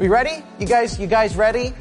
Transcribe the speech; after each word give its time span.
We 0.00 0.08
ready? 0.08 0.42
You 0.58 0.66
guys, 0.66 0.98
you 0.98 1.06
guys 1.06 1.36
ready? 1.36 1.74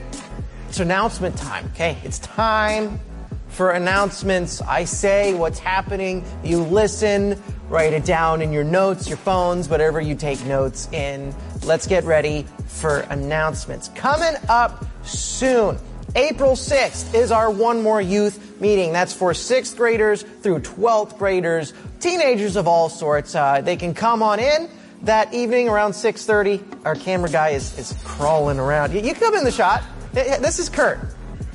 It's 0.68 0.82
announcement 0.82 1.38
time, 1.38 1.72
okay? 1.74 1.98
It's 2.04 2.20
time 2.20 3.00
for 3.48 3.72
announcements. 3.72 4.62
I 4.62 4.84
say 4.84 5.34
what's 5.34 5.58
happening. 5.58 6.26
You 6.44 6.60
listen, 6.60 7.42
write 7.70 7.94
it 7.94 8.04
down 8.04 8.42
in 8.42 8.52
your 8.52 8.66
notes, 8.66 9.08
your 9.08 9.16
phones, 9.16 9.70
whatever 9.70 10.02
you 10.02 10.16
take 10.16 10.44
notes 10.46 10.90
in. 10.92 11.34
Let's 11.64 11.88
get 11.88 12.04
ready 12.04 12.46
for 12.68 13.00
announcements. 13.10 13.88
Coming 13.96 14.36
up 14.50 14.84
soon. 15.06 15.78
April 16.14 16.58
6th 16.58 17.14
is 17.14 17.32
our 17.32 17.50
One 17.50 17.82
More 17.82 18.02
Youth 18.02 18.60
meeting. 18.60 18.92
That's 18.92 19.14
for 19.14 19.34
sixth 19.34 19.78
graders 19.78 20.24
through 20.24 20.60
12th 20.60 21.18
graders, 21.18 21.72
teenagers 22.02 22.58
of 22.58 22.68
all 22.68 22.90
sorts. 22.90 23.34
Uh, 23.34 23.62
they 23.62 23.78
can 23.78 23.94
come 23.94 24.22
on 24.22 24.40
in 24.40 24.70
that 25.04 25.34
evening 25.34 25.70
around 25.70 25.92
6.30. 25.92 26.86
Our 26.86 26.96
camera 26.96 27.30
guy 27.30 27.50
is, 27.50 27.78
is 27.78 27.96
crawling 28.04 28.60
around. 28.60 28.94
You, 28.94 29.02
you 29.02 29.14
come 29.14 29.36
in 29.36 29.44
the 29.44 29.52
shot. 29.52 29.84
This 30.14 30.60
is 30.60 30.70
Kurt. 30.70 31.00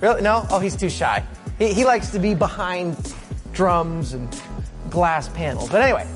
Really? 0.01 0.23
No? 0.23 0.47
Oh, 0.51 0.59
he's 0.59 0.77
too 0.77 0.91
shy. 0.91 1.25
He, 1.59 1.73
he 1.73 1.85
likes 1.85 2.11
to 2.11 2.19
be 2.19 2.35
behind 2.35 3.15
drums 3.52 4.12
and 4.12 4.29
glass 4.91 5.29
panels. 5.29 5.69
But 5.69 5.83
anyway, 5.83 6.07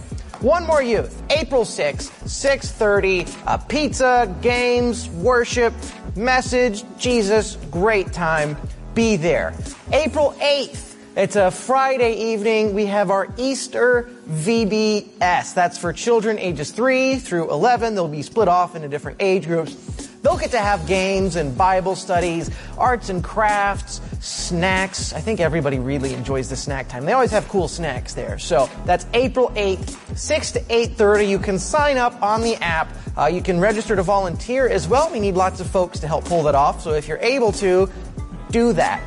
one 0.41 0.67
more 0.67 0.83
youth. 0.83 1.23
April 1.31 1.65
6th, 1.65 2.11
6.30, 2.25 3.37
uh, 3.47 3.57
pizza, 3.59 4.35
games, 4.41 5.09
worship, 5.09 5.75
message, 6.17 6.85
Jesus, 6.99 7.57
great 7.71 8.13
time. 8.13 8.57
Be 8.95 9.17
there. 9.17 9.55
April 9.93 10.35
8th, 10.39 10.88
it's 11.19 11.35
a 11.35 11.51
Friday 11.51 12.33
evening. 12.33 12.75
We 12.75 12.87
have 12.87 13.11
our 13.11 13.27
Easter 13.37 14.09
VBS. 14.29 15.53
That's 15.53 15.77
for 15.77 15.93
children 15.93 16.39
ages 16.39 16.71
3 16.71 17.17
through 17.17 17.51
11. 17.51 17.97
They'll 17.97 18.07
be 18.07 18.23
split 18.23 18.47
off 18.47 18.77
into 18.77 18.87
different 18.87 19.21
age 19.21 19.45
groups. 19.45 19.75
They'll 20.23 20.39
get 20.39 20.53
to 20.53 20.61
have 20.61 20.87
games 20.87 21.35
and 21.35 21.59
Bible 21.59 21.97
studies, 21.97 22.53
arts 22.79 23.09
and 23.09 23.25
crafts, 23.25 24.01
snacks. 24.21 25.13
I 25.13 25.21
think 25.21 25.41
everybody 25.41 25.81
really 25.81 26.15
enjoys 26.15 26.51
the 26.51 26.57
snack 26.57 26.87
time. 26.89 27.05
They 27.05 27.15
always 27.15 27.33
have 27.33 27.49
cool 27.49 27.67
snacks 27.67 28.15
there. 28.15 28.39
So 28.39 28.71
that's 28.85 29.05
April 29.13 29.49
8th, 29.57 30.17
6 30.17 30.53
to 30.53 30.61
8.30. 30.61 31.29
You 31.29 31.41
can 31.41 31.59
sign 31.59 31.99
up 31.99 32.23
on 32.23 32.43
the 32.43 32.55
app. 32.63 32.93
Uh, 33.17 33.27
you 33.27 33.43
can 33.43 33.59
register 33.59 33.97
to 33.97 34.05
volunteer 34.05 34.69
as 34.69 34.87
well. 34.87 35.11
We 35.11 35.19
need 35.19 35.35
lots 35.35 35.59
of 35.59 35.67
folks 35.67 35.99
to 35.99 36.07
help 36.07 36.27
pull 36.27 36.45
that 36.45 36.55
off. 36.55 36.81
So 36.81 36.93
if 36.93 37.09
you're 37.09 37.19
able 37.19 37.51
to, 37.53 37.91
do 38.53 38.73
that. 38.75 39.03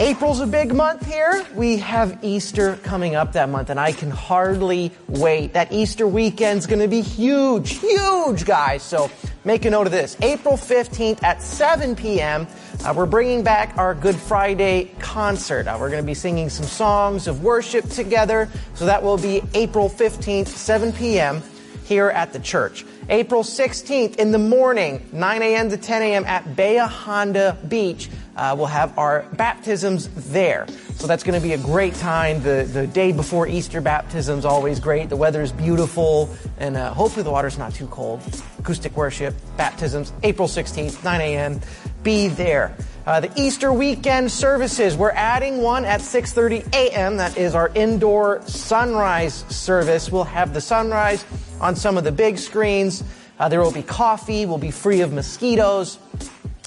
April's 0.00 0.40
a 0.40 0.46
big 0.46 0.74
month 0.74 1.06
here. 1.06 1.46
We 1.54 1.76
have 1.76 2.18
Easter 2.24 2.76
coming 2.82 3.14
up 3.14 3.32
that 3.34 3.48
month 3.48 3.70
and 3.70 3.78
I 3.78 3.92
can 3.92 4.10
hardly 4.10 4.90
wait. 5.06 5.52
That 5.52 5.70
Easter 5.70 6.08
weekend's 6.08 6.66
gonna 6.66 6.88
be 6.88 7.00
huge, 7.00 7.78
huge 7.78 8.44
guys. 8.44 8.82
So 8.82 9.08
make 9.44 9.64
a 9.66 9.70
note 9.70 9.86
of 9.86 9.92
this. 9.92 10.16
April 10.20 10.56
15th 10.56 11.22
at 11.22 11.40
7 11.40 11.94
p.m. 11.94 12.48
Uh, 12.84 12.92
we're 12.96 13.06
bringing 13.06 13.44
back 13.44 13.78
our 13.78 13.94
Good 13.94 14.16
Friday 14.16 14.90
concert. 14.98 15.68
Uh, 15.68 15.76
we're 15.78 15.90
to 16.02 16.06
be 16.06 16.12
singing 16.14 16.48
some 16.48 16.66
songs 16.66 17.28
of 17.28 17.44
worship 17.44 17.88
together. 17.88 18.48
So 18.74 18.86
that 18.86 19.00
will 19.00 19.16
be 19.16 19.42
April 19.54 19.88
15th, 19.88 20.48
7 20.48 20.92
p.m. 20.92 21.40
here 21.84 22.08
at 22.08 22.32
the 22.32 22.40
church. 22.40 22.84
April 23.08 23.44
16th 23.44 24.16
in 24.16 24.32
the 24.32 24.38
morning, 24.38 25.08
9 25.12 25.42
a.m. 25.42 25.70
to 25.70 25.76
10 25.76 26.02
a.m. 26.02 26.24
at 26.24 26.56
Bahia 26.56 26.88
Honda 26.88 27.56
Beach. 27.68 28.08
Uh, 28.36 28.54
we'll 28.56 28.66
have 28.66 28.96
our 28.98 29.22
baptisms 29.34 30.08
there. 30.30 30.66
So 30.96 31.06
that's 31.06 31.22
going 31.22 31.40
to 31.40 31.46
be 31.46 31.52
a 31.52 31.58
great 31.58 31.94
time. 31.94 32.42
The, 32.42 32.68
the 32.70 32.86
day 32.86 33.12
before 33.12 33.46
Easter 33.46 33.80
baptism's 33.80 34.44
always 34.44 34.80
great. 34.80 35.08
The 35.08 35.16
weather 35.16 35.42
is 35.42 35.52
beautiful 35.52 36.34
and 36.58 36.76
uh, 36.76 36.92
hopefully 36.92 37.22
the 37.22 37.30
water's 37.30 37.58
not 37.58 37.74
too 37.74 37.86
cold. 37.88 38.20
Acoustic 38.58 38.96
worship, 38.96 39.34
baptisms, 39.56 40.12
April 40.22 40.48
16th, 40.48 41.04
9 41.04 41.20
a.m. 41.20 41.60
Be 42.02 42.28
there. 42.28 42.76
Uh, 43.06 43.20
the 43.20 43.30
Easter 43.36 43.72
weekend 43.72 44.30
services, 44.32 44.96
we're 44.96 45.10
adding 45.10 45.60
one 45.60 45.84
at 45.84 46.00
6.30 46.00 46.72
a.m. 46.74 47.18
That 47.18 47.36
is 47.36 47.54
our 47.54 47.70
indoor 47.74 48.40
sunrise 48.46 49.44
service. 49.48 50.10
We'll 50.10 50.24
have 50.24 50.54
the 50.54 50.60
sunrise 50.60 51.24
on 51.60 51.76
some 51.76 51.98
of 51.98 52.04
the 52.04 52.12
big 52.12 52.38
screens. 52.38 53.04
Uh, 53.38 53.48
there 53.48 53.60
will 53.60 53.72
be 53.72 53.82
coffee. 53.82 54.46
We'll 54.46 54.58
be 54.58 54.70
free 54.70 55.02
of 55.02 55.12
mosquitoes. 55.12 55.98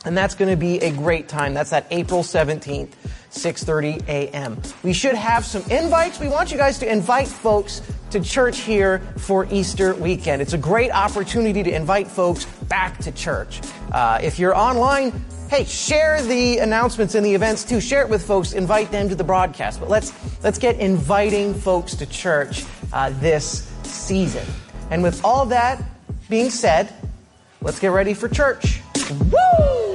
And 0.08 0.18
that's 0.18 0.36
going 0.36 0.50
to 0.50 0.56
be 0.56 0.80
a 0.80 0.90
great 0.90 1.28
time. 1.28 1.54
That's 1.54 1.74
at 1.74 1.86
April 1.92 2.24
17th, 2.24 2.92
6.30 3.30 4.08
a.m. 4.08 4.62
We 4.82 4.94
should 4.94 5.16
have 5.16 5.46
some 5.46 5.70
invites. 5.70 6.18
We 6.18 6.30
want 6.30 6.50
you 6.50 6.58
guys 6.58 6.80
to 6.80 6.90
invite 6.90 7.28
folks 7.28 7.82
to 8.12 8.22
church 8.22 8.60
here 8.60 9.00
for 9.18 9.46
Easter 9.52 9.94
weekend. 9.96 10.42
It's 10.42 10.54
a 10.54 10.58
great 10.58 10.92
opportunity 10.92 11.62
to 11.62 11.76
invite 11.76 12.08
folks 12.08 12.46
back 12.46 12.98
to 13.00 13.12
church. 13.12 13.60
Uh, 13.92 14.20
if 14.24 14.40
you're 14.40 14.56
online, 14.56 15.12
hey, 15.50 15.66
share 15.66 16.22
the 16.22 16.60
announcements 16.60 17.14
and 17.14 17.26
the 17.26 17.36
events 17.36 17.66
too. 17.66 17.82
Share 17.82 18.02
it 18.02 18.10
with 18.10 18.26
folks. 18.26 18.54
Invite 18.54 18.92
them 18.92 19.10
to 19.10 19.16
the 19.16 19.26
broadcast. 19.26 19.82
But 19.82 19.90
let's 19.90 20.14
let's 20.42 20.58
get 20.58 20.78
inviting 20.78 21.54
folks 21.54 21.96
to 21.96 22.06
church 22.06 22.64
uh, 22.94 23.10
this 23.20 23.70
season. 23.84 24.48
And 24.90 25.04
with 25.04 25.26
all 25.26 25.48
that 25.48 25.84
being 26.30 26.50
said, 26.50 26.94
let's 27.62 27.78
get 27.78 27.90
ready 27.90 28.14
for 28.14 28.30
church. 28.30 28.80
Woo! 29.10 29.87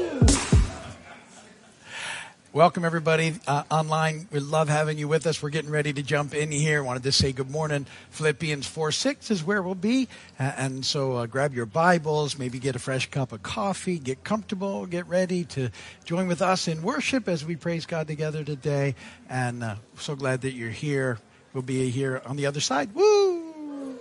Welcome, 2.55 2.85
everybody 2.85 3.33
uh, 3.47 3.63
online. 3.71 4.29
We 4.31 4.39
love 4.39 4.69
having 4.69 4.99
you 4.99 5.09
with 5.09 5.27
us. 5.27 5.43
We're 5.43 5.49
getting 5.49 5.71
ready 5.71 5.91
to 5.95 6.03
jump 6.03 6.35
in 6.35 6.53
here. 6.53 6.85
Wanted 6.85 7.05
to 7.05 7.13
say 7.13 7.33
good 7.33 7.51
morning. 7.51 7.87
Philippians 8.11 8.67
4 8.67 8.93
6 8.93 9.31
is 9.31 9.43
where 9.43 9.63
we'll 9.63 9.75
be. 9.75 10.07
Uh, 10.39 10.53
and 10.59 10.85
so 10.85 11.17
uh, 11.17 11.25
grab 11.25 11.55
your 11.55 11.65
Bibles, 11.65 12.39
maybe 12.39 12.59
get 12.59 12.77
a 12.77 12.79
fresh 12.79 13.11
cup 13.11 13.33
of 13.33 13.43
coffee, 13.43 13.99
get 13.99 14.23
comfortable, 14.23 14.85
get 14.85 15.07
ready 15.07 15.45
to 15.45 15.71
join 16.05 16.27
with 16.27 16.43
us 16.43 16.69
in 16.69 16.83
worship 16.83 17.27
as 17.27 17.43
we 17.43 17.57
praise 17.57 17.87
God 17.87 18.07
together 18.07 18.45
today. 18.45 18.97
And 19.31 19.65
uh, 19.65 19.77
so 19.97 20.15
glad 20.15 20.43
that 20.43 20.53
you're 20.53 20.69
here. 20.69 21.21
We'll 21.55 21.63
be 21.63 21.89
here 21.89 22.21
on 22.27 22.37
the 22.37 22.45
other 22.45 22.61
side. 22.61 22.95
Woo! 22.95 23.97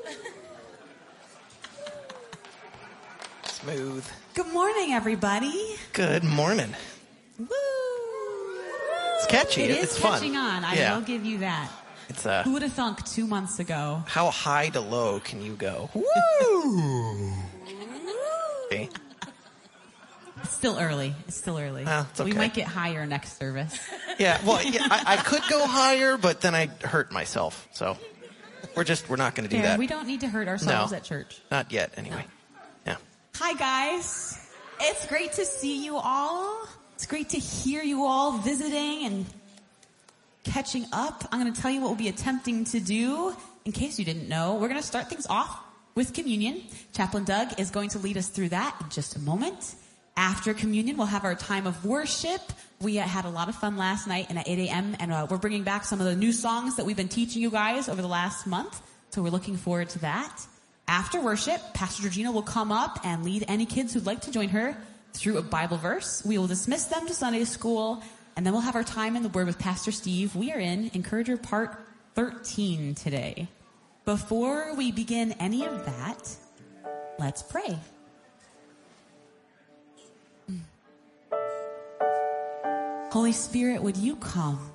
Smooth. 3.45 4.05
Good 4.33 4.51
morning, 4.51 4.91
everybody. 4.91 5.77
Good 5.93 6.25
morning. 6.25 6.75
Woo! 7.39 7.47
It's 9.21 9.31
catchy. 9.31 9.61
It 9.61 9.69
is 9.71 9.83
it's 9.83 9.97
fun. 9.99 10.13
catching 10.13 10.35
on. 10.35 10.63
I 10.65 10.73
yeah. 10.73 10.95
will 10.95 11.03
give 11.05 11.23
you 11.23 11.39
that. 11.39 11.69
It's 12.09 12.25
uh, 12.25 12.41
Who 12.43 12.53
would 12.53 12.63
have 12.63 12.73
thunk 12.73 13.05
two 13.05 13.27
months 13.27 13.59
ago? 13.59 14.03
how 14.07 14.31
high 14.31 14.69
to 14.69 14.81
low 14.81 15.19
can 15.19 15.43
you 15.43 15.53
go? 15.53 15.89
Woo! 15.95 17.31
Okay. 18.65 18.87
It's 20.41 20.53
still 20.53 20.79
early. 20.79 21.13
It's 21.27 21.35
still 21.35 21.57
early. 21.57 21.83
Oh, 21.85 22.07
it's 22.09 22.21
We 22.21 22.31
might 22.31 22.53
get 22.53 22.67
higher 22.67 23.05
next 23.05 23.37
service. 23.37 23.77
Yeah, 24.17 24.39
well, 24.45 24.63
yeah, 24.63 24.87
I, 24.89 25.03
I 25.07 25.17
could 25.25 25.43
go 25.49 25.67
higher, 25.67 26.15
but 26.15 26.39
then 26.39 26.55
I 26.55 26.67
hurt 26.81 27.11
myself. 27.11 27.67
So 27.73 27.97
we're 28.73 28.85
just 28.85 29.09
we're 29.09 29.17
not 29.17 29.35
going 29.35 29.49
to 29.49 29.53
do 29.53 29.61
that. 29.61 29.77
we 29.77 29.87
don't 29.87 30.07
need 30.07 30.21
to 30.21 30.29
hurt 30.29 30.47
ourselves 30.47 30.93
No. 30.93 30.97
at 30.97 31.03
church. 31.03 31.41
Not 31.51 31.69
yet, 31.73 31.91
anyway. 31.97 32.23
Yeah. 32.87 32.95
Hi, 33.35 33.53
guys. 33.55 34.49
It's 34.79 35.05
great 35.05 35.33
to 35.33 35.43
see 35.45 35.83
you 35.83 35.97
all. 35.97 36.65
It's 37.01 37.07
great 37.07 37.29
to 37.29 37.39
hear 37.39 37.81
you 37.81 38.05
all 38.05 38.33
visiting 38.33 39.07
and 39.07 39.25
catching 40.43 40.85
up. 40.93 41.27
I'm 41.31 41.41
going 41.41 41.51
to 41.51 41.59
tell 41.59 41.71
you 41.71 41.81
what 41.81 41.87
we'll 41.87 41.97
be 41.97 42.09
attempting 42.09 42.63
to 42.65 42.79
do. 42.79 43.35
In 43.65 43.71
case 43.71 43.97
you 43.97 44.05
didn't 44.05 44.29
know, 44.29 44.53
we're 44.53 44.67
going 44.67 44.79
to 44.79 44.85
start 44.85 45.09
things 45.09 45.25
off 45.25 45.63
with 45.95 46.13
communion. 46.13 46.61
Chaplain 46.93 47.23
Doug 47.23 47.59
is 47.59 47.71
going 47.71 47.89
to 47.89 47.97
lead 47.97 48.17
us 48.17 48.27
through 48.27 48.49
that 48.49 48.77
in 48.81 48.89
just 48.91 49.15
a 49.15 49.19
moment. 49.19 49.73
After 50.15 50.53
communion, 50.53 50.95
we'll 50.95 51.07
have 51.07 51.23
our 51.23 51.33
time 51.33 51.65
of 51.65 51.83
worship. 51.83 52.39
We 52.79 52.97
had 52.97 53.25
a 53.25 53.31
lot 53.31 53.49
of 53.49 53.55
fun 53.55 53.77
last 53.77 54.05
night 54.05 54.27
and 54.29 54.37
at 54.37 54.47
8 54.47 54.69
a.m. 54.69 54.95
and 54.99 55.11
uh, 55.11 55.25
we're 55.27 55.37
bringing 55.37 55.63
back 55.63 55.85
some 55.85 55.99
of 55.99 56.05
the 56.05 56.15
new 56.15 56.31
songs 56.31 56.75
that 56.75 56.85
we've 56.85 56.95
been 56.95 57.07
teaching 57.07 57.41
you 57.41 57.49
guys 57.49 57.89
over 57.89 58.03
the 58.03 58.07
last 58.07 58.45
month. 58.45 58.79
So 59.09 59.23
we're 59.23 59.31
looking 59.31 59.57
forward 59.57 59.89
to 59.89 59.99
that. 60.01 60.45
After 60.87 61.19
worship, 61.19 61.61
Pastor 61.73 62.03
Georgina 62.03 62.31
will 62.31 62.43
come 62.43 62.71
up 62.71 62.99
and 63.03 63.23
lead 63.23 63.45
any 63.47 63.65
kids 63.65 63.91
who'd 63.91 64.05
like 64.05 64.21
to 64.21 64.31
join 64.31 64.49
her 64.49 64.77
through 65.13 65.37
a 65.37 65.41
Bible 65.41 65.77
verse. 65.77 66.23
We 66.25 66.37
will 66.37 66.47
dismiss 66.47 66.85
them 66.85 67.07
to 67.07 67.13
Sunday 67.13 67.43
school, 67.43 68.03
and 68.35 68.45
then 68.45 68.53
we'll 68.53 68.61
have 68.61 68.75
our 68.75 68.83
time 68.83 69.15
in 69.15 69.23
the 69.23 69.29
Word 69.29 69.47
with 69.47 69.59
Pastor 69.59 69.91
Steve. 69.91 70.35
We 70.35 70.51
are 70.51 70.59
in 70.59 70.91
Encourager 70.93 71.37
Part 71.37 71.77
13 72.15 72.95
today. 72.95 73.47
Before 74.05 74.73
we 74.75 74.91
begin 74.91 75.33
any 75.33 75.65
of 75.65 75.85
that, 75.85 76.35
let's 77.19 77.43
pray. 77.43 77.77
Holy 83.11 83.33
Spirit, 83.33 83.83
would 83.83 83.97
you 83.97 84.15
come? 84.15 84.71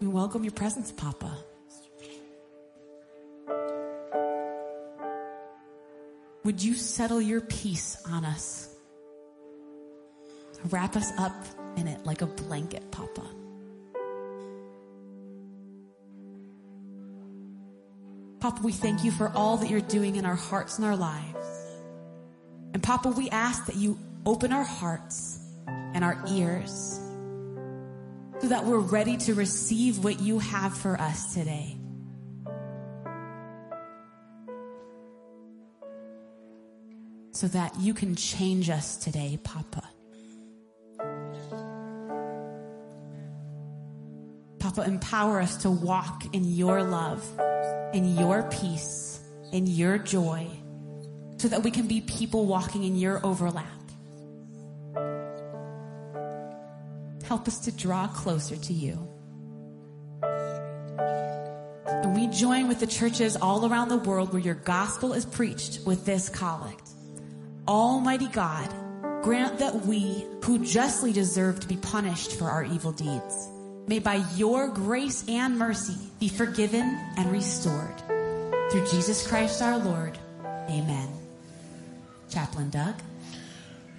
We 0.00 0.06
welcome 0.06 0.44
your 0.44 0.52
presence, 0.52 0.90
Papa. 0.90 1.36
Would 6.48 6.62
you 6.62 6.72
settle 6.72 7.20
your 7.20 7.42
peace 7.42 7.98
on 8.06 8.24
us? 8.24 8.74
Wrap 10.70 10.96
us 10.96 11.12
up 11.18 11.44
in 11.76 11.86
it 11.86 12.06
like 12.06 12.22
a 12.22 12.26
blanket, 12.26 12.90
Papa. 12.90 13.20
Papa, 18.40 18.62
we 18.62 18.72
thank 18.72 19.04
you 19.04 19.10
for 19.10 19.30
all 19.34 19.58
that 19.58 19.68
you're 19.68 19.82
doing 19.82 20.16
in 20.16 20.24
our 20.24 20.36
hearts 20.36 20.78
and 20.78 20.86
our 20.86 20.96
lives. 20.96 21.46
And 22.72 22.82
Papa, 22.82 23.10
we 23.10 23.28
ask 23.28 23.66
that 23.66 23.76
you 23.76 23.98
open 24.24 24.50
our 24.50 24.64
hearts 24.64 25.38
and 25.66 26.02
our 26.02 26.18
ears 26.30 26.98
so 28.40 28.48
that 28.48 28.64
we're 28.64 28.78
ready 28.78 29.18
to 29.18 29.34
receive 29.34 30.02
what 30.02 30.18
you 30.18 30.38
have 30.38 30.74
for 30.74 30.98
us 30.98 31.34
today. 31.34 31.76
So 37.38 37.46
that 37.46 37.78
you 37.78 37.94
can 37.94 38.16
change 38.16 38.68
us 38.68 38.96
today, 38.96 39.38
Papa. 39.44 39.88
Papa, 44.58 44.82
empower 44.84 45.40
us 45.40 45.58
to 45.58 45.70
walk 45.70 46.34
in 46.34 46.42
your 46.42 46.82
love, 46.82 47.24
in 47.94 48.16
your 48.16 48.42
peace, 48.50 49.20
in 49.52 49.68
your 49.68 49.98
joy, 49.98 50.48
so 51.36 51.46
that 51.46 51.62
we 51.62 51.70
can 51.70 51.86
be 51.86 52.00
people 52.00 52.44
walking 52.44 52.82
in 52.82 52.96
your 52.96 53.24
overlap. 53.24 53.66
Help 57.22 57.46
us 57.46 57.60
to 57.60 57.70
draw 57.70 58.08
closer 58.08 58.56
to 58.56 58.72
you. 58.72 58.98
And 61.86 62.16
we 62.16 62.26
join 62.36 62.66
with 62.66 62.80
the 62.80 62.88
churches 62.88 63.36
all 63.36 63.64
around 63.64 63.90
the 63.90 63.98
world 63.98 64.32
where 64.32 64.42
your 64.42 64.56
gospel 64.56 65.12
is 65.12 65.24
preached 65.24 65.86
with 65.86 66.04
this 66.04 66.28
collect. 66.28 66.87
Almighty 67.68 68.28
God, 68.28 68.72
grant 69.22 69.58
that 69.58 69.84
we, 69.84 70.24
who 70.42 70.64
justly 70.64 71.12
deserve 71.12 71.60
to 71.60 71.68
be 71.68 71.76
punished 71.76 72.38
for 72.38 72.46
our 72.46 72.64
evil 72.64 72.92
deeds, 72.92 73.48
may 73.86 73.98
by 73.98 74.24
your 74.36 74.68
grace 74.68 75.22
and 75.28 75.58
mercy 75.58 75.94
be 76.18 76.30
forgiven 76.30 76.98
and 77.18 77.30
restored. 77.30 77.94
Through 78.70 78.86
Jesus 78.90 79.26
Christ 79.26 79.60
our 79.60 79.76
Lord. 79.76 80.16
Amen. 80.70 81.10
Chaplain 82.30 82.70
Doug. 82.70 82.94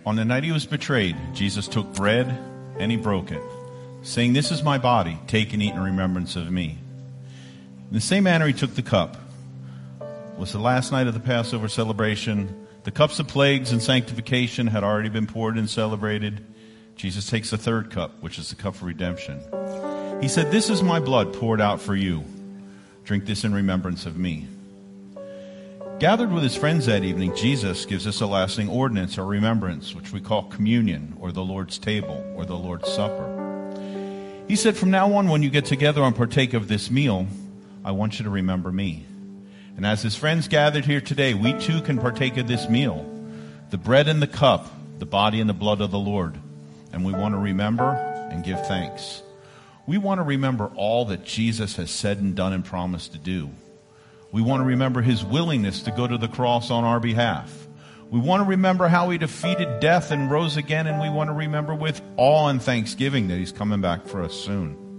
On 0.04 0.16
the 0.16 0.25
night 0.25 0.44
he 0.44 0.51
was 0.51 0.66
betrayed, 0.66 1.16
Jesus 1.36 1.68
took 1.68 1.94
bread 1.94 2.27
and 2.80 2.89
he 2.89 2.98
broke 2.98 3.31
it, 3.31 3.44
saying, 4.01 4.33
This 4.33 4.51
is 4.51 4.63
my 4.63 4.80
body, 4.80 5.19
take 5.27 5.54
and 5.54 5.62
eat 5.62 5.75
in 5.75 5.80
remembrance 5.80 6.36
of 6.36 6.50
me. 6.50 6.80
In 7.89 7.94
the 7.94 8.01
same 8.01 8.24
manner, 8.24 8.48
he 8.48 8.54
took 8.54 8.74
the 8.74 8.81
cup. 8.81 9.16
It 10.01 10.39
was 10.39 10.54
the 10.54 10.60
last 10.60 10.92
night 10.92 11.06
of 11.06 11.13
the 11.13 11.19
Passover 11.19 11.68
celebration. 11.68 12.66
The 12.83 12.91
cups 12.91 13.19
of 13.19 13.27
plagues 13.27 13.71
and 13.71 13.81
sanctification 13.81 14.67
had 14.67 14.83
already 14.83 15.09
been 15.09 15.27
poured 15.27 15.57
and 15.57 15.69
celebrated. 15.69 16.45
Jesus 16.95 17.29
takes 17.29 17.49
the 17.49 17.57
third 17.57 17.91
cup, 17.91 18.21
which 18.21 18.39
is 18.39 18.49
the 18.49 18.55
cup 18.55 18.75
of 18.75 18.83
redemption. 18.83 19.41
He 20.21 20.27
said, 20.27 20.49
This 20.51 20.69
is 20.69 20.81
my 20.81 20.99
blood 20.99 21.33
poured 21.33 21.59
out 21.59 21.81
for 21.81 21.95
you. 21.95 22.23
Drink 23.03 23.25
this 23.25 23.43
in 23.43 23.53
remembrance 23.53 24.05
of 24.05 24.17
me. 24.17 24.47
Gathered 25.99 26.31
with 26.31 26.43
his 26.43 26.55
friends 26.55 26.85
that 26.85 27.03
evening, 27.03 27.35
Jesus 27.35 27.85
gives 27.85 28.07
us 28.07 28.21
a 28.21 28.25
lasting 28.25 28.69
ordinance 28.69 29.17
or 29.17 29.25
remembrance, 29.25 29.93
which 29.93 30.13
we 30.13 30.21
call 30.21 30.43
communion, 30.43 31.17
or 31.19 31.33
the 31.33 31.43
Lord's 31.43 31.77
table, 31.77 32.23
or 32.35 32.45
the 32.45 32.55
Lord's 32.55 32.87
supper. 32.89 33.35
He 34.47 34.55
said, 34.55 34.77
From 34.77 34.89
now 34.89 35.13
on, 35.15 35.27
when 35.27 35.43
you 35.43 35.49
get 35.49 35.65
together 35.65 36.01
and 36.01 36.15
partake 36.15 36.53
of 36.53 36.69
this 36.69 36.89
meal, 36.89 37.27
I 37.83 37.91
want 37.91 38.19
you 38.19 38.23
to 38.23 38.29
remember 38.29 38.71
me. 38.71 39.05
And 39.79 39.85
as 39.85 40.01
his 40.01 40.13
friends 40.13 40.49
gathered 40.49 40.83
here 40.83 40.99
today, 40.99 41.33
we 41.33 41.53
too 41.53 41.81
can 41.81 41.99
partake 41.99 42.35
of 42.35 42.49
this 42.49 42.67
meal 42.67 43.09
the 43.69 43.77
bread 43.77 44.09
and 44.09 44.21
the 44.21 44.27
cup, 44.27 44.67
the 44.97 45.05
body 45.05 45.39
and 45.39 45.49
the 45.49 45.53
blood 45.53 45.79
of 45.79 45.89
the 45.89 45.97
Lord. 45.97 46.37
And 46.91 47.05
we 47.05 47.13
want 47.13 47.33
to 47.33 47.39
remember 47.39 47.91
and 48.29 48.43
give 48.43 48.67
thanks. 48.67 49.23
We 49.87 49.97
want 49.97 50.19
to 50.19 50.23
remember 50.23 50.69
all 50.75 51.05
that 51.05 51.23
Jesus 51.23 51.77
has 51.77 51.91
said 51.91 52.17
and 52.17 52.35
done 52.35 52.51
and 52.51 52.65
promised 52.65 53.13
to 53.13 53.19
do. 53.19 53.51
We 54.33 54.41
want 54.41 54.59
to 54.59 54.65
remember 54.65 55.01
his 55.01 55.23
willingness 55.23 55.83
to 55.83 55.91
go 55.91 56.05
to 56.05 56.17
the 56.17 56.27
cross 56.27 56.69
on 56.71 56.83
our 56.83 56.99
behalf. 56.99 57.65
We 58.09 58.19
want 58.19 58.43
to 58.43 58.49
remember 58.49 58.89
how 58.89 59.09
he 59.11 59.17
defeated 59.17 59.79
death 59.79 60.11
and 60.11 60.29
rose 60.29 60.57
again, 60.57 60.87
and 60.87 60.99
we 60.99 61.07
want 61.07 61.29
to 61.29 61.33
remember 61.33 61.73
with 61.73 62.01
awe 62.17 62.49
and 62.49 62.61
thanksgiving 62.61 63.29
that 63.29 63.37
he's 63.37 63.53
coming 63.53 63.79
back 63.79 64.07
for 64.07 64.23
us 64.23 64.33
soon. 64.33 64.89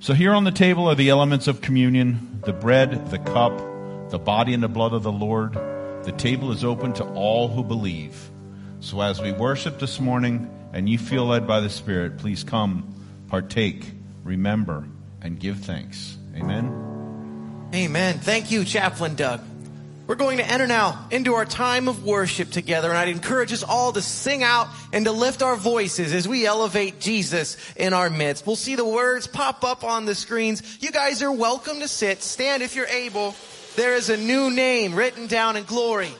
So, 0.00 0.14
here 0.14 0.32
on 0.32 0.42
the 0.42 0.50
table 0.50 0.88
are 0.88 0.96
the 0.96 1.10
elements 1.10 1.46
of 1.46 1.60
communion 1.60 2.40
the 2.44 2.52
bread, 2.52 3.10
the 3.10 3.18
cup, 3.18 3.67
the 4.10 4.18
body 4.18 4.54
and 4.54 4.62
the 4.62 4.68
blood 4.68 4.92
of 4.92 5.02
the 5.02 5.12
Lord. 5.12 5.54
The 6.04 6.14
table 6.16 6.52
is 6.52 6.64
open 6.64 6.92
to 6.94 7.04
all 7.04 7.48
who 7.48 7.62
believe. 7.62 8.30
So, 8.80 9.00
as 9.00 9.20
we 9.20 9.32
worship 9.32 9.78
this 9.78 10.00
morning 10.00 10.50
and 10.72 10.88
you 10.88 10.98
feel 10.98 11.26
led 11.26 11.46
by 11.46 11.60
the 11.60 11.70
Spirit, 11.70 12.18
please 12.18 12.44
come 12.44 12.94
partake, 13.28 13.84
remember, 14.24 14.86
and 15.20 15.38
give 15.38 15.58
thanks. 15.58 16.16
Amen. 16.36 17.68
Amen. 17.74 18.18
Thank 18.20 18.50
you, 18.50 18.64
Chaplain 18.64 19.14
Doug. 19.14 19.40
We're 20.06 20.14
going 20.14 20.38
to 20.38 20.50
enter 20.50 20.66
now 20.66 21.06
into 21.10 21.34
our 21.34 21.44
time 21.44 21.86
of 21.86 22.02
worship 22.02 22.50
together, 22.50 22.88
and 22.88 22.96
I'd 22.96 23.08
encourage 23.08 23.52
us 23.52 23.62
all 23.62 23.92
to 23.92 24.00
sing 24.00 24.42
out 24.42 24.68
and 24.90 25.04
to 25.04 25.12
lift 25.12 25.42
our 25.42 25.54
voices 25.54 26.14
as 26.14 26.26
we 26.26 26.46
elevate 26.46 26.98
Jesus 26.98 27.58
in 27.76 27.92
our 27.92 28.08
midst. 28.08 28.46
We'll 28.46 28.56
see 28.56 28.74
the 28.74 28.86
words 28.86 29.26
pop 29.26 29.64
up 29.64 29.84
on 29.84 30.06
the 30.06 30.14
screens. 30.14 30.78
You 30.80 30.92
guys 30.92 31.22
are 31.22 31.30
welcome 31.30 31.80
to 31.80 31.88
sit. 31.88 32.22
Stand 32.22 32.62
if 32.62 32.74
you're 32.74 32.86
able. 32.86 33.34
There 33.78 33.94
is 33.94 34.10
a 34.10 34.16
new 34.16 34.50
name 34.50 34.96
written 34.96 35.28
down 35.28 35.54
in 35.54 35.62
glory. 35.62 36.10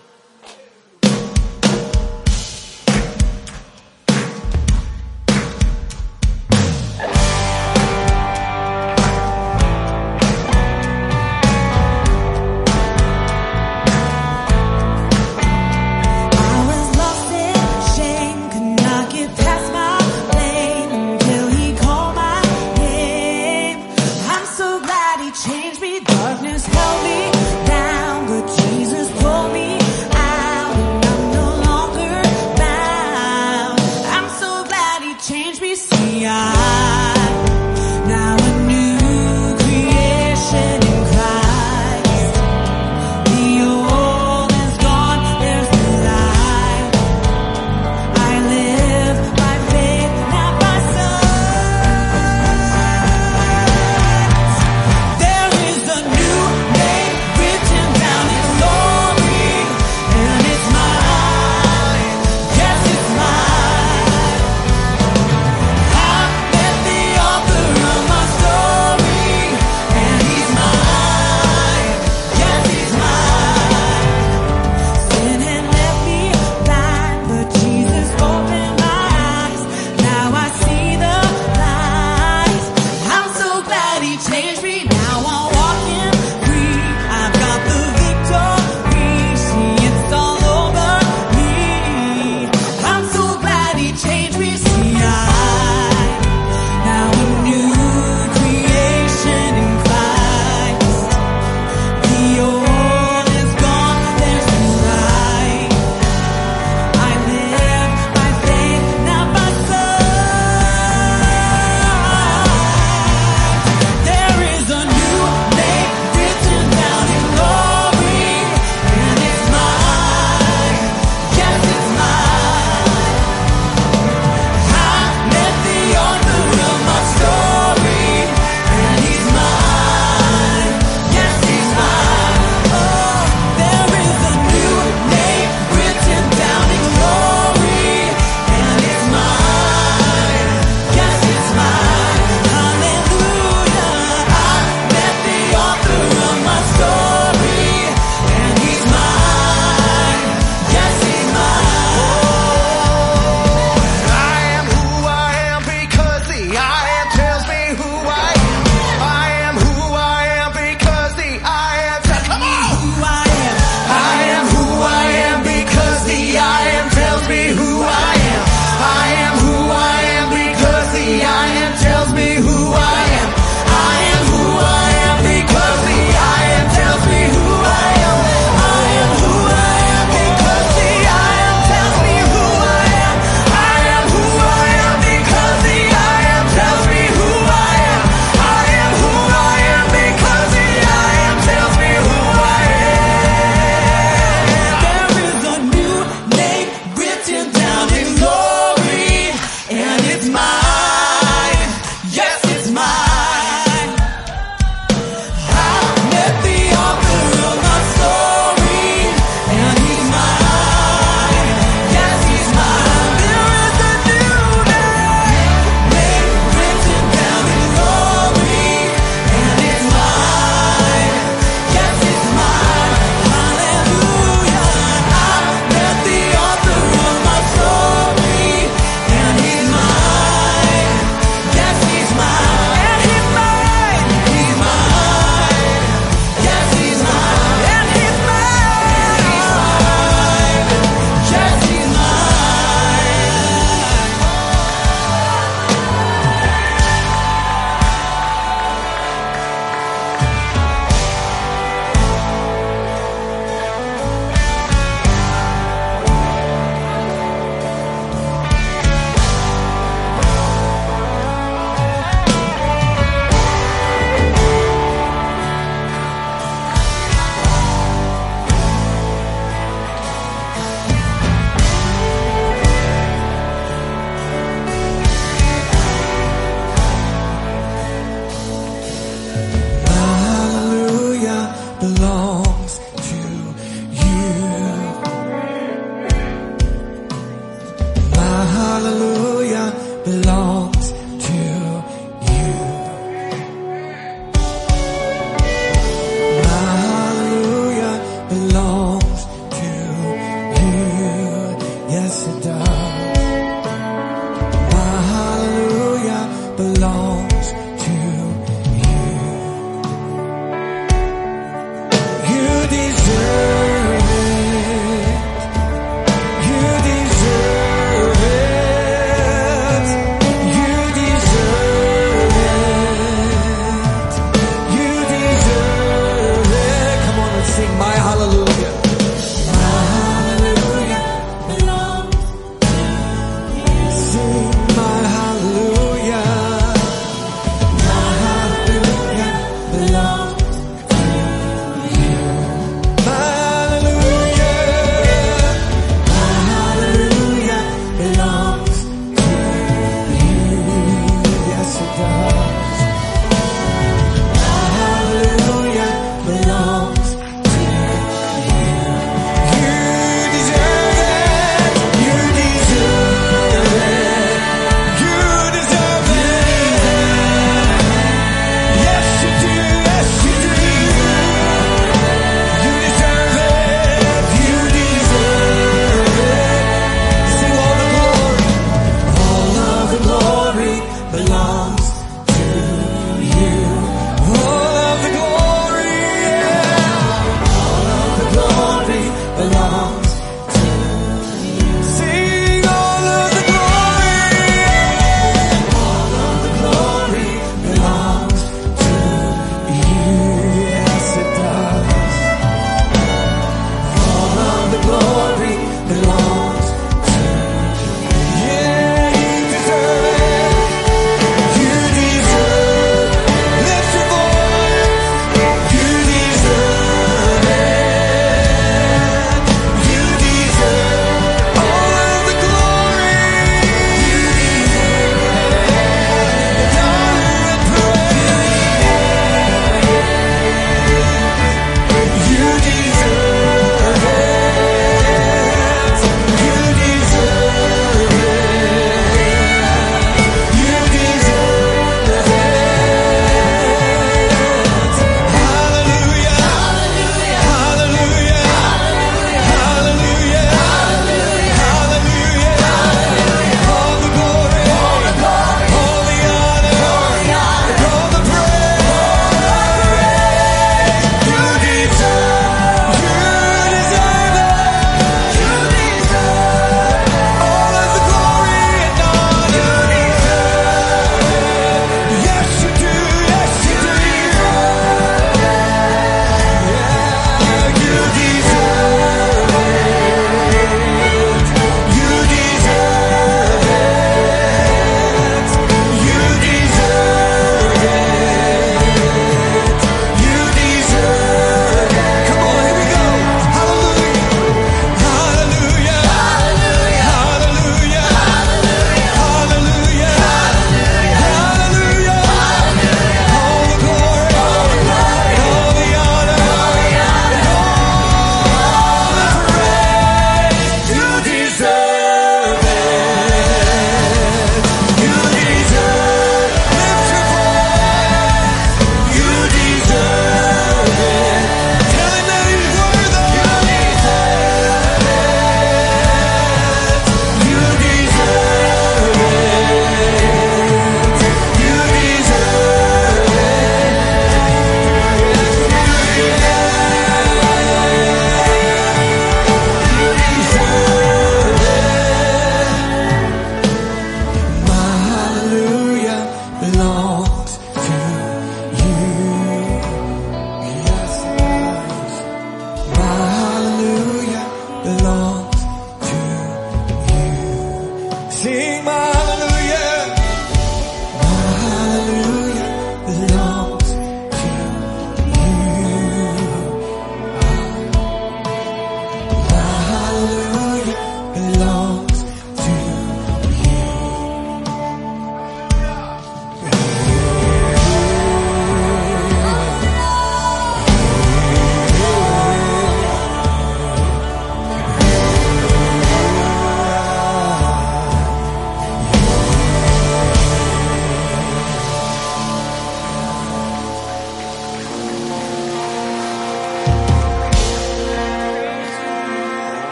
each. 84.26 84.58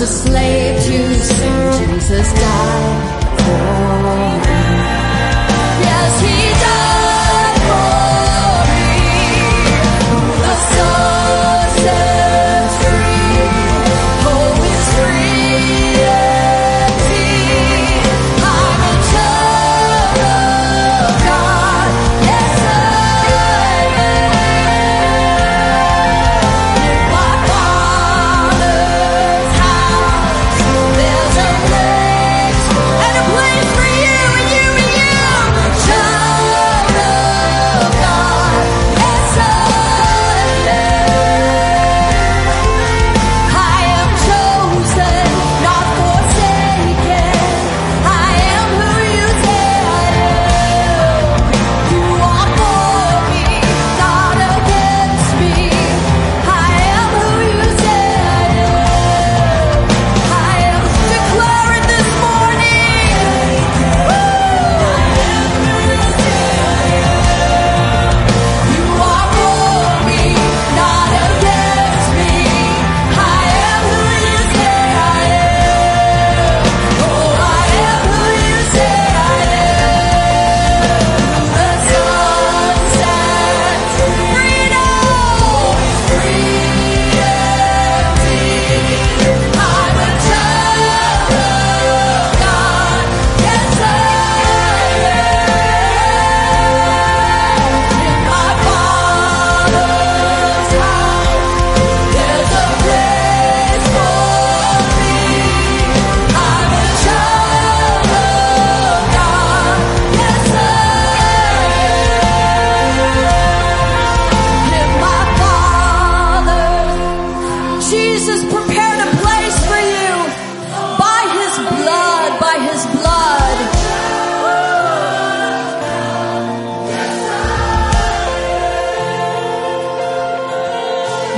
was 0.00 0.10
a 0.10 0.28
slave 0.28 0.76
to 0.76 1.14
sin. 1.24 1.88
Jesus 1.88 2.32
died 2.32 3.40
for 3.40 4.42
me. 4.42 4.47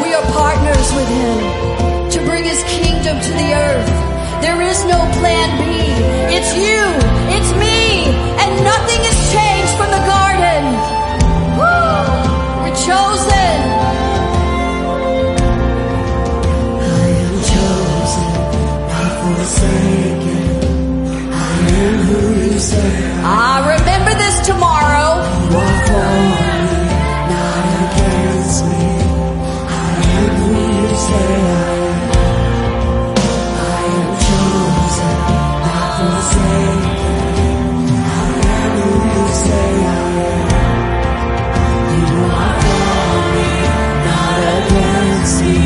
We 0.02 0.08
are 0.14 0.26
partners 0.32 0.88
with 0.96 1.08
Him 1.08 1.38
to 2.10 2.18
bring 2.28 2.44
His 2.44 2.62
kingdom 2.64 3.16
to 3.20 3.32
the 3.40 3.48
earth. 3.54 3.90
There 4.42 4.60
is 4.62 4.84
no 4.84 4.98
plan 5.18 5.48
B. 5.60 5.62
It's 6.36 6.50
you, 6.56 6.82
it's 7.36 7.52
me, 7.64 8.08
and 8.40 8.50
nothing 8.64 9.00
has 9.08 9.18
changed 9.34 9.74
from 9.78 9.90
the 9.96 10.02
garden. 10.14 10.62
We're 12.60 12.78
chosen. 12.88 13.56
I 16.80 17.06
am 17.26 17.36
chosen, 17.52 18.30
not 18.92 19.12
forsaken. 19.20 20.44
I 21.32 21.56
am 21.84 21.96
who 22.08 22.20
you 22.44 22.58
say. 22.58 22.90
I 23.22 23.76
remember 23.76 24.12
this 24.14 24.36
tomorrow. 24.46 25.09
see. 45.26 45.59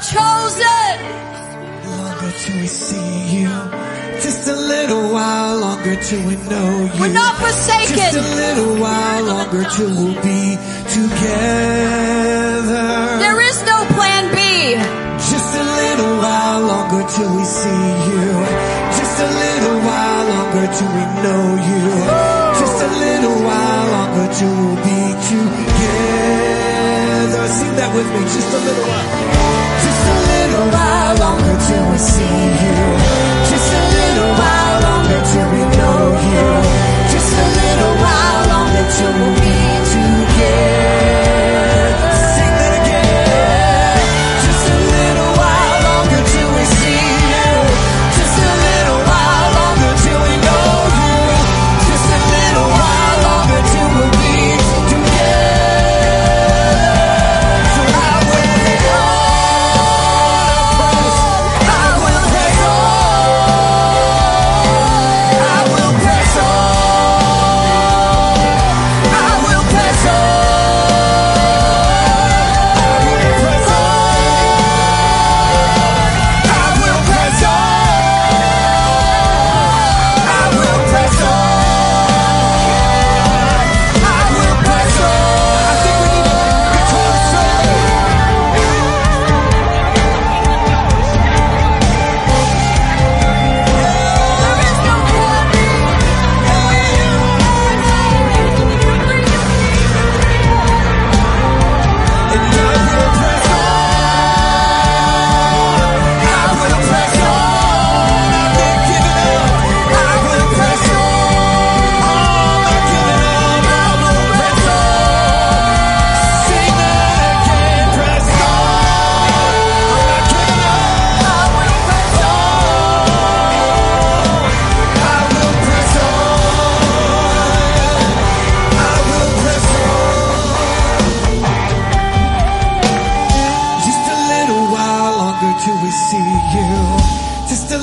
chosen. 0.00 0.94
Longer 1.98 2.32
till 2.40 2.56
we 2.60 2.66
see 2.66 3.40
you. 3.40 3.50
Just 4.20 4.48
a 4.48 4.56
little 4.56 5.12
while 5.12 5.56
longer 5.58 5.96
till 5.96 6.22
we 6.28 6.36
know 6.50 6.90
you. 6.94 7.00
We're 7.00 7.12
not 7.12 7.36
forsaken. 7.36 7.96
Just 7.96 8.16
a 8.16 8.20
little 8.34 8.76
while 8.80 9.24
longer 9.24 9.64
till 9.74 9.90
we'll 9.98 10.20
be 10.22 10.56
together. 10.96 12.86
There 13.24 13.40
is 13.40 13.58
no 13.64 13.84
plan 13.96 14.24
B. 14.34 14.38
Just 15.30 15.50
a 15.54 15.64
little 15.80 16.14
while 16.22 16.60
longer 16.72 17.04
till 17.14 17.30
we 17.36 17.44
see 17.44 17.86
you. 18.10 18.26
Just 18.98 19.16
a 19.20 19.28
little 19.44 19.78
while 19.86 20.24
longer 20.32 20.66
till 20.76 20.92
we 20.96 21.04
know 21.24 21.44
you. 21.70 21.84
Just 22.60 22.78
a 22.88 22.90
little 23.04 23.38
while 23.48 23.86
longer 23.96 24.28
till 24.34 24.54
we'll 24.60 24.80
be 24.84 25.00
together. 25.28 26.45
Sing 27.46 27.76
that 27.76 27.94
with 27.94 28.08
me. 28.10 28.20
Just 28.26 28.50
a 28.50 28.58
little 28.58 28.86
while. 28.90 29.06
Just 29.86 30.02
a 30.02 30.16
little 30.34 30.66
while 30.74 31.14
longer 31.14 31.56
till 31.62 31.86
we 31.94 31.98
see 31.98 32.42
you. 32.58 32.78
Just 33.46 33.70
a 33.70 33.82
little 33.96 34.32
while 34.34 34.76
longer 34.82 35.20
till 35.30 35.48
we 35.54 35.62
know 35.78 35.98
you. 36.26 36.46
Just 37.06 37.30
a 37.30 37.46
little 37.54 37.94
while 38.02 38.42
longer 38.50 38.84
till 38.98 39.12
we'll 39.14 39.38
be 39.38 39.54
together. 39.78 39.95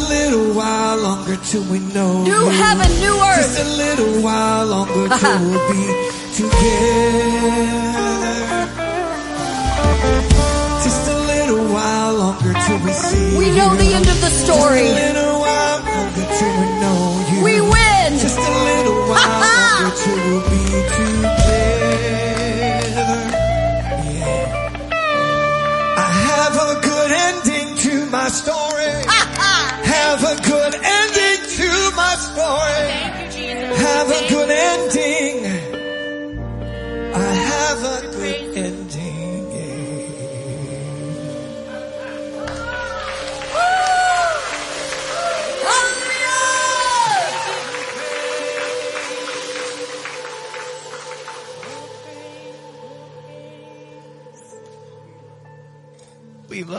Little 0.10 0.54
while 0.54 0.98
longer 0.98 1.36
till 1.38 1.64
we 1.72 1.80
know 1.80 2.24
New 2.24 2.32
you. 2.32 2.50
heaven, 2.50 2.90
new 3.00 3.16
earth. 3.30 3.38
Just 3.38 3.60
a 3.60 3.70
little 3.84 4.22
while 4.24 4.66
longer 4.68 5.08
till 5.20 5.40
we'll 5.42 5.72
be 5.72 5.84
together. 6.36 7.74
Just 10.84 11.08
a 11.08 11.18
little 11.32 11.66
while 11.74 12.14
longer 12.14 12.54
till 12.66 12.80
we 12.86 12.92
see 12.92 13.38
We 13.38 13.52
know 13.58 13.76
the 13.76 13.94
end 13.94 14.08
of 14.08 14.20
the 14.22 14.30
story. 14.30 15.23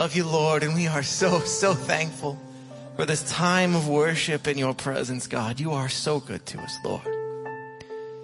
Love 0.05 0.15
you, 0.15 0.23
Lord, 0.23 0.61
and 0.61 0.75
we 0.75 0.85
are 0.85 1.01
so, 1.01 1.39
so 1.39 1.73
thankful 1.73 2.39
for 2.95 3.05
this 3.05 3.23
time 3.23 3.75
of 3.75 3.87
worship 3.87 4.47
in 4.47 4.55
your 4.55 4.75
presence, 4.75 5.25
God. 5.25 5.59
You 5.59 5.71
are 5.71 5.89
so 5.89 6.19
good 6.19 6.45
to 6.45 6.59
us, 6.59 6.77
Lord. 6.85 7.07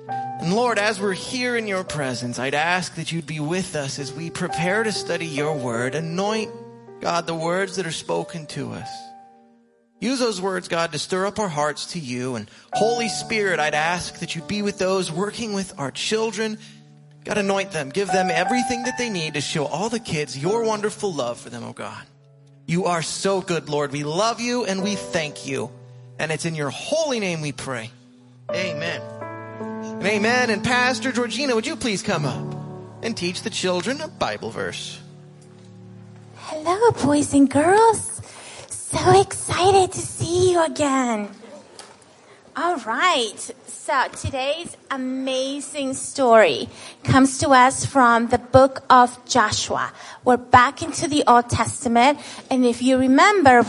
And 0.07 0.53
Lord, 0.53 0.77
as 0.77 1.01
we're 1.01 1.13
here 1.13 1.57
in 1.57 1.65
your 1.65 1.83
presence, 1.83 2.37
I'd 2.37 2.53
ask 2.53 2.93
that 2.97 3.11
you'd 3.11 3.25
be 3.25 3.39
with 3.39 3.75
us 3.75 3.97
as 3.97 4.13
we 4.13 4.29
prepare 4.29 4.83
to 4.83 4.91
study 4.91 5.25
your 5.25 5.57
word. 5.57 5.95
Anoint, 5.95 6.51
God, 6.99 7.25
the 7.25 7.33
words 7.33 7.77
that 7.77 7.87
are 7.87 7.91
spoken 7.91 8.45
to 8.47 8.73
us. 8.73 8.89
Use 9.99 10.19
those 10.19 10.39
words, 10.39 10.67
God, 10.67 10.91
to 10.91 10.99
stir 10.99 11.25
up 11.25 11.39
our 11.39 11.49
hearts 11.49 11.93
to 11.93 11.99
you. 11.99 12.35
And 12.35 12.47
Holy 12.73 13.09
Spirit, 13.09 13.59
I'd 13.59 13.73
ask 13.73 14.19
that 14.19 14.35
you'd 14.35 14.47
be 14.47 14.61
with 14.61 14.77
those 14.77 15.11
working 15.11 15.53
with 15.53 15.73
our 15.79 15.89
children. 15.89 16.59
God, 17.23 17.37
anoint 17.37 17.71
them. 17.71 17.89
Give 17.89 18.07
them 18.07 18.29
everything 18.31 18.83
that 18.83 18.97
they 18.97 19.09
need 19.09 19.35
to 19.35 19.41
show 19.41 19.65
all 19.65 19.89
the 19.89 19.99
kids 19.99 20.37
your 20.37 20.63
wonderful 20.63 21.13
love 21.13 21.39
for 21.39 21.49
them, 21.49 21.63
oh 21.63 21.73
God. 21.73 22.03
You 22.65 22.85
are 22.85 23.01
so 23.01 23.41
good, 23.41 23.69
Lord. 23.69 23.91
We 23.91 24.03
love 24.03 24.39
you 24.39 24.65
and 24.65 24.83
we 24.83 24.95
thank 24.95 25.45
you. 25.45 25.69
And 26.17 26.31
it's 26.31 26.45
in 26.45 26.55
your 26.55 26.69
holy 26.69 27.19
name 27.19 27.41
we 27.41 27.51
pray. 27.51 27.89
Amen. 28.51 29.01
And 29.81 30.05
amen. 30.05 30.49
And 30.49 30.63
Pastor 30.63 31.11
Georgina, 31.11 31.53
would 31.55 31.67
you 31.67 31.75
please 31.75 32.01
come 32.01 32.25
up 32.25 32.55
and 33.03 33.15
teach 33.15 33.41
the 33.41 33.49
children 33.49 34.01
a 34.01 34.07
Bible 34.07 34.49
verse? 34.49 34.99
Hello, 36.35 36.91
boys 36.91 37.33
and 37.33 37.49
girls. 37.49 38.21
So 38.67 39.21
excited 39.21 39.91
to 39.91 39.99
see 39.99 40.51
you 40.51 40.63
again. 40.65 41.29
All 42.53 42.75
right. 42.79 43.39
So 43.65 44.07
today's 44.09 44.75
amazing 44.89 45.93
story 45.93 46.67
comes 47.01 47.37
to 47.37 47.51
us 47.51 47.85
from 47.85 48.27
the 48.27 48.39
book 48.39 48.83
of 48.89 49.17
Joshua. 49.25 49.93
We're 50.25 50.35
back 50.35 50.81
into 50.81 51.07
the 51.07 51.23
Old 51.27 51.49
Testament. 51.49 52.19
And 52.49 52.65
if 52.65 52.81
you 52.81 52.97
remember, 52.97 53.63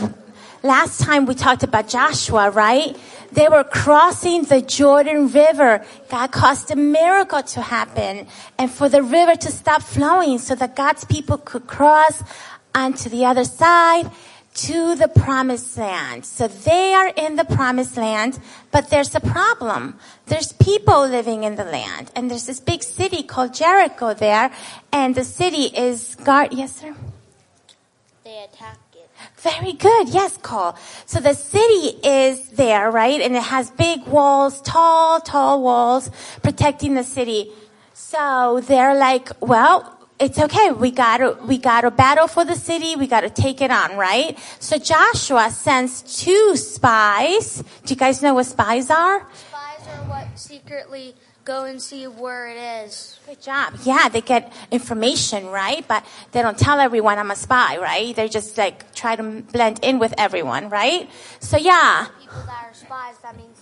last 0.63 0.99
time 0.99 1.25
we 1.25 1.33
talked 1.33 1.63
about 1.63 1.87
Joshua, 1.87 2.49
right? 2.49 2.97
They 3.31 3.47
were 3.47 3.63
crossing 3.63 4.43
the 4.43 4.61
Jordan 4.61 5.29
River. 5.29 5.85
God 6.09 6.33
caused 6.33 6.69
a 6.69 6.75
miracle 6.75 7.41
to 7.41 7.61
happen 7.61 8.27
and 8.57 8.69
for 8.69 8.89
the 8.89 9.01
river 9.01 9.37
to 9.37 9.49
stop 9.49 9.81
flowing 9.81 10.39
so 10.39 10.55
that 10.55 10.75
God's 10.75 11.05
people 11.05 11.37
could 11.37 11.67
cross 11.67 12.21
onto 12.75 13.07
the 13.07 13.23
other 13.23 13.45
side 13.45 14.11
to 14.53 14.95
the 14.95 15.07
promised 15.07 15.77
land. 15.77 16.25
So 16.25 16.47
they 16.47 16.93
are 16.93 17.09
in 17.09 17.35
the 17.35 17.45
promised 17.45 17.97
land, 17.97 18.39
but 18.71 18.89
there's 18.89 19.15
a 19.15 19.19
problem. 19.19 19.97
There's 20.27 20.51
people 20.53 21.07
living 21.07 21.43
in 21.43 21.55
the 21.55 21.63
land 21.63 22.11
and 22.15 22.29
there's 22.29 22.45
this 22.45 22.59
big 22.59 22.83
city 22.83 23.23
called 23.23 23.53
Jericho 23.53 24.13
there 24.13 24.51
and 24.91 25.15
the 25.15 25.23
city 25.23 25.65
is 25.75 26.15
guard, 26.23 26.53
yes 26.53 26.75
sir? 26.75 26.95
They 28.23 28.43
attack 28.43 28.77
it. 28.95 29.09
Very 29.37 29.73
good. 29.73 30.09
Yes, 30.09 30.37
Cole. 30.37 30.75
So 31.05 31.19
the 31.19 31.33
city 31.33 31.99
is 32.03 32.49
there, 32.49 32.89
right? 32.91 33.21
And 33.21 33.35
it 33.35 33.43
has 33.43 33.71
big 33.71 34.05
walls, 34.05 34.61
tall, 34.61 35.19
tall 35.19 35.61
walls 35.61 36.09
protecting 36.41 36.93
the 36.93 37.03
city. 37.03 37.51
So 37.93 38.61
they're 38.63 38.95
like, 38.95 39.29
well, 39.41 40.02
it's 40.23 40.39
okay. 40.39 40.71
We 40.71 40.91
gotta, 40.91 41.37
we 41.45 41.57
gotta 41.57 41.91
battle 41.91 42.27
for 42.27 42.45
the 42.45 42.55
city. 42.55 42.95
We 42.95 43.07
gotta 43.07 43.29
take 43.29 43.61
it 43.61 43.71
on, 43.71 43.97
right? 43.97 44.37
So 44.59 44.77
Joshua 44.77 45.49
sends 45.51 46.01
two 46.01 46.55
spies. 46.55 47.63
Do 47.85 47.93
you 47.93 47.99
guys 47.99 48.21
know 48.21 48.33
what 48.33 48.45
spies 48.45 48.89
are? 48.89 49.27
Spies 49.33 49.87
are 49.87 50.09
what 50.09 50.39
secretly 50.39 51.15
go 51.45 51.65
and 51.65 51.81
see 51.81 52.07
where 52.07 52.47
it 52.47 52.85
is. 52.85 53.19
Good 53.27 53.41
job. 53.41 53.73
Yeah, 53.83 54.07
they 54.07 54.21
get 54.21 54.53
information, 54.71 55.47
right? 55.47 55.85
But 55.87 56.05
they 56.31 56.41
don't 56.41 56.57
tell 56.57 56.79
everyone 56.79 57.19
I'm 57.19 57.31
a 57.31 57.35
spy, 57.35 57.77
right? 57.77 58.15
They 58.15 58.29
just 58.29 58.57
like 58.57 58.93
try 58.95 59.17
to 59.17 59.23
blend 59.23 59.79
in 59.83 59.99
with 59.99 60.13
everyone, 60.17 60.69
right? 60.69 61.09
So 61.41 61.57
yeah, 61.57 62.07
People 62.17 62.43
that 62.45 62.67
are 62.69 62.73
spies, 62.73 63.15
that 63.23 63.35
means 63.35 63.43
they 63.43 63.43
blow 63.43 63.43
their 63.43 63.52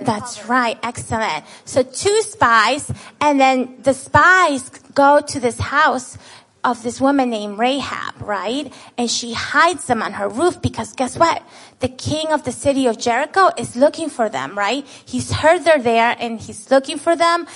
that's 0.00 0.36
cover. 0.36 0.52
right. 0.52 0.78
Excellent. 0.82 1.44
So 1.64 1.82
two 1.82 2.22
spies, 2.22 2.90
and 3.20 3.38
then 3.38 3.76
the 3.82 3.94
spies 3.94 4.68
go 4.94 5.20
to 5.20 5.40
this 5.40 5.58
house 5.58 6.18
of 6.64 6.82
this 6.82 7.00
woman 7.00 7.28
named 7.28 7.58
Rahab, 7.58 8.22
right? 8.22 8.72
And 8.96 9.10
she 9.10 9.34
hides 9.34 9.86
them 9.86 10.02
on 10.02 10.14
her 10.14 10.28
roof 10.28 10.62
because 10.62 10.94
guess 10.94 11.16
what? 11.16 11.42
The 11.80 11.88
king 11.88 12.28
of 12.32 12.44
the 12.44 12.52
city 12.52 12.86
of 12.86 12.98
Jericho 12.98 13.50
is 13.58 13.76
looking 13.76 14.08
for 14.08 14.30
them, 14.30 14.56
right? 14.56 14.86
He's 15.04 15.30
heard 15.30 15.64
they're 15.64 15.78
there 15.78 16.16
and 16.18 16.40
he's 16.40 16.70
looking 16.70 16.98
for 16.98 17.14
them. 17.14 17.46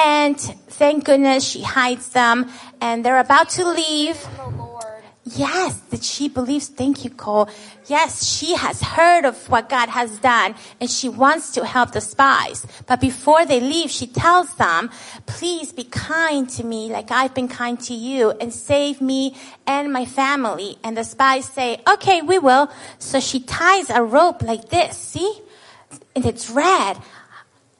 And 0.00 0.38
thank 0.38 1.04
goodness 1.04 1.44
she 1.44 1.62
hides 1.62 2.10
them 2.10 2.50
and 2.80 3.04
they're 3.04 3.18
about 3.18 3.50
to 3.50 3.68
leave. 3.68 4.16
Yes, 5.24 5.78
that 5.90 6.02
she 6.02 6.28
believes. 6.28 6.66
Thank 6.66 7.04
you, 7.04 7.10
Cole. 7.10 7.48
Yes, 7.86 8.26
she 8.26 8.56
has 8.56 8.82
heard 8.82 9.24
of 9.24 9.48
what 9.48 9.68
God 9.68 9.88
has 9.88 10.18
done 10.18 10.56
and 10.80 10.90
she 10.90 11.08
wants 11.08 11.52
to 11.52 11.64
help 11.64 11.92
the 11.92 12.00
spies. 12.00 12.66
But 12.86 13.00
before 13.00 13.46
they 13.46 13.60
leave, 13.60 13.90
she 13.90 14.08
tells 14.08 14.52
them, 14.56 14.90
please 15.26 15.72
be 15.72 15.84
kind 15.84 16.50
to 16.50 16.64
me 16.64 16.90
like 16.90 17.12
I've 17.12 17.34
been 17.34 17.46
kind 17.46 17.78
to 17.82 17.94
you 17.94 18.32
and 18.40 18.52
save 18.52 19.00
me 19.00 19.36
and 19.64 19.92
my 19.92 20.06
family. 20.06 20.76
And 20.82 20.96
the 20.96 21.04
spies 21.04 21.44
say, 21.44 21.80
okay, 21.88 22.20
we 22.20 22.40
will. 22.40 22.68
So 22.98 23.20
she 23.20 23.38
ties 23.38 23.90
a 23.90 24.02
rope 24.02 24.42
like 24.42 24.70
this, 24.70 24.96
see? 24.96 25.40
And 26.16 26.26
it's 26.26 26.50
red 26.50 26.98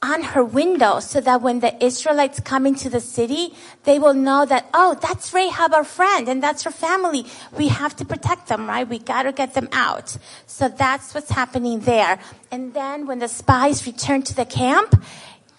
on 0.02 0.22
her 0.22 0.44
window 0.44 0.98
so 0.98 1.20
that 1.20 1.40
when 1.40 1.60
the 1.60 1.72
Israelites 1.82 2.40
come 2.40 2.66
into 2.66 2.90
the 2.90 3.00
city, 3.00 3.54
they 3.84 3.98
will 4.00 4.14
know 4.14 4.44
that, 4.44 4.68
oh, 4.74 4.98
that's 5.00 5.32
Rahab, 5.32 5.72
our 5.72 5.84
friend, 5.84 6.28
and 6.28 6.42
that's 6.42 6.64
her 6.64 6.72
family. 6.72 7.24
We 7.56 7.68
have 7.68 7.94
to 7.96 8.04
protect 8.04 8.48
them, 8.48 8.68
right? 8.68 8.86
We 8.86 8.98
gotta 8.98 9.32
get 9.32 9.54
them 9.54 9.68
out. 9.72 10.16
So 10.46 10.68
that's 10.68 11.14
what's 11.14 11.30
happening 11.30 11.80
there. 11.80 12.18
And 12.50 12.74
then 12.74 13.06
when 13.06 13.20
the 13.20 13.28
spies 13.28 13.86
return 13.86 14.22
to 14.22 14.34
the 14.34 14.44
camp, 14.44 15.00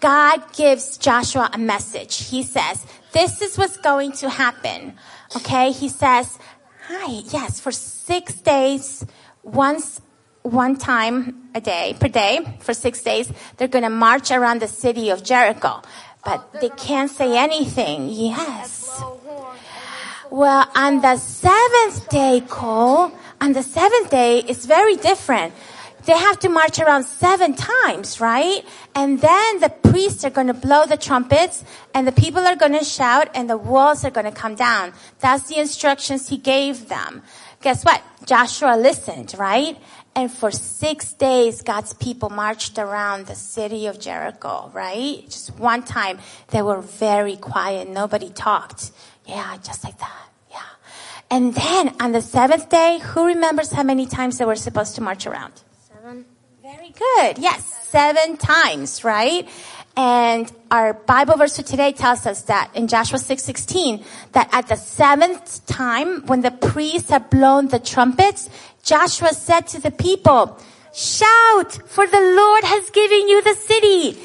God 0.02 0.52
gives 0.52 0.98
Joshua 0.98 1.50
a 1.54 1.58
message. 1.58 2.28
He 2.28 2.44
says, 2.44 2.86
this 3.14 3.42
is 3.42 3.58
what's 3.58 3.78
going 3.78 4.12
to 4.14 4.30
happen. 4.30 4.96
Okay? 5.34 5.72
He 5.72 5.88
says, 5.88 6.38
hi, 6.88 7.24
yes, 7.32 7.62
for 7.62 7.72
six 7.72 8.34
days, 8.36 9.06
once 9.44 10.02
one 10.44 10.76
time 10.76 11.50
a 11.56 11.62
day 11.62 11.96
per 12.00 12.08
day 12.08 12.58
for 12.60 12.74
six 12.74 13.02
days 13.02 13.32
they're 13.58 13.68
going 13.68 13.84
to 13.84 13.90
march 13.90 14.30
around 14.32 14.62
the 14.62 14.68
city 14.68 15.10
of 15.10 15.24
jericho. 15.24 15.82
But 16.24 16.62
they 16.62 16.70
can't 16.70 17.10
say 17.10 17.38
anything. 17.38 18.10
Yes. 18.10 18.90
Well 20.30 20.70
on 20.76 21.02
the 21.02 21.18
seventh 21.18 22.10
day 22.10 22.44
cole 22.48 23.12
on 23.42 23.54
the 23.54 23.64
seventh 23.64 24.10
day 24.10 24.40
it's 24.40 24.66
very 24.66 24.96
different. 24.98 25.54
They 26.06 26.18
have 26.18 26.38
to 26.40 26.50
march 26.50 26.80
around 26.80 27.06
seven 27.06 27.56
times 27.56 28.20
right? 28.20 28.66
And 28.94 29.22
then 29.22 29.60
the 29.62 29.70
priests 29.70 30.26
are 30.26 30.30
going 30.30 30.48
to 30.48 30.54
blow 30.54 30.86
the 30.86 30.98
trumpets 30.98 31.64
and 31.94 32.06
the 32.06 32.12
people 32.12 32.42
are 32.42 32.58
going 32.58 32.78
to 32.78 32.84
shout 32.84 33.30
and 33.34 33.50
the 33.50 33.58
walls 33.58 34.04
are 34.04 34.12
going 34.12 34.26
to 34.26 34.32
come 34.32 34.56
down. 34.56 34.92
That's 35.20 35.48
the 35.48 35.60
instructions 35.60 36.28
he 36.28 36.38
gave 36.38 36.90
them. 36.90 37.22
Guess 37.62 37.86
what? 37.86 38.04
Joshua 38.26 38.76
listened 38.76 39.34
right 39.38 39.78
and 40.16 40.32
for 40.32 40.52
six 40.52 41.14
days, 41.14 41.62
God's 41.62 41.94
people 41.94 42.30
marched 42.30 42.78
around 42.78 43.26
the 43.26 43.36
city 43.36 43.88
of 43.88 44.00
Jericho, 44.00 44.70
right? 44.74 45.24
Just 45.26 45.58
one 45.58 45.84
time, 45.84 46.20
they 46.50 46.62
were 46.62 46.82
very 46.82 47.36
quiet. 47.36 47.90
Nobody 47.90 48.30
talked. 48.30 48.92
Yeah, 49.26 49.58
just 49.64 49.84
like 49.84 49.98
that. 50.00 50.30
Yeah. 50.52 50.60
And 51.32 51.56
then 51.56 51.96
on 52.00 52.12
the 52.12 52.22
seventh 52.22 52.70
day, 52.70 53.00
who 53.00 53.26
remembers 53.26 53.72
how 53.72 53.84
many 53.84 54.06
times 54.06 54.38
they 54.38 54.46
were 54.46 54.56
supposed 54.56 54.96
to 54.96 55.02
march 55.02 55.26
around? 55.26 55.54
Seven. 55.88 56.26
Very 56.62 56.92
good. 56.92 57.40
Yes, 57.40 57.66
seven 57.90 58.38
times, 58.38 59.04
right? 59.04 59.50
And 59.96 60.52
our 60.72 60.94
Bible 60.94 61.38
verse 61.38 61.56
for 61.56 61.62
today 61.62 61.92
tells 61.92 62.26
us 62.26 62.44
that 62.44 62.72
in 62.74 62.88
Joshua 62.88 63.20
6:16 63.20 64.04
that 64.32 64.50
at 64.52 64.68
the 64.68 64.76
seventh 64.76 65.66
time 65.68 66.26
when 66.26 66.42
the 66.42 66.50
priests 66.50 67.12
had 67.12 67.30
blown 67.30 67.68
the 67.68 67.78
trumpets, 67.78 68.50
Joshua 68.84 69.34
said 69.34 69.68
to 69.68 69.80
the 69.80 69.92
people, 69.92 70.60
"Shout, 70.94 71.80
for 71.88 72.06
the 72.06 72.22
Lord 72.22 72.64
has 72.66 72.90
given 72.92 73.28
you 73.30 73.42
the 73.42 73.56
city." 73.56 74.20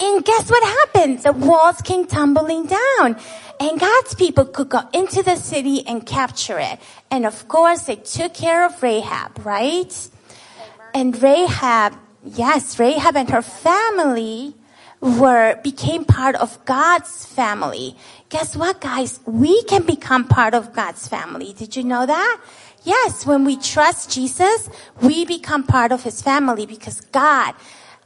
And 0.00 0.24
guess 0.24 0.50
what 0.50 0.62
happened? 0.62 1.22
The 1.22 1.32
walls 1.32 1.80
came 1.82 2.06
tumbling 2.06 2.66
down. 2.66 3.16
And 3.60 3.78
God's 3.78 4.14
people 4.14 4.44
could 4.44 4.68
go 4.68 4.82
into 4.92 5.22
the 5.22 5.36
city 5.36 5.86
and 5.86 6.04
capture 6.04 6.58
it. 6.58 6.80
And 7.10 7.24
of 7.24 7.46
course, 7.46 7.82
they 7.84 7.96
took 7.96 8.34
care 8.34 8.66
of 8.66 8.82
Rahab, 8.82 9.44
right? 9.46 9.94
And 10.92 11.20
Rahab, 11.22 11.94
yes, 12.24 12.78
Rahab 12.78 13.16
and 13.16 13.30
her 13.30 13.42
family 13.42 14.54
were, 15.00 15.60
became 15.62 16.04
part 16.04 16.34
of 16.34 16.64
God's 16.64 17.24
family. 17.26 17.96
Guess 18.28 18.56
what, 18.56 18.80
guys? 18.80 19.20
We 19.26 19.62
can 19.64 19.82
become 19.82 20.26
part 20.26 20.54
of 20.54 20.72
God's 20.72 21.06
family. 21.06 21.52
Did 21.52 21.76
you 21.76 21.84
know 21.84 22.06
that? 22.06 22.40
Yes, 22.84 23.26
when 23.26 23.44
we 23.44 23.56
trust 23.56 24.10
Jesus, 24.10 24.68
we 25.00 25.24
become 25.24 25.64
part 25.64 25.90
of 25.90 26.02
his 26.02 26.20
family 26.22 26.66
because 26.66 27.00
God 27.00 27.54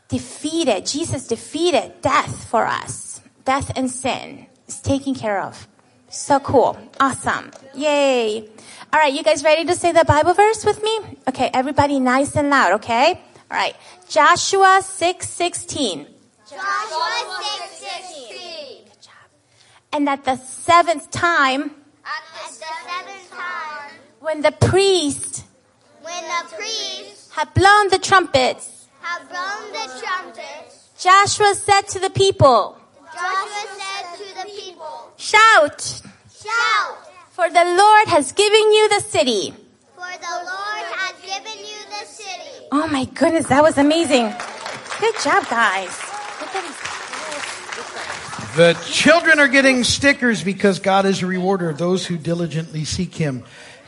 defeated, 0.08 0.86
Jesus 0.86 1.26
defeated 1.26 2.00
death 2.00 2.48
for 2.48 2.64
us. 2.66 3.20
Death 3.44 3.72
and 3.76 3.90
sin 3.90 4.46
is 4.66 4.80
taken 4.80 5.14
care 5.14 5.40
of. 5.42 5.66
So 6.10 6.38
cool. 6.40 6.78
Awesome. 7.00 7.50
Yay. 7.74 8.48
All 8.92 9.00
right, 9.00 9.12
you 9.12 9.22
guys 9.22 9.44
ready 9.44 9.64
to 9.66 9.74
say 9.74 9.92
the 9.92 10.04
Bible 10.04 10.32
verse 10.32 10.64
with 10.64 10.82
me? 10.82 10.98
Okay, 11.28 11.50
everybody 11.52 12.00
nice 12.00 12.36
and 12.36 12.48
loud, 12.48 12.72
okay? 12.74 13.20
All 13.50 13.56
right. 13.58 13.76
Joshua 14.08 14.80
6:16. 14.82 16.06
Joshua 16.48 17.10
6:16. 17.42 18.84
Good 18.84 19.02
job. 19.02 19.28
And 19.92 20.08
at 20.08 20.24
the 20.24 20.36
seventh 20.36 21.10
time, 21.10 21.74
At 22.04 22.24
the 22.32 22.52
seventh 22.52 23.30
time, 23.30 23.97
when 24.20 24.42
the 24.42 24.52
priest 24.52 25.44
when 26.02 26.22
the 26.24 26.56
priests 26.56 27.30
had 27.32 27.52
blown 27.54 27.88
the 27.88 27.98
trumpets, 27.98 28.86
have 29.00 29.28
blown 29.28 29.72
the 29.72 30.00
trumpets, 30.00 30.88
Joshua 30.98 31.54
said 31.54 31.82
to 31.88 31.98
the 31.98 32.10
people, 32.10 32.78
Joshua 33.14 33.66
said 33.78 34.16
to 34.16 34.34
the 34.40 34.46
people, 34.60 35.12
Shout, 35.16 35.80
Shout, 36.32 36.98
for 37.30 37.48
the 37.50 37.64
Lord 37.64 38.08
has 38.08 38.32
given 38.32 38.72
you 38.72 38.88
the 38.88 39.00
city. 39.00 39.52
for 39.94 40.10
the 40.18 40.34
Lord 40.44 40.86
has 40.96 41.14
given 41.20 41.58
you 41.58 41.78
the 41.90 42.06
city. 42.06 42.66
Oh 42.72 42.86
my 42.88 43.04
goodness, 43.04 43.46
that 43.48 43.62
was 43.62 43.76
amazing. 43.78 44.32
Good 45.00 45.14
job, 45.22 45.46
guys. 45.48 45.90
Look 46.40 46.54
at 46.54 46.62
these. 46.64 46.74
The 48.56 48.74
children 48.90 49.38
are 49.38 49.46
getting 49.46 49.84
stickers 49.84 50.42
because 50.42 50.80
God 50.80 51.06
is 51.06 51.22
a 51.22 51.26
rewarder 51.26 51.68
of 51.70 51.78
those 51.78 52.06
who 52.06 52.16
diligently 52.16 52.84
seek 52.84 53.14
Him. 53.14 53.44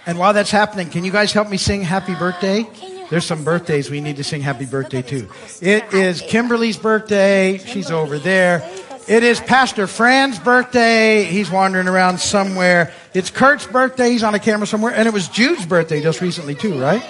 And 0.07 0.19
while 0.19 0.33
that's 0.33 0.51
happening, 0.51 0.89
can 0.91 1.05
you 1.05 1.13
guys 1.13 1.33
help 1.33 1.49
me 1.49 1.57
sing 1.57 1.83
happy 1.83 2.15
birthday? 2.15 2.67
There's 3.11 3.27
some 3.27 3.45
birthdays 3.45 3.91
we 3.91 4.01
need 4.01 4.17
to 4.17 4.25
sing 4.25 4.41
happy 4.41 4.67
birthday 4.67 5.03
to. 5.03 5.29
It 5.61 5.93
is 5.93 6.21
Kimberly's 6.23 6.77
birthday. 6.77 7.59
She's 7.59 7.91
over 7.91 8.19
there. 8.19 8.63
It 9.09 9.25
is 9.25 9.41
Pastor 9.41 9.89
Fran's 9.89 10.39
birthday. 10.39 11.25
He's 11.25 11.51
wandering 11.51 11.89
around 11.89 12.21
somewhere. 12.21 12.93
It's 13.13 13.31
Kurt's 13.31 13.67
birthday. 13.67 14.11
He's 14.11 14.23
on 14.23 14.35
a 14.35 14.39
camera 14.39 14.67
somewhere. 14.67 14.95
And 14.95 15.09
it 15.09 15.13
was 15.13 15.27
Jude's 15.27 15.67
birthday 15.67 16.01
just 16.01 16.21
recently 16.21 16.55
too, 16.55 16.81
right? 16.81 17.03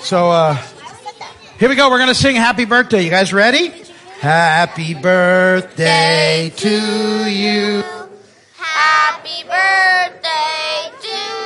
So, 0.00 0.30
uh, 0.30 0.58
here 1.58 1.68
we 1.68 1.76
go. 1.76 1.88
We're 1.88 1.98
going 1.98 2.08
to 2.08 2.14
sing 2.14 2.36
happy 2.36 2.66
birthday. 2.66 3.02
You 3.02 3.10
guys 3.10 3.32
ready? 3.32 3.72
Happy 4.20 4.94
birthday 4.94 6.52
to 6.56 7.30
you. 7.30 7.82
Happy 8.56 9.42
birthday 9.44 10.90
to 11.00 11.08
you. 11.08 11.41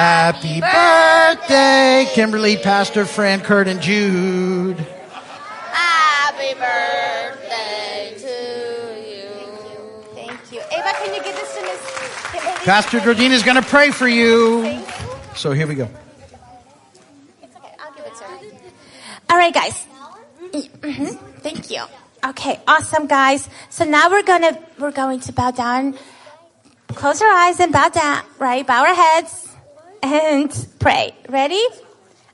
Happy 0.00 0.62
birthday, 0.62 2.08
Kimberly, 2.14 2.56
Pastor 2.56 3.04
Fran, 3.04 3.42
Kurt, 3.42 3.68
and 3.68 3.82
Jude. 3.82 4.78
Happy 4.78 6.54
birthday 6.54 8.14
to 8.16 8.32
you. 9.06 9.28
Thank 10.14 10.52
you. 10.52 10.60
Ava, 10.72 10.92
can 11.04 11.14
you 11.14 11.22
give 11.22 11.36
this 11.36 11.54
to 11.54 11.60
Miss? 11.60 12.64
Pastor 12.64 13.00
Georgina 13.00 13.34
is 13.34 13.42
going 13.42 13.60
to 13.60 13.68
pray 13.68 13.90
for 13.90 14.08
you. 14.08 14.82
So 15.36 15.52
here 15.52 15.66
we 15.66 15.74
go. 15.74 15.86
It's 17.42 17.54
okay. 17.56 17.74
I'll 17.78 17.92
give 17.92 18.06
it 18.06 18.14
to 18.16 18.24
her. 18.24 18.38
All 19.28 19.36
right, 19.36 19.52
guys. 19.52 19.86
Mhm. 20.80 21.18
Thank 21.42 21.70
you. 21.70 21.82
Okay, 22.24 22.58
awesome, 22.66 23.06
guys. 23.06 23.46
So 23.68 23.84
now 23.84 24.08
we're 24.08 24.22
gonna 24.22 24.58
we're 24.78 24.92
going 24.92 25.20
to 25.20 25.32
bow 25.34 25.50
down 25.50 25.98
close 26.88 27.20
our 27.20 27.28
eyes 27.28 27.60
and 27.60 27.70
bow 27.70 27.90
down, 27.90 28.24
right? 28.38 28.66
Bow 28.66 28.86
our 28.86 28.94
heads 28.94 29.49
and 30.02 30.66
pray. 30.78 31.14
Ready? 31.28 31.62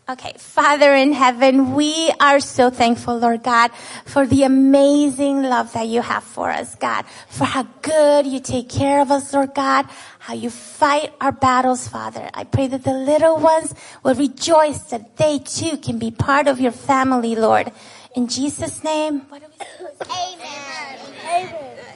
Okay, 0.09 0.35
Father 0.39 0.95
in 0.95 1.13
heaven, 1.13 1.75
we 1.75 2.13
are 2.21 2.39
so 2.39 2.71
thankful, 2.71 3.19
Lord 3.19 3.43
God, 3.43 3.73
for 4.05 4.25
the 4.25 4.45
amazing 4.45 5.43
love 5.43 5.73
that 5.73 5.89
you 5.89 6.01
have 6.01 6.23
for 6.23 6.49
us, 6.49 6.77
God, 6.77 7.05
for 7.29 7.45
how 7.45 7.65
good 7.83 8.25
you 8.25 8.39
take 8.39 8.69
care 8.69 9.01
of 9.01 9.11
us, 9.11 9.35
Lord 9.35 9.53
God, 9.53 9.87
how 10.21 10.35
you 10.35 10.49
fight 10.49 11.13
our 11.21 11.33
battles, 11.33 11.89
Father. 11.89 12.31
I 12.35 12.45
pray 12.45 12.69
that 12.69 12.85
the 12.85 12.95
little 12.95 13.39
ones 13.39 13.75
will 14.05 14.15
rejoice 14.15 14.79
that 14.95 15.17
they 15.17 15.41
too 15.41 15.77
can 15.77 15.99
be 15.99 16.13
part 16.13 16.47
of 16.47 16.61
your 16.61 16.71
family, 16.71 17.35
Lord. 17.35 17.73
In 18.15 18.29
Jesus' 18.29 18.85
name, 18.85 19.23
we 19.33 19.41
say? 19.41 20.37
Amen. 21.27 21.93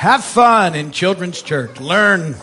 Have 0.00 0.24
fun 0.24 0.74
in 0.74 0.92
children's 0.92 1.42
church. 1.42 1.78
Learn. 1.78 2.34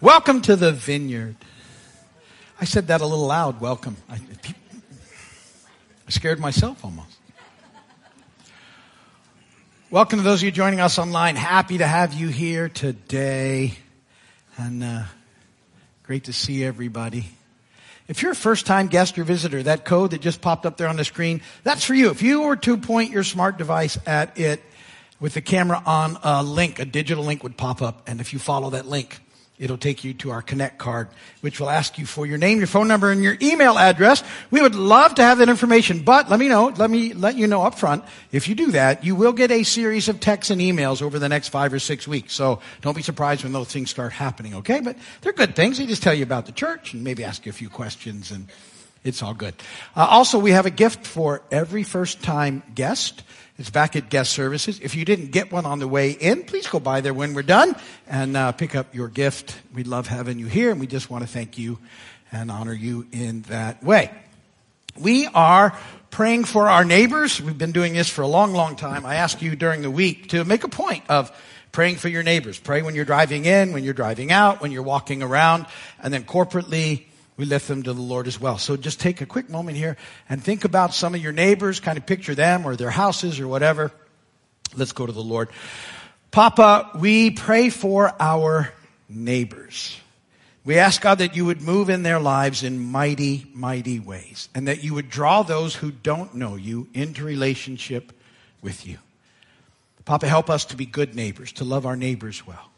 Welcome 0.00 0.40
to 0.40 0.56
the 0.56 0.72
vineyard. 0.72 1.36
I 2.58 2.64
said 2.64 2.86
that 2.86 3.02
a 3.02 3.06
little 3.06 3.26
loud. 3.26 3.60
Welcome. 3.60 3.98
I, 4.08 4.14
I 4.14 6.10
scared 6.10 6.40
myself 6.40 6.82
almost. 6.82 7.11
Welcome 9.92 10.20
to 10.20 10.22
those 10.22 10.40
of 10.40 10.44
you 10.44 10.50
joining 10.52 10.80
us 10.80 10.98
online. 10.98 11.36
Happy 11.36 11.76
to 11.76 11.86
have 11.86 12.14
you 12.14 12.28
here 12.28 12.70
today. 12.70 13.74
And 14.56 14.82
uh, 14.82 15.02
great 16.04 16.24
to 16.24 16.32
see 16.32 16.64
everybody. 16.64 17.26
If 18.08 18.22
you're 18.22 18.32
a 18.32 18.34
first 18.34 18.64
time 18.64 18.86
guest 18.86 19.18
or 19.18 19.24
visitor, 19.24 19.62
that 19.64 19.84
code 19.84 20.12
that 20.12 20.22
just 20.22 20.40
popped 20.40 20.64
up 20.64 20.78
there 20.78 20.88
on 20.88 20.96
the 20.96 21.04
screen, 21.04 21.42
that's 21.62 21.84
for 21.84 21.92
you. 21.92 22.08
If 22.08 22.22
you 22.22 22.40
were 22.40 22.56
to 22.56 22.78
point 22.78 23.10
your 23.10 23.22
smart 23.22 23.58
device 23.58 23.98
at 24.06 24.38
it 24.38 24.62
with 25.20 25.34
the 25.34 25.42
camera 25.42 25.82
on, 25.84 26.16
a 26.22 26.42
link, 26.42 26.78
a 26.78 26.86
digital 26.86 27.24
link 27.24 27.42
would 27.42 27.58
pop 27.58 27.82
up. 27.82 28.08
And 28.08 28.18
if 28.18 28.32
you 28.32 28.38
follow 28.38 28.70
that 28.70 28.86
link, 28.86 29.20
it'll 29.62 29.78
take 29.78 30.02
you 30.02 30.12
to 30.12 30.32
our 30.32 30.42
Connect 30.42 30.76
card, 30.76 31.06
which 31.40 31.60
will 31.60 31.70
ask 31.70 31.96
you 31.96 32.04
for 32.04 32.26
your 32.26 32.36
name, 32.36 32.58
your 32.58 32.66
phone 32.66 32.88
number, 32.88 33.12
and 33.12 33.22
your 33.22 33.36
email 33.40 33.78
address. 33.78 34.24
We 34.50 34.60
would 34.60 34.74
love 34.74 35.14
to 35.14 35.22
have 35.22 35.38
that 35.38 35.48
information, 35.48 36.00
but 36.00 36.28
let 36.28 36.40
me 36.40 36.48
know, 36.48 36.66
let 36.76 36.90
me 36.90 37.14
let 37.14 37.36
you 37.36 37.46
know 37.46 37.62
up 37.62 37.78
front, 37.78 38.04
if 38.32 38.48
you 38.48 38.56
do 38.56 38.72
that, 38.72 39.04
you 39.04 39.14
will 39.14 39.32
get 39.32 39.52
a 39.52 39.62
series 39.62 40.08
of 40.08 40.18
texts 40.18 40.50
and 40.50 40.60
emails 40.60 41.00
over 41.00 41.20
the 41.20 41.28
next 41.28 41.48
five 41.50 41.72
or 41.72 41.78
six 41.78 42.08
weeks. 42.08 42.34
So 42.34 42.58
don't 42.80 42.96
be 42.96 43.02
surprised 43.02 43.44
when 43.44 43.52
those 43.52 43.68
things 43.68 43.88
start 43.88 44.12
happening, 44.12 44.54
okay? 44.56 44.80
But 44.80 44.96
they're 45.20 45.32
good 45.32 45.54
things. 45.54 45.78
They 45.78 45.86
just 45.86 46.02
tell 46.02 46.14
you 46.14 46.24
about 46.24 46.46
the 46.46 46.52
church 46.52 46.92
and 46.92 47.04
maybe 47.04 47.22
ask 47.22 47.46
you 47.46 47.50
a 47.50 47.54
few 47.54 47.70
questions 47.70 48.32
and 48.32 48.48
it's 49.04 49.22
all 49.22 49.34
good. 49.34 49.54
Uh, 49.96 50.06
also, 50.10 50.38
we 50.38 50.52
have 50.52 50.66
a 50.66 50.70
gift 50.70 51.06
for 51.06 51.42
every 51.50 51.82
first 51.82 52.22
time 52.22 52.62
guest. 52.74 53.22
It's 53.58 53.68
back 53.68 53.96
at 53.96 54.08
guest 54.08 54.32
services. 54.32 54.80
If 54.80 54.94
you 54.94 55.04
didn't 55.04 55.30
get 55.30 55.52
one 55.52 55.66
on 55.66 55.78
the 55.78 55.86
way 55.86 56.12
in, 56.12 56.44
please 56.44 56.66
go 56.66 56.80
by 56.80 57.02
there 57.02 57.12
when 57.12 57.34
we're 57.34 57.42
done 57.42 57.76
and 58.08 58.34
uh, 58.34 58.52
pick 58.52 58.74
up 58.74 58.94
your 58.94 59.08
gift. 59.08 59.54
We 59.74 59.84
love 59.84 60.06
having 60.06 60.38
you 60.38 60.46
here 60.46 60.70
and 60.70 60.80
we 60.80 60.86
just 60.86 61.10
want 61.10 61.22
to 61.22 61.28
thank 61.28 61.58
you 61.58 61.78
and 62.32 62.50
honor 62.50 62.72
you 62.72 63.06
in 63.12 63.42
that 63.42 63.84
way. 63.84 64.10
We 64.98 65.26
are 65.26 65.78
praying 66.10 66.44
for 66.44 66.70
our 66.70 66.82
neighbors. 66.82 67.42
We've 67.42 67.56
been 67.56 67.72
doing 67.72 67.92
this 67.92 68.08
for 68.08 68.22
a 68.22 68.26
long, 68.26 68.54
long 68.54 68.74
time. 68.74 69.04
I 69.04 69.16
ask 69.16 69.42
you 69.42 69.54
during 69.54 69.82
the 69.82 69.90
week 69.90 70.30
to 70.30 70.44
make 70.44 70.64
a 70.64 70.68
point 70.68 71.04
of 71.10 71.30
praying 71.72 71.96
for 71.96 72.08
your 72.08 72.22
neighbors. 72.22 72.58
Pray 72.58 72.80
when 72.80 72.94
you're 72.94 73.04
driving 73.04 73.44
in, 73.44 73.74
when 73.74 73.84
you're 73.84 73.92
driving 73.92 74.32
out, 74.32 74.62
when 74.62 74.72
you're 74.72 74.82
walking 74.82 75.22
around, 75.22 75.66
and 76.02 76.12
then 76.12 76.24
corporately, 76.24 77.04
we 77.36 77.44
lift 77.44 77.68
them 77.68 77.82
to 77.82 77.92
the 77.92 78.00
Lord 78.00 78.26
as 78.26 78.40
well. 78.40 78.58
So 78.58 78.76
just 78.76 79.00
take 79.00 79.20
a 79.20 79.26
quick 79.26 79.48
moment 79.48 79.76
here 79.76 79.96
and 80.28 80.42
think 80.42 80.64
about 80.64 80.94
some 80.94 81.14
of 81.14 81.22
your 81.22 81.32
neighbors, 81.32 81.80
kind 81.80 81.96
of 81.96 82.06
picture 82.06 82.34
them 82.34 82.66
or 82.66 82.76
their 82.76 82.90
houses 82.90 83.40
or 83.40 83.48
whatever. 83.48 83.90
Let's 84.76 84.92
go 84.92 85.06
to 85.06 85.12
the 85.12 85.22
Lord. 85.22 85.48
Papa, 86.30 86.90
we 86.98 87.30
pray 87.30 87.70
for 87.70 88.14
our 88.20 88.72
neighbors. 89.08 89.98
We 90.64 90.78
ask 90.78 91.00
God 91.00 91.18
that 91.18 91.34
you 91.34 91.44
would 91.46 91.60
move 91.60 91.90
in 91.90 92.02
their 92.02 92.20
lives 92.20 92.62
in 92.62 92.78
mighty, 92.78 93.46
mighty 93.52 93.98
ways 93.98 94.48
and 94.54 94.68
that 94.68 94.84
you 94.84 94.94
would 94.94 95.10
draw 95.10 95.42
those 95.42 95.74
who 95.74 95.90
don't 95.90 96.34
know 96.34 96.54
you 96.54 96.88
into 96.94 97.24
relationship 97.24 98.12
with 98.62 98.86
you. 98.86 98.98
Papa, 100.04 100.26
help 100.28 100.50
us 100.50 100.66
to 100.66 100.76
be 100.76 100.86
good 100.86 101.14
neighbors, 101.14 101.52
to 101.52 101.64
love 101.64 101.86
our 101.86 101.96
neighbors 101.96 102.46
well. 102.46 102.71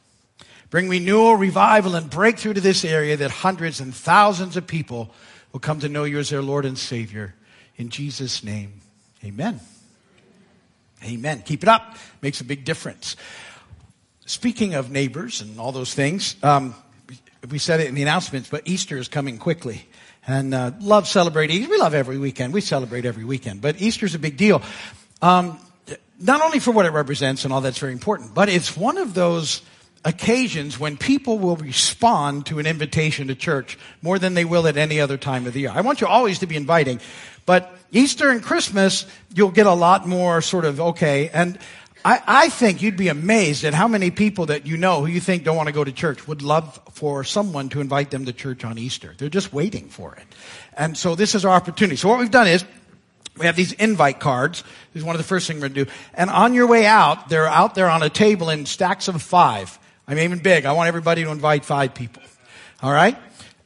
Bring 0.75 0.89
renewal, 0.89 1.37
revival, 1.37 1.95
and 1.95 2.11
breakthrough 2.11 2.55
to 2.55 2.61
this 2.61 2.85
area 2.85 3.16
that 3.18 3.31
hundreds 3.31 3.79
and 3.79 3.95
thousands 3.95 4.57
of 4.57 4.66
people 4.66 5.09
will 5.53 5.61
come 5.61 5.79
to 5.79 5.89
know 5.89 6.03
you 6.03 6.18
as 6.18 6.31
their 6.31 6.43
Lord 6.43 6.64
and 6.64 6.77
Savior. 6.77 7.33
In 7.77 7.91
Jesus' 7.91 8.43
name, 8.43 8.81
amen. 9.25 9.61
Amen. 11.05 11.43
Keep 11.47 11.62
it 11.62 11.68
up. 11.68 11.97
Makes 12.22 12.41
a 12.41 12.45
big 12.45 12.64
difference. 12.64 13.14
Speaking 14.27 14.75
of 14.75 14.91
neighbors 14.91 15.43
and 15.43 15.61
all 15.61 15.70
those 15.70 15.95
things, 15.95 16.35
um, 16.43 16.75
we 17.49 17.59
said 17.59 17.79
it 17.79 17.87
in 17.87 17.95
the 17.95 18.03
announcements, 18.03 18.49
but 18.51 18.62
Easter 18.64 18.97
is 18.97 19.07
coming 19.07 19.39
quickly. 19.39 19.87
And 20.27 20.53
uh, 20.53 20.72
love 20.81 21.07
celebrating. 21.07 21.70
We 21.70 21.79
love 21.79 21.95
every 21.95 22.18
weekend. 22.18 22.53
We 22.53 22.61
celebrate 22.61 23.05
every 23.05 23.25
weekend. 23.25 23.61
But 23.61 23.81
Easter's 23.81 24.16
a 24.16 24.18
big 24.18 24.37
deal. 24.37 24.61
Um, 25.22 25.57
not 26.18 26.43
only 26.43 26.59
for 26.59 26.72
what 26.72 26.85
it 26.85 26.91
represents 26.91 27.45
and 27.45 27.55
all 27.55 27.61
that's 27.61 27.79
very 27.79 27.93
important, 27.93 28.35
but 28.35 28.49
it's 28.49 28.77
one 28.77 28.99
of 28.99 29.14
those 29.14 29.62
occasions 30.05 30.79
when 30.79 30.97
people 30.97 31.39
will 31.39 31.57
respond 31.57 32.47
to 32.47 32.59
an 32.59 32.67
invitation 32.67 33.29
to 33.29 33.35
church 33.35 33.79
more 34.03 34.19
than 34.19 34.35
they 34.35 34.45
will 34.45 34.67
at 34.67 34.77
any 34.77 35.01
other 35.01 35.17
time 35.17 35.47
of 35.47 35.55
the 35.55 35.61
year. 35.61 35.71
I 35.73 35.81
want 35.81 36.01
you 36.01 36.07
always 36.07 36.41
to 36.41 36.47
be 36.47 36.57
inviting, 36.57 37.01
but 37.47 37.75
Easter 37.91 38.31
and 38.31 38.43
Christmas, 38.43 39.07
you'll 39.35 39.51
get 39.51 39.67
a 39.67 39.73
lot 39.73 40.07
more 40.07 40.43
sort 40.43 40.65
of, 40.65 40.81
okay, 40.81 41.31
and 41.31 41.59
I, 42.05 42.21
I 42.27 42.49
think 42.51 42.83
you'd 42.83 42.99
be 42.99 43.09
amazed 43.09 43.65
at 43.65 43.73
how 43.73 43.89
many 43.89 44.11
people 44.11 44.47
that 44.47 44.67
you 44.67 44.77
know 44.77 45.01
who 45.01 45.07
you 45.07 45.21
think 45.21 45.43
don't 45.43 45.57
want 45.57 45.69
to 45.69 45.73
go 45.73 45.85
to 45.85 45.93
church 45.93 46.29
would 46.29 46.43
love 46.43 46.79
for 46.93 47.25
someone 47.25 47.71
to 47.71 47.81
invite 47.81 48.11
them 48.11 48.27
to 48.27 48.33
church 48.33 48.63
on 48.63 48.77
Easter. 48.77 49.15
They're 49.17 49.31
just 49.31 49.55
waiting 49.55 49.89
for 49.89 50.15
it. 50.17 50.27
And 50.77 50.99
so 50.99 51.15
this 51.15 51.35
is 51.35 51.47
our 51.47 51.55
opportunity. 51.55 51.97
So 51.97 52.09
what 52.09 52.19
we've 52.19 52.31
done 52.31 52.49
is, 52.49 52.65
we 53.37 53.47
have 53.47 53.57
these 53.57 53.73
invite 53.73 54.21
cards. 54.21 54.63
This 54.93 55.01
is 55.01 55.05
one 55.05 55.17
of 55.17 55.19
the 55.19 55.27
first 55.27 55.49
things 55.49 55.61
we're 55.61 55.69
going 55.69 55.75
to 55.75 55.85
do. 55.87 55.91
And 56.13 56.31
on 56.31 56.55
your 56.55 56.69
way 56.69 56.87
out, 56.87 57.29
they're 57.29 57.49
out 57.49 57.75
there 57.75 57.91
on 57.91 58.03
a 58.03 58.09
table 58.11 58.49
in 58.49 58.65
stacks 58.65 59.09
of 59.09 59.21
five. 59.21 59.77
I'm 60.07 60.19
aiming 60.19 60.41
big. 60.41 60.67
I 60.67 60.73
want 60.73 60.89
everybody 60.89 61.25
to 61.25 61.31
invite 61.31 61.65
five 61.65 61.95
people. 61.95 62.23
All 62.83 62.93
right? 62.93 63.17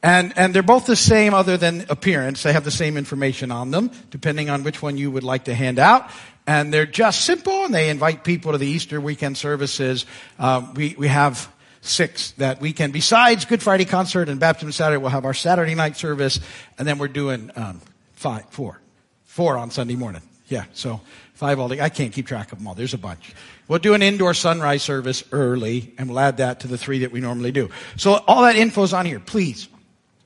And, 0.01 0.33
and 0.37 0.55
they're 0.55 0.63
both 0.63 0.85
the 0.85 0.95
same 0.95 1.33
other 1.33 1.57
than 1.57 1.85
appearance. 1.89 2.43
They 2.43 2.53
have 2.53 2.63
the 2.63 2.71
same 2.71 2.95
information 2.95 3.51
on 3.51 3.71
them, 3.71 3.91
depending 4.11 4.49
on 4.49 4.63
which 4.63 4.81
one 4.81 4.97
you 4.97 5.11
would 5.11 5.23
like 5.23 5.45
to 5.45 5.53
hand 5.53 5.77
out. 5.77 6.09
And 6.47 6.73
they're 6.73 6.85
just 6.85 7.25
simple 7.25 7.65
and 7.65 7.73
they 7.73 7.89
invite 7.89 8.23
people 8.23 8.53
to 8.53 8.57
the 8.57 8.67
Easter 8.67 9.01
weekend 9.01 9.37
services. 9.37 10.05
Um, 10.39 10.73
we, 10.73 10.95
we 10.97 11.07
have 11.09 11.51
six 11.81 12.31
that 12.31 12.61
weekend. 12.61 12.93
Besides 12.93 13.45
Good 13.45 13.61
Friday 13.61 13.85
concert 13.85 14.29
and 14.29 14.39
Baptism 14.39 14.71
Saturday, 14.71 14.97
we'll 14.97 15.11
have 15.11 15.25
our 15.25 15.33
Saturday 15.33 15.75
night 15.75 15.97
service. 15.97 16.39
And 16.77 16.87
then 16.87 16.97
we're 16.97 17.09
doing, 17.09 17.51
um, 17.55 17.81
five, 18.13 18.45
four, 18.49 18.79
four 19.25 19.57
on 19.57 19.69
Sunday 19.69 19.95
morning. 19.95 20.21
Yeah. 20.49 20.65
So 20.73 20.99
five 21.33 21.59
all 21.59 21.69
day. 21.69 21.79
I 21.79 21.89
can't 21.89 22.11
keep 22.11 22.27
track 22.27 22.51
of 22.51 22.57
them 22.57 22.67
all. 22.67 22.75
There's 22.75 22.93
a 22.93 22.97
bunch. 22.97 23.33
We'll 23.67 23.79
do 23.79 23.93
an 23.93 24.01
indoor 24.01 24.33
sunrise 24.33 24.83
service 24.83 25.23
early 25.31 25.93
and 25.97 26.09
we'll 26.09 26.19
add 26.19 26.37
that 26.37 26.61
to 26.61 26.67
the 26.67 26.77
three 26.77 26.99
that 26.99 27.11
we 27.11 27.21
normally 27.21 27.51
do. 27.51 27.69
So 27.95 28.15
all 28.27 28.41
that 28.43 28.55
info's 28.55 28.91
on 28.93 29.05
here. 29.05 29.19
Please, 29.19 29.69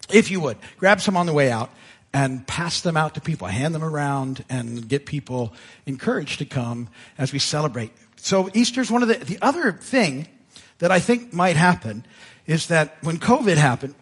if 0.10 0.32
you 0.32 0.40
would, 0.40 0.58
grab 0.78 1.02
some 1.02 1.18
on 1.18 1.26
the 1.26 1.34
way 1.34 1.52
out 1.52 1.70
and 2.14 2.48
pass 2.48 2.82
them 2.82 2.96
out 2.96 3.16
to 3.16 3.22
people. 3.22 3.48
Hand 3.48 3.76
them 3.76 3.84
around 3.84 4.46
and 4.50 4.88
get 4.88 5.06
people 5.06 5.54
encouraged 5.86 6.40
to 6.40 6.46
come 6.46 6.88
as 7.18 7.34
we 7.34 7.40
celebrate. 7.40 7.92
So 8.16 8.50
Easter's 8.54 8.90
one 8.90 9.02
of 9.02 9.10
the, 9.10 9.16
the 9.16 9.40
other 9.42 9.74
thing 9.74 10.28
that 10.80 10.92
I 10.92 11.00
think 11.00 11.34
might 11.34 11.58
happen 11.58 12.06
is 12.48 12.68
that 12.68 12.98
when 13.02 13.18
COVID 13.18 13.58
happened, 13.58 13.96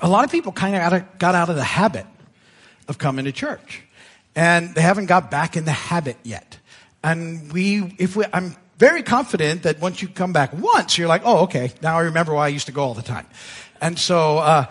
a 0.00 0.08
lot 0.08 0.24
of 0.24 0.30
people 0.30 0.52
kind 0.52 0.74
of 0.74 1.18
got 1.18 1.34
out 1.34 1.48
of 1.48 1.56
the 1.56 1.64
habit 1.64 2.06
of 2.88 2.98
coming 2.98 3.24
to 3.26 3.32
church. 3.32 3.82
And 4.38 4.72
they 4.72 4.82
haven't 4.82 5.06
got 5.06 5.32
back 5.32 5.56
in 5.56 5.64
the 5.64 5.72
habit 5.72 6.16
yet. 6.22 6.58
And 7.02 7.52
we, 7.52 7.96
if 7.98 8.14
we, 8.14 8.24
I'm 8.32 8.54
very 8.76 9.02
confident 9.02 9.64
that 9.64 9.80
once 9.80 10.00
you 10.00 10.06
come 10.06 10.32
back 10.32 10.52
once, 10.52 10.96
you're 10.96 11.08
like, 11.08 11.22
oh, 11.24 11.38
okay, 11.38 11.72
now 11.82 11.98
I 11.98 12.02
remember 12.02 12.32
why 12.32 12.44
I 12.44 12.48
used 12.48 12.66
to 12.66 12.72
go 12.72 12.84
all 12.84 12.94
the 12.94 13.02
time. 13.02 13.26
And 13.80 13.98
so, 13.98 14.38
uh, 14.38 14.66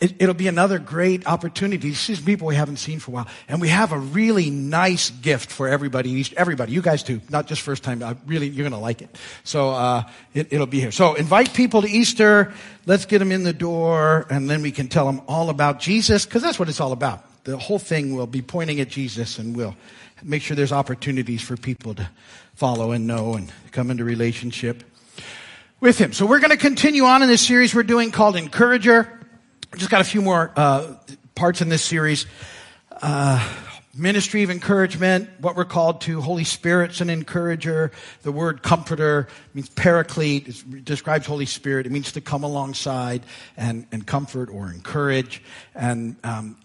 it, 0.00 0.20
will 0.20 0.34
be 0.34 0.48
another 0.48 0.78
great 0.78 1.26
opportunity 1.26 1.90
to 1.90 1.96
see 1.96 2.14
people 2.16 2.46
we 2.46 2.56
haven't 2.56 2.76
seen 2.76 3.00
for 3.00 3.10
a 3.10 3.14
while. 3.14 3.28
And 3.48 3.58
we 3.58 3.68
have 3.68 3.92
a 3.92 3.98
really 3.98 4.50
nice 4.50 5.08
gift 5.08 5.50
for 5.50 5.66
everybody. 5.66 6.22
Everybody, 6.36 6.72
you 6.72 6.82
guys 6.82 7.02
too, 7.02 7.22
not 7.30 7.46
just 7.46 7.62
first 7.62 7.82
time. 7.82 8.02
Really, 8.26 8.48
you're 8.48 8.68
going 8.68 8.78
to 8.78 8.78
like 8.78 9.00
it. 9.00 9.16
So 9.44 9.70
uh, 9.70 10.02
it, 10.34 10.52
it'll 10.52 10.66
be 10.66 10.80
here. 10.80 10.90
So 10.90 11.14
invite 11.14 11.54
people 11.54 11.80
to 11.82 11.88
Easter. 11.88 12.52
Let's 12.84 13.06
get 13.06 13.20
them 13.20 13.32
in 13.32 13.44
the 13.44 13.54
door, 13.54 14.26
and 14.28 14.48
then 14.48 14.60
we 14.60 14.72
can 14.72 14.88
tell 14.88 15.06
them 15.06 15.22
all 15.26 15.48
about 15.48 15.80
Jesus, 15.80 16.26
because 16.26 16.42
that's 16.42 16.58
what 16.58 16.68
it's 16.68 16.80
all 16.80 16.92
about. 16.92 17.29
The 17.50 17.58
whole 17.58 17.78
thing 17.78 18.14
will 18.14 18.26
be 18.26 18.42
pointing 18.42 18.80
at 18.80 18.88
Jesus 18.88 19.38
and 19.38 19.56
we'll 19.56 19.76
make 20.22 20.42
sure 20.42 20.56
there's 20.56 20.72
opportunities 20.72 21.42
for 21.42 21.56
people 21.56 21.94
to 21.94 22.08
follow 22.54 22.92
and 22.92 23.06
know 23.06 23.34
and 23.34 23.52
come 23.72 23.90
into 23.90 24.04
relationship 24.04 24.84
with 25.80 25.98
him. 25.98 26.12
So 26.12 26.26
we're 26.26 26.40
going 26.40 26.50
to 26.50 26.56
continue 26.56 27.04
on 27.04 27.22
in 27.22 27.28
this 27.28 27.46
series 27.46 27.74
we're 27.74 27.82
doing 27.82 28.10
called 28.10 28.36
Encourager. 28.36 29.20
Just 29.76 29.90
got 29.90 30.00
a 30.00 30.04
few 30.04 30.20
more 30.20 30.52
uh, 30.56 30.94
parts 31.34 31.60
in 31.60 31.68
this 31.68 31.82
series. 31.82 32.26
Uh, 33.02 33.46
ministry 33.94 34.42
of 34.42 34.50
encouragement, 34.50 35.28
what 35.40 35.56
we're 35.56 35.64
called 35.64 36.00
to. 36.02 36.20
Holy 36.20 36.44
Spirit's 36.44 37.00
an 37.00 37.10
encourager. 37.10 37.90
The 38.22 38.32
word 38.32 38.62
comforter 38.62 39.28
means 39.54 39.68
paraclete. 39.70 40.48
It 40.48 40.84
describes 40.84 41.26
Holy 41.26 41.46
Spirit. 41.46 41.86
It 41.86 41.92
means 41.92 42.12
to 42.12 42.20
come 42.20 42.44
alongside 42.44 43.22
and, 43.56 43.86
and 43.90 44.06
comfort 44.06 44.48
or 44.48 44.70
encourage. 44.70 45.42
And 45.74 46.16
um, 46.24 46.56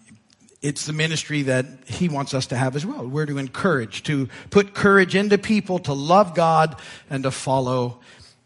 it's 0.62 0.86
the 0.86 0.92
ministry 0.92 1.42
that 1.42 1.66
he 1.86 2.08
wants 2.08 2.34
us 2.34 2.46
to 2.46 2.56
have 2.56 2.76
as 2.76 2.86
well. 2.86 3.06
We're 3.06 3.26
to 3.26 3.38
encourage, 3.38 4.02
to 4.04 4.28
put 4.50 4.74
courage 4.74 5.14
into 5.14 5.38
people, 5.38 5.78
to 5.80 5.92
love 5.92 6.34
God 6.34 6.76
and 7.10 7.22
to 7.24 7.30
follow 7.30 8.00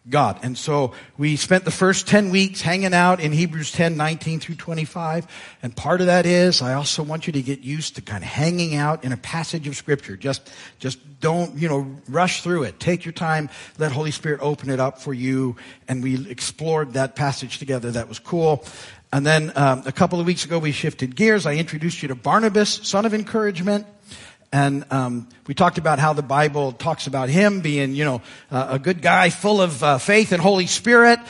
God. 0.08 0.40
And 0.42 0.56
so 0.56 0.92
we 1.18 1.36
spent 1.36 1.64
the 1.64 1.70
first 1.70 2.08
10 2.08 2.30
weeks 2.30 2.62
hanging 2.62 2.94
out 2.94 3.20
in 3.20 3.32
Hebrews 3.32 3.70
10, 3.72 3.96
19 3.96 4.40
through 4.40 4.54
25. 4.56 5.26
And 5.62 5.76
part 5.76 6.00
of 6.00 6.06
that 6.06 6.24
is 6.24 6.62
I 6.62 6.74
also 6.74 7.02
want 7.02 7.26
you 7.26 7.34
to 7.34 7.42
get 7.42 7.60
used 7.60 7.96
to 7.96 8.02
kind 8.02 8.24
of 8.24 8.28
hanging 8.28 8.74
out 8.74 9.04
in 9.04 9.12
a 9.12 9.16
passage 9.16 9.68
of 9.68 9.76
scripture. 9.76 10.16
Just, 10.16 10.50
just 10.78 11.20
don't, 11.20 11.56
you 11.56 11.68
know, 11.68 11.96
rush 12.08 12.42
through 12.42 12.64
it. 12.64 12.80
Take 12.80 13.04
your 13.04 13.12
time. 13.12 13.50
Let 13.78 13.92
Holy 13.92 14.10
Spirit 14.10 14.40
open 14.42 14.70
it 14.70 14.80
up 14.80 15.00
for 15.00 15.12
you. 15.12 15.56
And 15.86 16.02
we 16.02 16.28
explored 16.30 16.94
that 16.94 17.14
passage 17.14 17.58
together. 17.58 17.90
That 17.90 18.08
was 18.08 18.18
cool. 18.18 18.64
And 19.12 19.26
then 19.26 19.52
um, 19.56 19.82
a 19.86 19.92
couple 19.92 20.20
of 20.20 20.26
weeks 20.26 20.44
ago, 20.44 20.58
we 20.58 20.70
shifted 20.70 21.16
gears. 21.16 21.44
I 21.44 21.54
introduced 21.54 22.02
you 22.02 22.08
to 22.08 22.14
Barnabas, 22.14 22.88
son 22.88 23.06
of 23.06 23.14
encouragement. 23.14 23.86
And 24.52 24.84
um, 24.90 25.28
we 25.46 25.54
talked 25.54 25.78
about 25.78 25.98
how 25.98 26.12
the 26.12 26.22
Bible 26.22 26.72
talks 26.72 27.06
about 27.06 27.28
him 27.28 27.60
being, 27.60 27.94
you 27.94 28.04
know, 28.04 28.22
uh, 28.50 28.68
a 28.70 28.78
good 28.78 29.02
guy 29.02 29.30
full 29.30 29.60
of 29.60 29.82
uh, 29.82 29.98
faith 29.98 30.32
and 30.32 30.40
Holy 30.40 30.66
Spirit. 30.66 31.20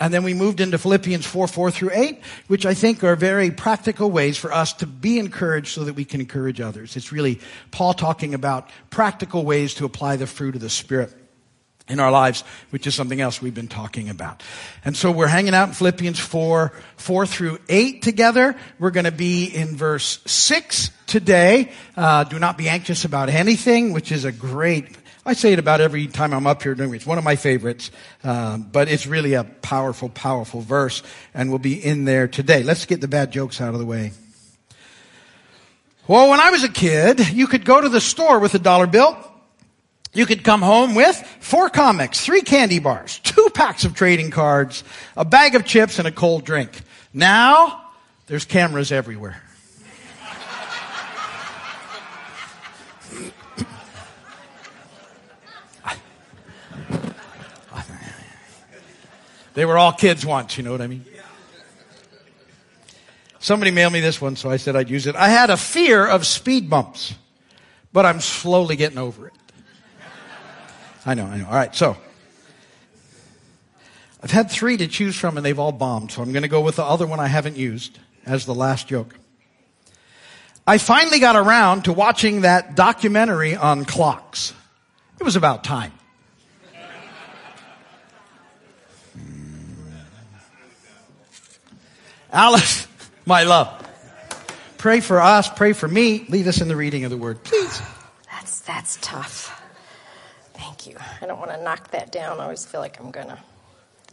And 0.00 0.14
then 0.14 0.22
we 0.22 0.32
moved 0.32 0.60
into 0.60 0.78
Philippians 0.78 1.26
4, 1.26 1.46
4 1.46 1.70
through 1.70 1.90
8, 1.92 2.20
which 2.46 2.64
I 2.64 2.72
think 2.72 3.04
are 3.04 3.16
very 3.16 3.50
practical 3.50 4.10
ways 4.10 4.38
for 4.38 4.50
us 4.50 4.72
to 4.74 4.86
be 4.86 5.18
encouraged 5.18 5.68
so 5.68 5.84
that 5.84 5.94
we 5.94 6.06
can 6.06 6.20
encourage 6.20 6.60
others. 6.60 6.96
It's 6.96 7.12
really 7.12 7.38
Paul 7.70 7.92
talking 7.92 8.32
about 8.32 8.70
practical 8.88 9.44
ways 9.44 9.74
to 9.74 9.84
apply 9.84 10.16
the 10.16 10.26
fruit 10.26 10.54
of 10.54 10.62
the 10.62 10.70
Spirit 10.70 11.12
in 11.90 12.00
our 12.00 12.10
lives, 12.10 12.42
which 12.70 12.86
is 12.86 12.94
something 12.94 13.20
else 13.20 13.42
we've 13.42 13.54
been 13.54 13.68
talking 13.68 14.08
about. 14.08 14.42
And 14.84 14.96
so 14.96 15.10
we're 15.10 15.26
hanging 15.26 15.54
out 15.54 15.68
in 15.68 15.74
Philippians 15.74 16.18
4, 16.18 16.72
4 16.96 17.26
through 17.26 17.58
8 17.68 18.02
together. 18.02 18.56
We're 18.78 18.92
going 18.92 19.04
to 19.04 19.12
be 19.12 19.46
in 19.46 19.76
verse 19.76 20.20
6 20.26 20.90
today. 21.06 21.72
Uh, 21.96 22.24
do 22.24 22.38
not 22.38 22.56
be 22.56 22.68
anxious 22.68 23.04
about 23.04 23.28
anything, 23.28 23.92
which 23.92 24.12
is 24.12 24.24
a 24.24 24.32
great, 24.32 24.96
I 25.26 25.32
say 25.32 25.52
it 25.52 25.58
about 25.58 25.80
every 25.80 26.06
time 26.06 26.32
I'm 26.32 26.46
up 26.46 26.62
here 26.62 26.74
doing 26.74 26.92
it. 26.92 26.96
It's 26.96 27.06
one 27.06 27.18
of 27.18 27.24
my 27.24 27.36
favorites, 27.36 27.90
um, 28.24 28.62
but 28.62 28.88
it's 28.88 29.06
really 29.06 29.34
a 29.34 29.44
powerful, 29.44 30.08
powerful 30.08 30.60
verse, 30.60 31.02
and 31.34 31.50
we'll 31.50 31.58
be 31.58 31.74
in 31.84 32.04
there 32.04 32.28
today. 32.28 32.62
Let's 32.62 32.86
get 32.86 33.00
the 33.00 33.08
bad 33.08 33.32
jokes 33.32 33.60
out 33.60 33.74
of 33.74 33.80
the 33.80 33.86
way. 33.86 34.12
Well, 36.10 36.30
when 36.30 36.40
I 36.40 36.50
was 36.50 36.64
a 36.64 36.68
kid, 36.68 37.30
you 37.32 37.46
could 37.46 37.64
go 37.64 37.80
to 37.80 37.88
the 37.88 38.00
store 38.00 38.40
with 38.40 38.54
a 38.54 38.58
dollar 38.58 38.88
bill, 38.88 39.16
you 40.12 40.26
could 40.26 40.42
come 40.42 40.62
home 40.62 40.94
with 40.94 41.16
four 41.40 41.70
comics, 41.70 42.20
three 42.20 42.42
candy 42.42 42.78
bars, 42.78 43.20
two 43.20 43.48
packs 43.54 43.84
of 43.84 43.94
trading 43.94 44.30
cards, 44.30 44.82
a 45.16 45.24
bag 45.24 45.54
of 45.54 45.64
chips, 45.64 45.98
and 45.98 46.08
a 46.08 46.12
cold 46.12 46.44
drink. 46.44 46.80
Now, 47.14 47.84
there's 48.26 48.44
cameras 48.44 48.92
everywhere. 48.92 49.42
They 59.52 59.64
were 59.64 59.76
all 59.76 59.92
kids 59.92 60.24
once, 60.24 60.56
you 60.56 60.62
know 60.62 60.70
what 60.70 60.80
I 60.80 60.86
mean? 60.86 61.04
Somebody 63.40 63.70
mailed 63.72 63.92
me 63.92 64.00
this 64.00 64.20
one, 64.20 64.36
so 64.36 64.48
I 64.48 64.56
said 64.56 64.76
I'd 64.76 64.88
use 64.88 65.06
it. 65.06 65.16
I 65.16 65.28
had 65.28 65.50
a 65.50 65.56
fear 65.56 66.06
of 66.06 66.24
speed 66.24 66.70
bumps, 66.70 67.14
but 67.92 68.06
I'm 68.06 68.20
slowly 68.20 68.76
getting 68.76 68.98
over 68.98 69.26
it. 69.26 69.34
I 71.06 71.14
know, 71.14 71.24
I 71.24 71.38
know. 71.38 71.46
All 71.46 71.54
right, 71.54 71.74
so 71.74 71.96
I've 74.22 74.30
had 74.30 74.50
three 74.50 74.76
to 74.76 74.86
choose 74.86 75.16
from, 75.16 75.36
and 75.36 75.46
they've 75.46 75.58
all 75.58 75.72
bombed. 75.72 76.12
So 76.12 76.22
I'm 76.22 76.32
going 76.32 76.42
to 76.42 76.48
go 76.48 76.60
with 76.60 76.76
the 76.76 76.84
other 76.84 77.06
one 77.06 77.20
I 77.20 77.26
haven't 77.26 77.56
used 77.56 77.98
as 78.26 78.44
the 78.44 78.54
last 78.54 78.86
joke. 78.86 79.16
I 80.66 80.78
finally 80.78 81.20
got 81.20 81.36
around 81.36 81.84
to 81.84 81.92
watching 81.92 82.42
that 82.42 82.74
documentary 82.76 83.56
on 83.56 83.84
clocks. 83.84 84.52
It 85.18 85.24
was 85.24 85.36
about 85.36 85.64
time. 85.64 85.92
Hmm. 89.14 89.90
Alice, 92.32 92.86
my 93.26 93.44
love, 93.44 93.68
pray 94.76 95.00
for 95.00 95.20
us, 95.20 95.48
pray 95.48 95.72
for 95.72 95.88
me. 95.88 96.26
Lead 96.28 96.46
us 96.46 96.60
in 96.60 96.68
the 96.68 96.76
reading 96.76 97.04
of 97.04 97.10
the 97.10 97.16
word, 97.16 97.42
please. 97.42 97.80
That's 98.30 98.60
that's 98.60 98.98
tough. 99.00 99.59
Thank 100.80 100.94
you. 100.94 101.04
I 101.20 101.26
don't 101.26 101.38
want 101.38 101.50
to 101.50 101.62
knock 101.62 101.90
that 101.90 102.10
down. 102.10 102.40
I 102.40 102.44
always 102.44 102.64
feel 102.64 102.80
like 102.80 102.98
I'm 103.00 103.10
gonna. 103.10 103.38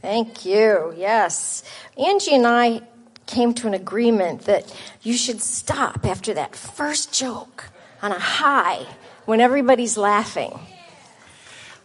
Thank 0.02 0.44
you. 0.44 0.94
Yes. 0.98 1.64
Angie 1.98 2.36
and 2.36 2.46
I 2.46 2.82
came 3.26 3.54
to 3.54 3.68
an 3.68 3.74
agreement 3.74 4.42
that 4.42 4.76
you 5.02 5.14
should 5.14 5.42
stop 5.42 6.06
after 6.06 6.34
that 6.34 6.58
first 6.58 7.14
joke 7.14 7.70
on 8.02 8.12
a 8.12 8.20
high 8.20 8.86
when 9.24 9.40
everybody's 9.40 9.96
laughing. 9.96 10.60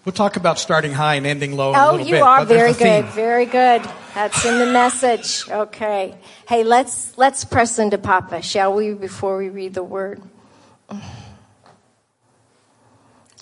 We'll 0.04 0.14
talk 0.14 0.34
about 0.34 0.58
starting 0.58 0.92
high 0.92 1.14
and 1.14 1.26
ending 1.26 1.56
low. 1.56 1.74
Oh, 1.76 1.98
you 1.98 2.16
bit, 2.16 2.22
are 2.22 2.44
very 2.44 2.72
good. 2.72 3.04
Very 3.04 3.46
good. 3.46 3.82
That's 4.14 4.44
in 4.44 4.58
the 4.58 4.66
message. 4.66 5.48
Okay. 5.48 6.16
Hey, 6.48 6.64
let's 6.64 7.16
let's 7.16 7.44
press 7.44 7.78
into 7.78 7.98
Papa, 7.98 8.42
shall 8.42 8.74
we, 8.74 8.94
before 8.94 9.38
we 9.38 9.48
read 9.48 9.74
the 9.74 9.84
word? 9.84 10.20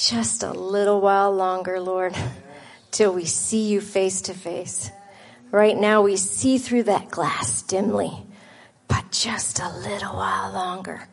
Just 0.01 0.42
a 0.42 0.51
little 0.51 1.03
while 1.03 1.30
longer, 1.30 1.78
Lord, 1.78 2.16
till 2.90 3.12
we 3.12 3.26
see 3.26 3.68
you 3.68 3.82
face 3.82 4.22
to 4.22 4.34
face. 4.34 4.90
Right 5.51 5.76
now, 5.76 6.01
we 6.01 6.16
see 6.16 6.57
through 6.57 6.84
that 6.84 7.11
glass 7.11 7.61
dimly, 7.61 8.11
but 8.88 9.11
just 9.11 9.61
a 9.61 9.68
little 9.68 10.16
while 10.16 10.53
longer. 10.53 11.07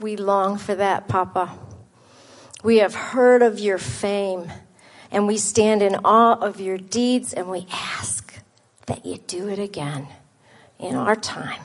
We 0.00 0.16
long 0.16 0.58
for 0.58 0.74
that, 0.74 1.06
Papa. 1.06 1.56
We 2.64 2.78
have 2.78 2.96
heard 2.96 3.42
of 3.42 3.60
your 3.60 3.78
fame, 3.78 4.50
and 5.12 5.28
we 5.28 5.36
stand 5.36 5.80
in 5.80 5.94
awe 6.04 6.40
of 6.40 6.60
your 6.60 6.78
deeds, 6.78 7.32
and 7.32 7.48
we 7.48 7.68
ask 7.70 8.36
that 8.86 9.06
you 9.06 9.18
do 9.28 9.48
it 9.48 9.60
again 9.60 10.08
in 10.80 10.96
our 10.96 11.14
time 11.14 11.62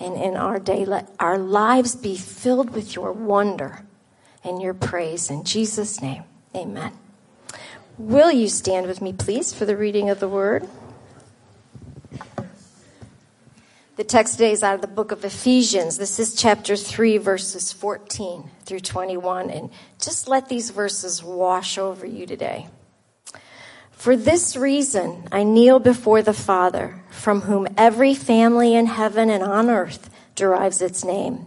and 0.00 0.16
in 0.16 0.34
our 0.34 0.58
day. 0.58 0.86
Let 0.86 1.10
our 1.20 1.36
lives 1.36 1.94
be 1.94 2.16
filled 2.16 2.70
with 2.70 2.96
your 2.96 3.12
wonder 3.12 3.84
and 4.44 4.60
your 4.60 4.74
praise. 4.74 5.30
In 5.30 5.44
Jesus' 5.44 6.00
name, 6.00 6.24
amen. 6.54 6.92
Will 7.98 8.32
you 8.32 8.48
stand 8.48 8.86
with 8.86 9.02
me, 9.02 9.12
please, 9.12 9.52
for 9.52 9.64
the 9.64 9.76
reading 9.76 10.10
of 10.10 10.20
the 10.20 10.28
word? 10.28 10.68
The 13.96 14.04
text 14.04 14.34
today 14.34 14.52
is 14.52 14.62
out 14.62 14.74
of 14.74 14.80
the 14.80 14.86
book 14.86 15.12
of 15.12 15.24
Ephesians. 15.24 15.98
This 15.98 16.18
is 16.18 16.34
chapter 16.34 16.76
3, 16.76 17.18
verses 17.18 17.72
14 17.72 18.50
through 18.64 18.80
21. 18.80 19.50
And 19.50 19.70
just 20.00 20.28
let 20.28 20.48
these 20.48 20.70
verses 20.70 21.22
wash 21.22 21.76
over 21.76 22.06
you 22.06 22.24
today. 22.24 22.68
For 23.90 24.16
this 24.16 24.56
reason, 24.56 25.28
I 25.30 25.44
kneel 25.44 25.78
before 25.78 26.22
the 26.22 26.32
Father, 26.32 27.02
from 27.10 27.42
whom 27.42 27.68
every 27.76 28.14
family 28.14 28.74
in 28.74 28.86
heaven 28.86 29.28
and 29.28 29.44
on 29.44 29.68
earth 29.68 30.10
derives 30.34 30.80
its 30.80 31.04
name. 31.04 31.46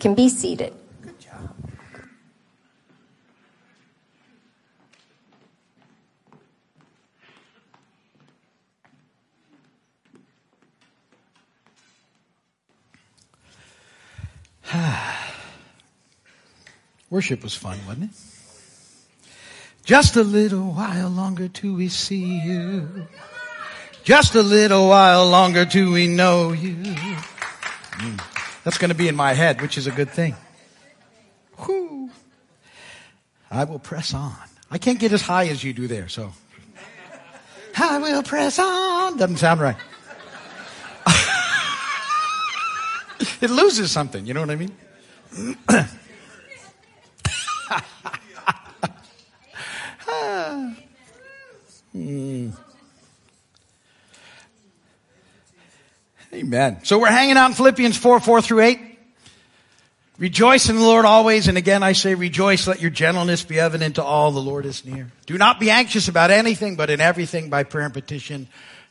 Can 0.00 0.14
be 0.14 0.28
seated. 0.28 0.74
Worship 17.10 17.42
was 17.42 17.54
fun, 17.54 17.78
wasn't 17.86 18.10
it? 18.10 18.10
Just 19.84 20.16
a 20.16 20.22
little 20.22 20.72
while 20.72 21.10
longer 21.10 21.48
till 21.48 21.74
we 21.74 21.88
see 21.88 22.40
you. 22.40 23.06
Just 24.04 24.34
a 24.34 24.42
little 24.42 24.88
while 24.88 25.28
longer 25.28 25.66
till 25.66 25.92
we 25.92 26.06
know 26.06 26.52
you. 26.52 26.74
Mm. 26.74 28.31
That's 28.64 28.78
going 28.78 28.90
to 28.90 28.94
be 28.94 29.08
in 29.08 29.16
my 29.16 29.32
head, 29.32 29.60
which 29.60 29.76
is 29.76 29.86
a 29.86 29.90
good 29.90 30.10
thing. 30.10 30.36
Whew. 31.64 32.10
I 33.50 33.64
will 33.64 33.78
press 33.78 34.14
on. 34.14 34.36
I 34.70 34.78
can't 34.78 34.98
get 34.98 35.12
as 35.12 35.22
high 35.22 35.48
as 35.48 35.62
you 35.62 35.72
do 35.72 35.86
there, 35.86 36.08
so. 36.08 36.32
I 37.76 37.98
will 37.98 38.22
press 38.22 38.58
on. 38.58 39.16
Doesn't 39.16 39.38
sound 39.38 39.60
right. 39.60 39.76
it 43.40 43.50
loses 43.50 43.90
something, 43.90 44.26
you 44.26 44.34
know 44.34 44.40
what 44.40 44.50
I 44.50 44.56
mean? 44.56 44.72
Amen. 56.52 56.80
So 56.82 56.98
we're 56.98 57.06
hanging 57.06 57.38
out 57.38 57.46
in 57.46 57.54
Philippians 57.54 57.96
4, 57.96 58.20
4 58.20 58.42
through 58.42 58.60
8. 58.60 58.78
Rejoice 60.18 60.68
in 60.68 60.76
the 60.76 60.82
Lord 60.82 61.06
always, 61.06 61.48
and 61.48 61.56
again 61.56 61.82
I 61.82 61.92
say 61.92 62.14
rejoice, 62.14 62.66
let 62.66 62.78
your 62.78 62.90
gentleness 62.90 63.42
be 63.42 63.58
evident 63.58 63.94
to 63.94 64.04
all, 64.04 64.32
the 64.32 64.38
Lord 64.38 64.66
is 64.66 64.84
near. 64.84 65.10
Do 65.24 65.38
not 65.38 65.58
be 65.58 65.70
anxious 65.70 66.08
about 66.08 66.30
anything, 66.30 66.76
but 66.76 66.90
in 66.90 67.00
everything 67.00 67.48
by 67.48 67.62
prayer 67.62 67.86
and 67.86 67.94
petition, 67.94 68.48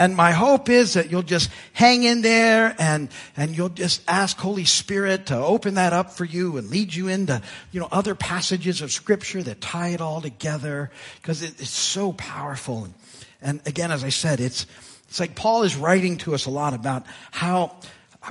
And 0.00 0.16
my 0.16 0.32
hope 0.32 0.70
is 0.70 0.94
that 0.94 1.10
you'll 1.10 1.20
just 1.20 1.50
hang 1.74 2.04
in 2.04 2.22
there 2.22 2.74
and, 2.78 3.10
and 3.36 3.54
you'll 3.54 3.68
just 3.68 4.00
ask 4.08 4.38
Holy 4.38 4.64
Spirit 4.64 5.26
to 5.26 5.36
open 5.36 5.74
that 5.74 5.92
up 5.92 6.12
for 6.12 6.24
you 6.24 6.56
and 6.56 6.70
lead 6.70 6.94
you 6.94 7.08
into, 7.08 7.42
you 7.70 7.80
know, 7.80 7.88
other 7.92 8.14
passages 8.14 8.80
of 8.80 8.90
scripture 8.90 9.42
that 9.42 9.60
tie 9.60 9.88
it 9.88 10.00
all 10.00 10.22
together 10.22 10.90
because 11.20 11.42
it, 11.42 11.60
it's 11.60 11.68
so 11.68 12.14
powerful. 12.14 12.84
And, 12.84 12.94
and 13.42 13.60
again, 13.66 13.92
as 13.92 14.02
I 14.02 14.08
said, 14.08 14.40
it's, 14.40 14.64
it's 15.06 15.20
like 15.20 15.34
Paul 15.34 15.64
is 15.64 15.76
writing 15.76 16.16
to 16.18 16.32
us 16.32 16.46
a 16.46 16.50
lot 16.50 16.72
about 16.72 17.04
how 17.30 17.76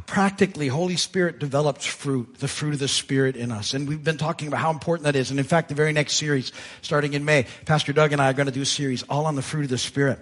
practically 0.08 0.70
Holy 0.70 0.96
Spirit 0.96 1.38
develops 1.38 1.86
fruit, 1.86 2.40
the 2.40 2.48
fruit 2.48 2.74
of 2.74 2.80
the 2.80 2.88
Spirit 2.88 3.36
in 3.36 3.52
us. 3.52 3.76
And 3.76 3.88
we've 3.88 4.04
been 4.04 4.18
talking 4.18 4.48
about 4.48 4.62
how 4.62 4.72
important 4.72 5.04
that 5.04 5.16
is. 5.16 5.30
And 5.30 5.40
in 5.40 5.46
fact, 5.46 5.70
the 5.70 5.76
very 5.76 5.94
next 5.94 6.14
series, 6.14 6.52
starting 6.82 7.14
in 7.14 7.26
May, 7.26 7.46
Pastor 7.66 7.94
Doug 7.94 8.12
and 8.12 8.20
I 8.20 8.32
are 8.32 8.34
going 8.34 8.48
to 8.48 8.52
do 8.52 8.64
a 8.64 8.66
series 8.66 9.04
all 9.04 9.28
on 9.28 9.36
the 9.36 9.44
fruit 9.44 9.66
of 9.66 9.70
the 9.70 9.78
Spirit. 9.78 10.20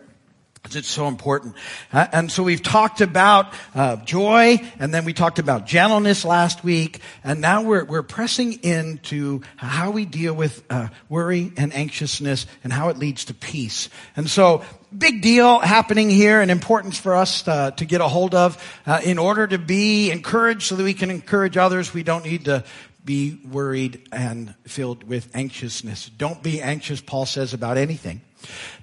It's 0.72 0.88
so 0.88 1.08
important. 1.08 1.56
Uh, 1.94 2.08
and 2.12 2.32
so 2.32 2.44
we've 2.44 2.62
talked 2.62 3.02
about 3.02 3.54
uh, 3.74 3.98
joy, 3.98 4.60
and 4.80 4.94
then 4.94 5.06
we 5.06 5.14
talked 5.14 5.40
about 5.40 5.66
gentleness 5.66 6.26
last 6.26 6.64
week, 6.64 7.00
and 7.24 7.40
now 7.40 7.64
we're, 7.64 7.86
we're 7.86 8.04
pressing 8.04 8.54
into 8.64 9.42
how 9.56 9.92
we 9.92 10.06
deal 10.06 10.34
with 10.34 10.64
uh, 10.70 10.90
worry 11.10 11.54
and 11.58 11.74
anxiousness 11.74 12.48
and 12.64 12.74
how 12.74 12.90
it 12.90 12.98
leads 12.98 13.26
to 13.26 13.34
peace. 13.34 13.90
And 14.16 14.30
so, 14.30 14.64
big 14.96 15.22
deal 15.22 15.60
happening 15.60 16.10
here 16.10 16.42
and 16.42 16.52
importance 16.52 16.98
for 16.98 17.16
us 17.16 17.48
uh, 17.48 17.72
to 17.72 17.86
get 17.86 18.02
a 18.02 18.08
hold 18.08 18.36
of. 18.36 18.62
Uh, 18.86 19.00
in 19.04 19.18
order 19.18 19.48
to 19.48 19.58
be 19.58 20.12
encouraged 20.12 20.64
so 20.64 20.76
that 20.76 20.84
we 20.84 20.94
can 20.94 21.12
encourage 21.12 21.56
others, 21.56 21.94
we 21.94 22.04
don't 22.04 22.26
need 22.26 22.46
to 22.46 22.64
be 23.06 23.40
worried 23.50 24.06
and 24.12 24.54
filled 24.66 25.04
with 25.04 25.34
anxiousness. 25.34 26.10
Don't 26.10 26.44
be 26.44 26.62
anxious, 26.62 27.00
Paul 27.00 27.26
says, 27.26 27.54
about 27.54 27.78
anything. 27.78 28.22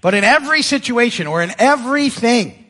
But 0.00 0.14
in 0.14 0.24
every 0.24 0.62
situation 0.62 1.26
or 1.26 1.42
in 1.42 1.52
everything, 1.58 2.60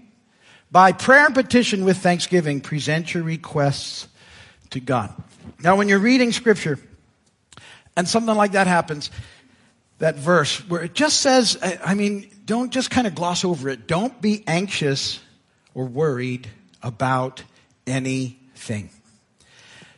by 0.71 0.93
prayer 0.93 1.27
and 1.27 1.35
petition 1.35 1.85
with 1.85 1.99
thanksgiving, 1.99 2.61
present 2.61 3.15
your 3.15 3.23
requests 3.23 4.09
to 4.71 4.81
God. 4.81 5.15
Now, 5.63 5.77
when 5.77 5.89
you're 5.89 5.99
reading 5.99 6.33
scripture 6.33 6.79
and 7.97 8.09
something 8.09 8.35
like 8.35 8.53
that 8.53 8.67
happens, 8.67 9.11
that 9.99 10.17
verse 10.17 10.59
where 10.69 10.83
it 10.83 10.95
just 10.95 11.21
says, 11.21 11.57
I 11.85 11.95
mean, 11.95 12.29
don't 12.45 12.73
just 12.73 12.91
kind 12.91 13.07
of 13.07 13.15
gloss 13.15 13.45
over 13.45 13.69
it. 13.69 13.87
Don't 13.87 14.21
be 14.21 14.43
anxious 14.47 15.21
or 15.75 15.87
worried 15.87 16.49
about 16.83 17.43
anything. 17.87 18.91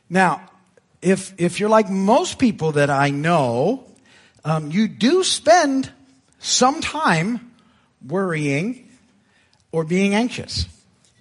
Now, 0.09 0.43
if, 1.03 1.35
if 1.39 1.59
you're 1.61 1.69
like 1.69 1.91
most 1.91 2.39
people 2.39 2.73
that 2.73 2.91
I 2.91 3.11
know, 3.11 3.85
um, 4.45 4.71
you 4.71 4.89
do 4.89 5.25
spend 5.25 5.91
some 6.47 6.81
time 6.81 7.53
worrying 8.07 8.89
or 9.73 9.85
being 9.85 10.15
anxious. 10.15 10.67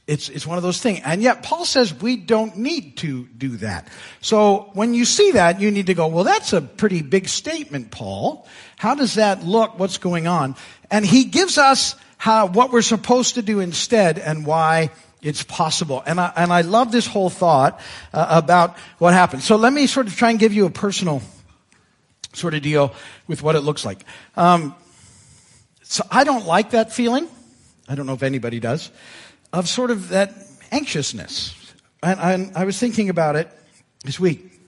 It's, 0.07 0.29
it's 0.29 0.45
one 0.45 0.57
of 0.57 0.63
those 0.63 0.79
things. 0.79 1.01
And 1.03 1.23
yet 1.23 1.41
Paul 1.41 1.65
says 1.65 1.91
we 1.91 2.15
don't 2.15 2.57
need 2.57 2.97
to 2.97 3.25
do 3.25 3.57
that. 3.57 3.87
So 4.21 4.69
when 4.73 4.93
you 4.93 5.03
see 5.03 5.31
that, 5.31 5.59
you 5.59 5.71
need 5.71 5.87
to 5.87 5.95
go, 5.95 6.07
well, 6.07 6.23
that's 6.23 6.53
a 6.53 6.61
pretty 6.61 7.01
big 7.01 7.27
statement, 7.27 7.89
Paul. 7.89 8.47
How 8.77 8.93
does 8.93 9.15
that 9.15 9.43
look? 9.43 9.79
What's 9.79 9.97
going 9.97 10.27
on? 10.27 10.55
And 10.91 11.03
he 11.03 11.23
gives 11.23 11.57
us 11.57 11.95
how, 12.17 12.45
what 12.45 12.71
we're 12.71 12.83
supposed 12.83 13.35
to 13.35 13.41
do 13.41 13.59
instead 13.61 14.19
and 14.19 14.45
why 14.45 14.91
it's 15.23 15.41
possible. 15.41 16.03
And 16.05 16.19
I, 16.19 16.31
and 16.35 16.53
I 16.53 16.61
love 16.61 16.91
this 16.91 17.07
whole 17.07 17.31
thought 17.31 17.79
uh, 18.13 18.27
about 18.29 18.77
what 18.99 19.13
happens. 19.13 19.43
So 19.43 19.55
let 19.55 19.73
me 19.73 19.87
sort 19.87 20.05
of 20.05 20.15
try 20.15 20.29
and 20.29 20.37
give 20.37 20.53
you 20.53 20.67
a 20.67 20.69
personal 20.69 21.23
sort 22.33 22.53
of 22.53 22.61
deal 22.61 22.93
with 23.27 23.41
what 23.41 23.55
it 23.55 23.61
looks 23.61 23.83
like. 23.83 24.05
Um, 24.37 24.75
so 25.85 26.03
I 26.11 26.23
don't 26.23 26.45
like 26.45 26.71
that 26.71 26.91
feeling. 26.91 27.27
I 27.87 27.95
don't 27.95 28.05
know 28.05 28.13
if 28.13 28.23
anybody 28.23 28.59
does 28.59 28.91
of 29.53 29.69
sort 29.69 29.91
of 29.91 30.09
that 30.09 30.33
anxiousness. 30.71 31.55
And, 32.03 32.51
I 32.55 32.65
was 32.65 32.77
thinking 32.77 33.09
about 33.09 33.35
it 33.35 33.49
this 34.03 34.19
week. 34.19 34.59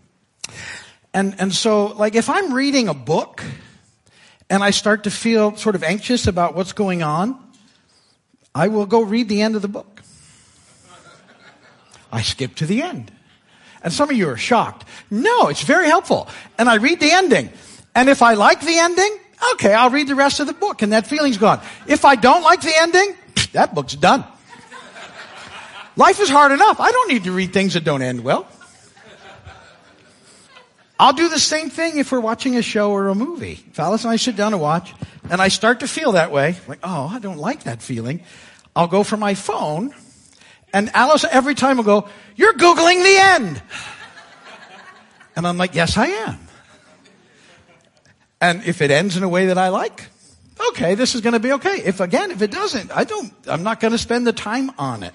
And, 1.13 1.35
and 1.39 1.53
so, 1.53 1.87
like, 1.87 2.15
if 2.15 2.29
I'm 2.29 2.53
reading 2.53 2.87
a 2.87 2.93
book 2.93 3.43
and 4.49 4.63
I 4.63 4.71
start 4.71 5.03
to 5.03 5.11
feel 5.11 5.55
sort 5.55 5.75
of 5.75 5.83
anxious 5.83 6.25
about 6.25 6.55
what's 6.55 6.73
going 6.73 7.03
on, 7.03 7.37
I 8.55 8.69
will 8.69 8.85
go 8.85 9.01
read 9.01 9.29
the 9.29 9.41
end 9.41 9.55
of 9.55 9.61
the 9.61 9.67
book. 9.67 10.01
I 12.11 12.21
skip 12.21 12.55
to 12.55 12.65
the 12.65 12.81
end. 12.81 13.11
And 13.83 13.93
some 13.93 14.09
of 14.09 14.15
you 14.15 14.29
are 14.29 14.37
shocked. 14.37 14.85
No, 15.11 15.49
it's 15.49 15.63
very 15.63 15.87
helpful. 15.87 16.27
And 16.57 16.69
I 16.69 16.75
read 16.75 16.99
the 16.99 17.11
ending. 17.11 17.51
And 17.93 18.09
if 18.09 18.21
I 18.21 18.33
like 18.33 18.61
the 18.61 18.77
ending, 18.77 19.19
okay, 19.53 19.73
I'll 19.73 19.89
read 19.89 20.07
the 20.07 20.15
rest 20.15 20.39
of 20.39 20.47
the 20.47 20.53
book 20.53 20.81
and 20.81 20.93
that 20.93 21.07
feeling's 21.07 21.37
gone. 21.37 21.61
If 21.87 22.05
I 22.05 22.15
don't 22.15 22.43
like 22.43 22.61
the 22.61 22.73
ending, 22.77 23.15
that 23.53 23.73
book's 23.73 23.95
done. 23.95 24.23
Life 25.95 26.19
is 26.19 26.29
hard 26.29 26.51
enough. 26.51 26.79
I 26.79 26.91
don't 26.91 27.09
need 27.09 27.23
to 27.23 27.31
read 27.31 27.53
things 27.53 27.73
that 27.73 27.83
don't 27.83 28.01
end 28.01 28.23
well. 28.23 28.47
I'll 30.99 31.13
do 31.13 31.29
the 31.29 31.39
same 31.39 31.69
thing 31.69 31.97
if 31.97 32.11
we're 32.11 32.19
watching 32.19 32.55
a 32.55 32.61
show 32.61 32.91
or 32.91 33.09
a 33.09 33.15
movie. 33.15 33.63
If 33.69 33.79
Alice 33.79 34.03
and 34.03 34.11
I 34.11 34.15
sit 34.15 34.35
down 34.35 34.51
to 34.51 34.57
watch 34.57 34.93
and 35.29 35.41
I 35.41 35.47
start 35.47 35.81
to 35.81 35.87
feel 35.87 36.13
that 36.13 36.31
way, 36.31 36.55
like, 36.67 36.79
oh, 36.83 37.07
I 37.11 37.19
don't 37.19 37.37
like 37.37 37.63
that 37.63 37.81
feeling. 37.81 38.21
I'll 38.75 38.87
go 38.87 39.03
for 39.03 39.17
my 39.17 39.33
phone 39.35 39.93
and 40.73 40.93
Alice 40.95 41.23
every 41.29 41.55
time 41.55 41.77
will 41.77 41.83
go, 41.83 42.09
you're 42.35 42.53
Googling 42.53 43.03
the 43.03 43.17
end. 43.17 43.61
And 45.35 45.47
I'm 45.47 45.57
like, 45.57 45.75
yes, 45.75 45.97
I 45.97 46.07
am. 46.07 46.46
And 48.39 48.63
if 48.63 48.81
it 48.81 48.91
ends 48.91 49.17
in 49.17 49.23
a 49.23 49.29
way 49.29 49.47
that 49.47 49.57
I 49.57 49.69
like, 49.69 50.07
okay, 50.69 50.95
this 50.95 51.15
is 51.15 51.21
going 51.21 51.33
to 51.33 51.39
be 51.39 51.53
okay. 51.53 51.81
If 51.83 51.99
again, 51.99 52.31
if 52.31 52.41
it 52.41 52.51
doesn't, 52.51 52.95
I 52.95 53.03
don't, 53.03 53.33
I'm 53.47 53.63
not 53.63 53.79
going 53.79 53.91
to 53.91 53.97
spend 53.97 54.27
the 54.27 54.33
time 54.33 54.71
on 54.77 55.03
it 55.03 55.13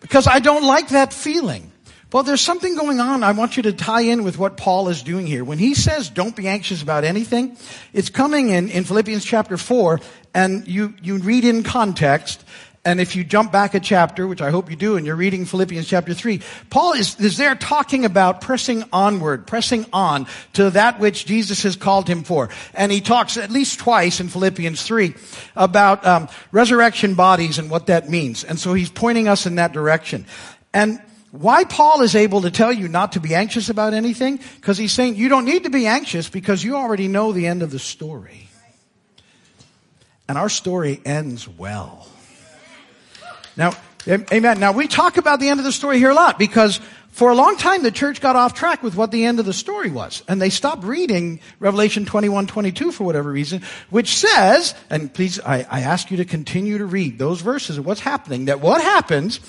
because 0.00 0.26
I 0.26 0.40
don't 0.40 0.64
like 0.64 0.88
that 0.88 1.12
feeling. 1.12 1.72
Well, 2.12 2.22
there's 2.22 2.40
something 2.40 2.76
going 2.76 3.00
on. 3.00 3.24
I 3.24 3.32
want 3.32 3.56
you 3.56 3.64
to 3.64 3.72
tie 3.72 4.02
in 4.02 4.22
with 4.22 4.38
what 4.38 4.56
Paul 4.56 4.88
is 4.88 5.02
doing 5.02 5.26
here. 5.26 5.44
When 5.44 5.58
he 5.58 5.74
says 5.74 6.08
don't 6.08 6.36
be 6.36 6.46
anxious 6.46 6.82
about 6.82 7.04
anything, 7.04 7.56
it's 7.92 8.10
coming 8.10 8.50
in, 8.50 8.68
in 8.68 8.84
Philippians 8.84 9.24
chapter 9.24 9.56
4, 9.56 10.00
and 10.32 10.66
you, 10.68 10.94
you 11.02 11.18
read 11.18 11.44
in 11.44 11.62
context, 11.62 12.44
And 12.86 13.00
if 13.00 13.16
you 13.16 13.24
jump 13.24 13.50
back 13.50 13.74
a 13.74 13.80
chapter, 13.80 14.28
which 14.28 14.40
I 14.40 14.50
hope 14.50 14.70
you 14.70 14.76
do, 14.76 14.96
and 14.96 15.04
you're 15.04 15.16
reading 15.16 15.44
Philippians 15.44 15.88
chapter 15.88 16.14
3, 16.14 16.40
Paul 16.70 16.92
is, 16.92 17.18
is 17.18 17.36
there 17.36 17.56
talking 17.56 18.04
about 18.04 18.40
pressing 18.40 18.84
onward, 18.92 19.44
pressing 19.44 19.86
on 19.92 20.28
to 20.52 20.70
that 20.70 21.00
which 21.00 21.26
Jesus 21.26 21.64
has 21.64 21.74
called 21.74 22.08
him 22.08 22.22
for. 22.22 22.48
And 22.74 22.92
he 22.92 23.00
talks 23.00 23.36
at 23.38 23.50
least 23.50 23.80
twice 23.80 24.20
in 24.20 24.28
Philippians 24.28 24.84
3 24.84 25.14
about 25.56 26.06
um, 26.06 26.28
resurrection 26.52 27.14
bodies 27.16 27.58
and 27.58 27.70
what 27.70 27.88
that 27.88 28.08
means. 28.08 28.44
And 28.44 28.56
so 28.56 28.72
he's 28.72 28.88
pointing 28.88 29.26
us 29.26 29.46
in 29.46 29.56
that 29.56 29.72
direction. 29.72 30.24
And 30.72 31.02
why 31.32 31.64
Paul 31.64 32.02
is 32.02 32.14
able 32.14 32.42
to 32.42 32.52
tell 32.52 32.72
you 32.72 32.86
not 32.86 33.12
to 33.12 33.20
be 33.20 33.34
anxious 33.34 33.68
about 33.68 33.94
anything? 33.94 34.38
Because 34.54 34.78
he's 34.78 34.92
saying 34.92 35.16
you 35.16 35.28
don't 35.28 35.44
need 35.44 35.64
to 35.64 35.70
be 35.70 35.88
anxious 35.88 36.28
because 36.28 36.62
you 36.62 36.76
already 36.76 37.08
know 37.08 37.32
the 37.32 37.48
end 37.48 37.64
of 37.64 37.72
the 37.72 37.80
story. 37.80 38.48
And 40.28 40.38
our 40.38 40.48
story 40.48 41.00
ends 41.04 41.48
well. 41.48 42.06
Now, 43.56 43.72
amen. 44.06 44.60
Now 44.60 44.72
we 44.72 44.86
talk 44.86 45.16
about 45.16 45.40
the 45.40 45.48
end 45.48 45.60
of 45.60 45.64
the 45.64 45.72
story 45.72 45.98
here 45.98 46.10
a 46.10 46.14
lot 46.14 46.38
because 46.38 46.80
for 47.10 47.30
a 47.30 47.34
long 47.34 47.56
time 47.56 47.82
the 47.82 47.90
church 47.90 48.20
got 48.20 48.36
off 48.36 48.54
track 48.54 48.82
with 48.82 48.94
what 48.94 49.10
the 49.10 49.24
end 49.24 49.40
of 49.40 49.46
the 49.46 49.52
story 49.52 49.90
was. 49.90 50.22
And 50.28 50.40
they 50.40 50.50
stopped 50.50 50.84
reading 50.84 51.40
Revelation 51.58 52.04
21, 52.04 52.46
22 52.46 52.92
for 52.92 53.04
whatever 53.04 53.30
reason, 53.30 53.62
which 53.88 54.14
says, 54.16 54.74
and 54.90 55.12
please, 55.12 55.40
I, 55.40 55.66
I 55.70 55.80
ask 55.80 56.10
you 56.10 56.18
to 56.18 56.24
continue 56.24 56.78
to 56.78 56.86
read 56.86 57.18
those 57.18 57.40
verses 57.40 57.78
of 57.78 57.86
what's 57.86 58.00
happening, 58.00 58.44
that 58.44 58.60
what 58.60 58.82
happens 58.82 59.40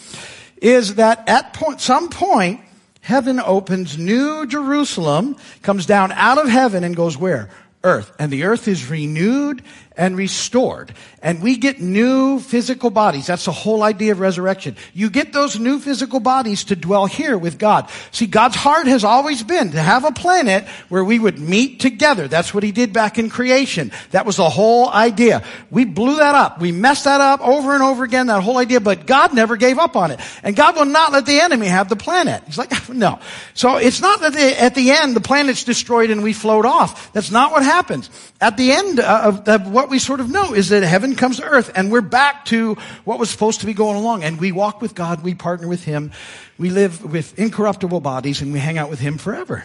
is 0.61 0.95
that 0.95 1.27
at 1.27 1.53
point, 1.53 1.81
some 1.81 2.09
point, 2.09 2.61
heaven 3.01 3.39
opens, 3.39 3.97
New 3.97 4.45
Jerusalem 4.47 5.35
comes 5.61 5.85
down 5.85 6.11
out 6.13 6.37
of 6.37 6.47
heaven 6.47 6.83
and 6.83 6.95
goes 6.95 7.17
where? 7.17 7.49
Earth. 7.83 8.11
And 8.17 8.31
the 8.31 8.45
earth 8.45 8.67
is 8.67 8.89
renewed 8.89 9.61
and 9.97 10.15
restored. 10.15 10.93
And 11.23 11.41
we 11.41 11.57
get 11.57 11.81
new 11.81 12.39
physical 12.39 12.91
bodies. 12.91 13.25
That's 13.25 13.45
the 13.45 13.51
whole 13.51 13.81
idea 13.81 14.11
of 14.11 14.19
resurrection. 14.19 14.77
You 14.93 15.09
get 15.09 15.33
those 15.33 15.59
new 15.59 15.79
physical 15.79 16.19
bodies 16.19 16.65
to 16.65 16.75
dwell 16.75 17.07
here 17.07 17.37
with 17.37 17.57
God. 17.57 17.89
See, 18.11 18.27
God's 18.27 18.55
heart 18.55 18.85
has 18.85 19.03
always 19.03 19.41
been 19.41 19.71
to 19.71 19.81
have 19.81 20.05
a 20.05 20.11
planet 20.11 20.65
where 20.89 21.03
we 21.03 21.17
would 21.17 21.39
meet 21.39 21.79
together. 21.79 22.27
That's 22.27 22.53
what 22.53 22.63
he 22.63 22.71
did 22.71 22.93
back 22.93 23.17
in 23.17 23.31
creation. 23.31 23.91
That 24.11 24.27
was 24.27 24.37
the 24.37 24.49
whole 24.49 24.89
idea. 24.89 25.43
We 25.71 25.85
blew 25.85 26.17
that 26.17 26.35
up. 26.35 26.61
We 26.61 26.71
messed 26.71 27.05
that 27.05 27.19
up 27.19 27.41
over 27.41 27.73
and 27.73 27.81
over 27.81 28.03
again, 28.03 28.27
that 28.27 28.43
whole 28.43 28.57
idea, 28.57 28.79
but 28.79 29.07
God 29.07 29.33
never 29.33 29.57
gave 29.57 29.79
up 29.79 29.95
on 29.95 30.11
it. 30.11 30.19
And 30.43 30.55
God 30.55 30.75
will 30.75 30.85
not 30.85 31.11
let 31.11 31.25
the 31.25 31.39
enemy 31.41 31.65
have 31.65 31.89
the 31.89 31.95
planet. 31.95 32.43
He's 32.45 32.59
like, 32.59 32.89
no. 32.89 33.19
So 33.55 33.77
it's 33.77 34.01
not 34.01 34.21
that 34.21 34.35
at 34.35 34.75
the 34.75 34.91
end 34.91 35.15
the 35.15 35.21
planet's 35.21 35.63
destroyed 35.63 36.11
and 36.11 36.21
we 36.21 36.33
float 36.33 36.65
off. 36.65 37.11
That's 37.13 37.31
not 37.31 37.51
what 37.51 37.63
happens. 37.63 38.11
At 38.39 38.55
the 38.55 38.71
end 38.71 38.99
uh, 38.99 39.21
of, 39.23 39.49
of 39.49 39.67
what 39.87 39.91
we 39.91 39.99
sort 39.99 40.19
of 40.19 40.29
know 40.29 40.53
is 40.53 40.67
that 40.67 40.83
heaven 40.83 41.15
comes 41.15 41.37
to 41.37 41.45
earth 41.45 41.71
and 41.73 41.89
we're 41.89 42.01
back 42.01 42.43
to 42.43 42.75
what 43.05 43.19
was 43.19 43.29
supposed 43.29 43.61
to 43.61 43.65
be 43.65 43.73
going 43.73 43.95
along 43.95 44.21
and 44.21 44.37
we 44.37 44.51
walk 44.51 44.81
with 44.81 44.93
God, 44.93 45.23
we 45.23 45.33
partner 45.33 45.65
with 45.65 45.85
Him, 45.85 46.11
we 46.57 46.69
live 46.69 47.05
with 47.05 47.39
incorruptible 47.39 48.01
bodies 48.01 48.41
and 48.41 48.51
we 48.51 48.59
hang 48.59 48.77
out 48.77 48.89
with 48.89 48.99
Him 48.99 49.17
forever. 49.17 49.63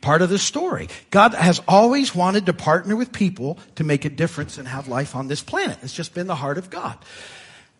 Part 0.00 0.22
of 0.22 0.30
the 0.30 0.38
story. 0.38 0.90
God 1.10 1.34
has 1.34 1.60
always 1.66 2.14
wanted 2.14 2.46
to 2.46 2.52
partner 2.52 2.94
with 2.94 3.10
people 3.10 3.58
to 3.74 3.82
make 3.82 4.04
a 4.04 4.10
difference 4.10 4.58
and 4.58 4.68
have 4.68 4.86
life 4.86 5.16
on 5.16 5.26
this 5.26 5.42
planet. 5.42 5.76
It's 5.82 5.92
just 5.92 6.14
been 6.14 6.28
the 6.28 6.36
heart 6.36 6.56
of 6.56 6.70
God. 6.70 6.96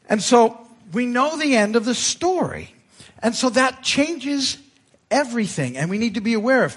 And 0.09 0.21
so 0.21 0.67
we 0.93 1.07
know 1.07 1.39
the 1.39 1.55
end 1.55 1.77
of 1.77 1.85
the 1.85 1.95
story. 1.95 2.75
And 3.21 3.37
so 3.37 3.51
that 3.51 3.85
changes 3.85 4.59
everything 5.13 5.77
and 5.77 5.89
we 5.89 5.99
need 5.99 6.15
to 6.15 6.21
be 6.21 6.35
aware 6.35 6.65
of 6.65 6.77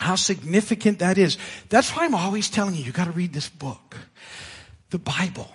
how 0.00 0.16
significant 0.16 0.98
that 0.98 1.18
is. 1.18 1.38
That's 1.68 1.94
why 1.94 2.04
I'm 2.04 2.16
always 2.16 2.50
telling 2.50 2.74
you, 2.74 2.82
you 2.82 2.90
gotta 2.90 3.12
read 3.12 3.32
this 3.32 3.48
book. 3.48 3.96
The 4.90 4.98
Bible. 4.98 5.48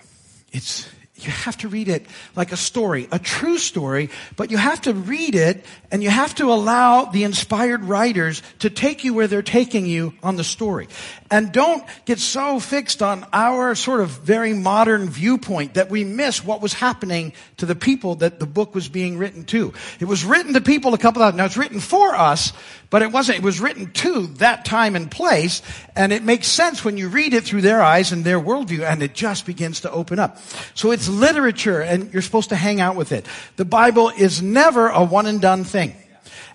It's, 0.52 0.88
you 1.16 1.30
have 1.30 1.56
to 1.58 1.68
read 1.68 1.88
it 1.88 2.06
like 2.34 2.52
a 2.52 2.56
story, 2.56 3.08
a 3.12 3.18
true 3.18 3.58
story, 3.58 4.10
but 4.36 4.50
you 4.50 4.56
have 4.56 4.80
to 4.82 4.94
read 4.94 5.34
it 5.34 5.64
and 5.90 6.02
you 6.02 6.10
have 6.10 6.34
to 6.36 6.52
allow 6.52 7.06
the 7.06 7.24
inspired 7.24 7.84
writers 7.84 8.42
to 8.60 8.70
take 8.70 9.04
you 9.04 9.14
where 9.14 9.26
they're 9.26 9.42
taking 9.42 9.86
you 9.86 10.14
on 10.22 10.36
the 10.36 10.44
story. 10.44 10.88
And 11.30 11.50
don't 11.50 11.84
get 12.04 12.18
so 12.18 12.60
fixed 12.60 13.02
on 13.02 13.26
our 13.32 13.74
sort 13.74 14.00
of 14.00 14.10
very 14.10 14.52
modern 14.52 15.08
viewpoint 15.10 15.74
that 15.74 15.90
we 15.90 16.04
miss 16.04 16.44
what 16.44 16.60
was 16.60 16.72
happening 16.72 17.32
to 17.56 17.66
the 17.66 17.74
people 17.74 18.16
that 18.16 18.38
the 18.38 18.46
book 18.46 18.74
was 18.74 18.88
being 18.88 19.18
written 19.18 19.44
to. 19.46 19.72
It 19.98 20.04
was 20.04 20.24
written 20.24 20.54
to 20.54 20.60
people 20.60 20.94
a 20.94 20.98
couple 20.98 21.22
of, 21.22 21.34
now 21.34 21.44
it's 21.44 21.56
written 21.56 21.80
for 21.80 22.14
us, 22.14 22.52
but 22.90 23.02
it 23.02 23.10
wasn't, 23.10 23.38
it 23.38 23.44
was 23.44 23.60
written 23.60 23.90
to 23.92 24.28
that 24.38 24.64
time 24.64 24.94
and 24.94 25.10
place, 25.10 25.62
and 25.96 26.12
it 26.12 26.22
makes 26.22 26.46
sense 26.46 26.84
when 26.84 26.96
you 26.96 27.08
read 27.08 27.34
it 27.34 27.44
through 27.44 27.62
their 27.62 27.82
eyes 27.82 28.12
and 28.12 28.24
their 28.24 28.40
worldview, 28.40 28.88
and 28.88 29.02
it 29.02 29.14
just 29.14 29.46
begins 29.46 29.80
to 29.80 29.90
open 29.90 30.18
up. 30.18 30.38
So 30.74 30.92
it's 30.92 31.08
literature, 31.08 31.80
and 31.80 32.12
you're 32.12 32.22
supposed 32.22 32.50
to 32.50 32.56
hang 32.56 32.80
out 32.80 32.94
with 32.94 33.10
it. 33.10 33.26
The 33.56 33.64
Bible 33.64 34.10
is 34.10 34.40
never 34.40 34.88
a 34.88 35.02
one 35.02 35.26
and 35.26 35.40
done 35.40 35.64
thing. 35.64 35.94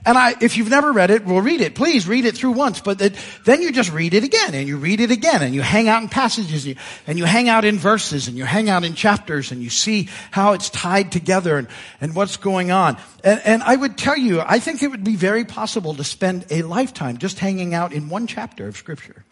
And 0.03 0.17
I, 0.17 0.33
if 0.41 0.57
you've 0.57 0.69
never 0.69 0.91
read 0.91 1.11
it, 1.11 1.25
well 1.25 1.41
read 1.41 1.61
it. 1.61 1.75
Please 1.75 2.07
read 2.07 2.25
it 2.25 2.35
through 2.35 2.53
once, 2.53 2.81
but 2.81 2.99
it, 3.01 3.15
then 3.45 3.61
you 3.61 3.71
just 3.71 3.91
read 3.91 4.15
it 4.15 4.23
again 4.23 4.55
and 4.55 4.67
you 4.67 4.77
read 4.77 4.99
it 4.99 5.11
again 5.11 5.43
and 5.43 5.53
you 5.53 5.61
hang 5.61 5.87
out 5.87 6.01
in 6.01 6.09
passages 6.09 6.65
and 6.65 6.75
you, 6.75 6.81
and 7.05 7.19
you 7.19 7.25
hang 7.25 7.49
out 7.49 7.65
in 7.65 7.77
verses 7.77 8.27
and 8.27 8.35
you 8.35 8.43
hang 8.43 8.67
out 8.67 8.83
in 8.83 8.95
chapters 8.95 9.51
and 9.51 9.61
you 9.61 9.69
see 9.69 10.09
how 10.31 10.53
it's 10.53 10.71
tied 10.71 11.11
together 11.11 11.57
and, 11.57 11.67
and 11.99 12.15
what's 12.15 12.37
going 12.37 12.71
on. 12.71 12.97
And, 13.23 13.41
and 13.45 13.63
I 13.63 13.75
would 13.75 13.95
tell 13.95 14.17
you, 14.17 14.41
I 14.41 14.57
think 14.57 14.81
it 14.81 14.89
would 14.89 15.03
be 15.03 15.15
very 15.15 15.45
possible 15.45 15.93
to 15.93 16.03
spend 16.03 16.45
a 16.49 16.63
lifetime 16.63 17.19
just 17.19 17.37
hanging 17.37 17.75
out 17.75 17.93
in 17.93 18.09
one 18.09 18.25
chapter 18.25 18.67
of 18.67 18.77
scripture 18.77 19.23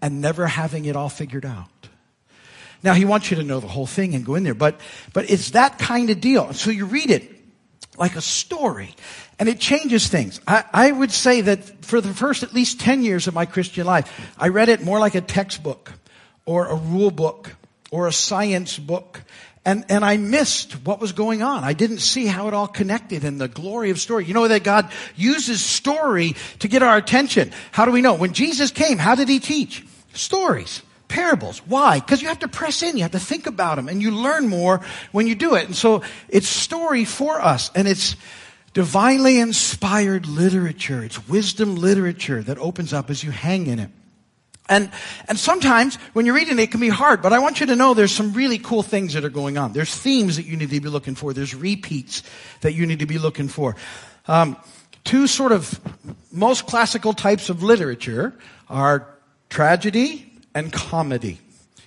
and 0.00 0.22
never 0.22 0.46
having 0.46 0.86
it 0.86 0.96
all 0.96 1.10
figured 1.10 1.44
out. 1.44 1.68
Now 2.82 2.94
he 2.94 3.04
wants 3.04 3.30
you 3.30 3.36
to 3.36 3.42
know 3.42 3.60
the 3.60 3.68
whole 3.68 3.86
thing 3.86 4.14
and 4.14 4.24
go 4.24 4.34
in 4.34 4.44
there, 4.44 4.54
but, 4.54 4.80
but 5.12 5.28
it's 5.28 5.50
that 5.50 5.78
kind 5.78 6.08
of 6.08 6.20
deal. 6.20 6.54
So 6.54 6.70
you 6.70 6.86
read 6.86 7.10
it 7.10 7.32
like 7.98 8.16
a 8.16 8.20
story. 8.20 8.94
And 9.38 9.48
it 9.48 9.60
changes 9.60 10.08
things. 10.08 10.40
I, 10.46 10.64
I, 10.72 10.92
would 10.92 11.12
say 11.12 11.42
that 11.42 11.84
for 11.84 12.00
the 12.00 12.14
first 12.14 12.42
at 12.42 12.54
least 12.54 12.80
10 12.80 13.02
years 13.02 13.28
of 13.28 13.34
my 13.34 13.44
Christian 13.44 13.86
life, 13.86 14.32
I 14.38 14.48
read 14.48 14.70
it 14.70 14.82
more 14.82 14.98
like 14.98 15.14
a 15.14 15.20
textbook 15.20 15.92
or 16.46 16.66
a 16.66 16.74
rule 16.74 17.10
book 17.10 17.54
or 17.90 18.06
a 18.06 18.12
science 18.12 18.78
book. 18.78 19.22
And, 19.66 19.84
and 19.90 20.04
I 20.04 20.16
missed 20.16 20.72
what 20.86 21.00
was 21.00 21.12
going 21.12 21.42
on. 21.42 21.64
I 21.64 21.74
didn't 21.74 21.98
see 21.98 22.26
how 22.26 22.48
it 22.48 22.54
all 22.54 22.68
connected 22.68 23.24
and 23.24 23.38
the 23.38 23.48
glory 23.48 23.90
of 23.90 23.98
story. 23.98 24.24
You 24.24 24.32
know 24.32 24.48
that 24.48 24.62
God 24.64 24.90
uses 25.16 25.62
story 25.62 26.34
to 26.60 26.68
get 26.68 26.82
our 26.82 26.96
attention. 26.96 27.52
How 27.72 27.84
do 27.84 27.90
we 27.90 28.00
know? 28.00 28.14
When 28.14 28.32
Jesus 28.32 28.70
came, 28.70 28.96
how 28.96 29.16
did 29.16 29.28
he 29.28 29.40
teach? 29.40 29.84
Stories 30.14 30.82
parables. 31.08 31.58
Why? 31.66 32.00
Because 32.00 32.20
you 32.20 32.28
have 32.28 32.40
to 32.40 32.48
press 32.48 32.82
in, 32.82 32.96
you 32.96 33.02
have 33.02 33.12
to 33.12 33.20
think 33.20 33.46
about 33.46 33.76
them, 33.76 33.88
and 33.88 34.02
you 34.02 34.10
learn 34.10 34.48
more 34.48 34.80
when 35.12 35.26
you 35.26 35.34
do 35.34 35.54
it. 35.54 35.66
And 35.66 35.76
so 35.76 36.02
it's 36.28 36.48
story 36.48 37.04
for 37.04 37.40
us, 37.40 37.70
and 37.74 37.86
it's 37.86 38.16
divinely 38.76 39.38
inspired 39.38 40.26
literature. 40.26 41.02
It's 41.02 41.26
wisdom 41.26 41.76
literature 41.76 42.42
that 42.42 42.58
opens 42.58 42.92
up 42.92 43.08
as 43.08 43.24
you 43.24 43.30
hang 43.30 43.68
in 43.68 43.78
it. 43.78 43.88
And, 44.68 44.90
and 45.28 45.38
sometimes 45.38 45.96
when 46.12 46.26
you're 46.26 46.34
reading 46.34 46.58
it, 46.58 46.64
it 46.64 46.70
can 46.72 46.80
be 46.80 46.90
hard, 46.90 47.22
but 47.22 47.32
I 47.32 47.38
want 47.38 47.58
you 47.58 47.64
to 47.68 47.74
know 47.74 47.94
there's 47.94 48.12
some 48.12 48.34
really 48.34 48.58
cool 48.58 48.82
things 48.82 49.14
that 49.14 49.24
are 49.24 49.30
going 49.30 49.56
on. 49.56 49.72
There's 49.72 49.96
themes 49.96 50.36
that 50.36 50.44
you 50.44 50.58
need 50.58 50.68
to 50.68 50.80
be 50.82 50.90
looking 50.90 51.14
for. 51.14 51.32
There's 51.32 51.54
repeats 51.54 52.22
that 52.60 52.74
you 52.74 52.84
need 52.84 52.98
to 52.98 53.06
be 53.06 53.16
looking 53.16 53.48
for. 53.48 53.76
Um, 54.28 54.58
two 55.04 55.26
sort 55.26 55.52
of 55.52 55.80
most 56.30 56.66
classical 56.66 57.14
types 57.14 57.48
of 57.48 57.62
literature 57.62 58.34
are 58.68 59.08
tragedy 59.48 60.30
and 60.54 60.70
comedy. 60.70 61.38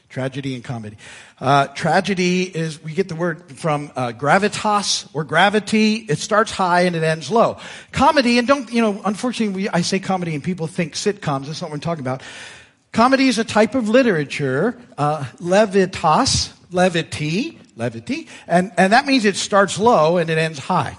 Tragedy 0.09 0.55
and 0.55 0.63
comedy. 0.63 0.97
Uh, 1.39 1.67
tragedy 1.67 2.43
is, 2.43 2.83
we 2.83 2.93
get 2.93 3.09
the 3.09 3.15
word 3.15 3.59
from 3.59 3.91
uh, 3.95 4.11
gravitas 4.11 5.07
or 5.13 5.23
gravity. 5.23 5.97
It 5.97 6.17
starts 6.17 6.51
high 6.51 6.81
and 6.81 6.95
it 6.95 7.03
ends 7.03 7.29
low. 7.29 7.57
Comedy, 7.91 8.39
and 8.39 8.47
don't, 8.47 8.71
you 8.71 8.81
know, 8.81 9.01
unfortunately, 9.05 9.63
we, 9.63 9.69
I 9.69 9.81
say 9.81 9.99
comedy 9.99 10.33
and 10.33 10.43
people 10.43 10.65
think 10.65 10.95
sitcoms. 10.95 11.45
That's 11.45 11.61
not 11.61 11.69
what 11.69 11.75
I'm 11.75 11.81
talking 11.81 12.03
about. 12.03 12.23
Comedy 12.91 13.27
is 13.27 13.37
a 13.37 13.43
type 13.43 13.75
of 13.75 13.87
literature, 13.87 14.79
uh, 14.97 15.25
levitas, 15.39 16.53
levity, 16.71 17.59
levity, 17.75 18.27
and, 18.47 18.71
and 18.77 18.93
that 18.93 19.05
means 19.05 19.25
it 19.25 19.35
starts 19.35 19.77
low 19.77 20.17
and 20.17 20.31
it 20.31 20.39
ends 20.39 20.57
high. 20.57 20.97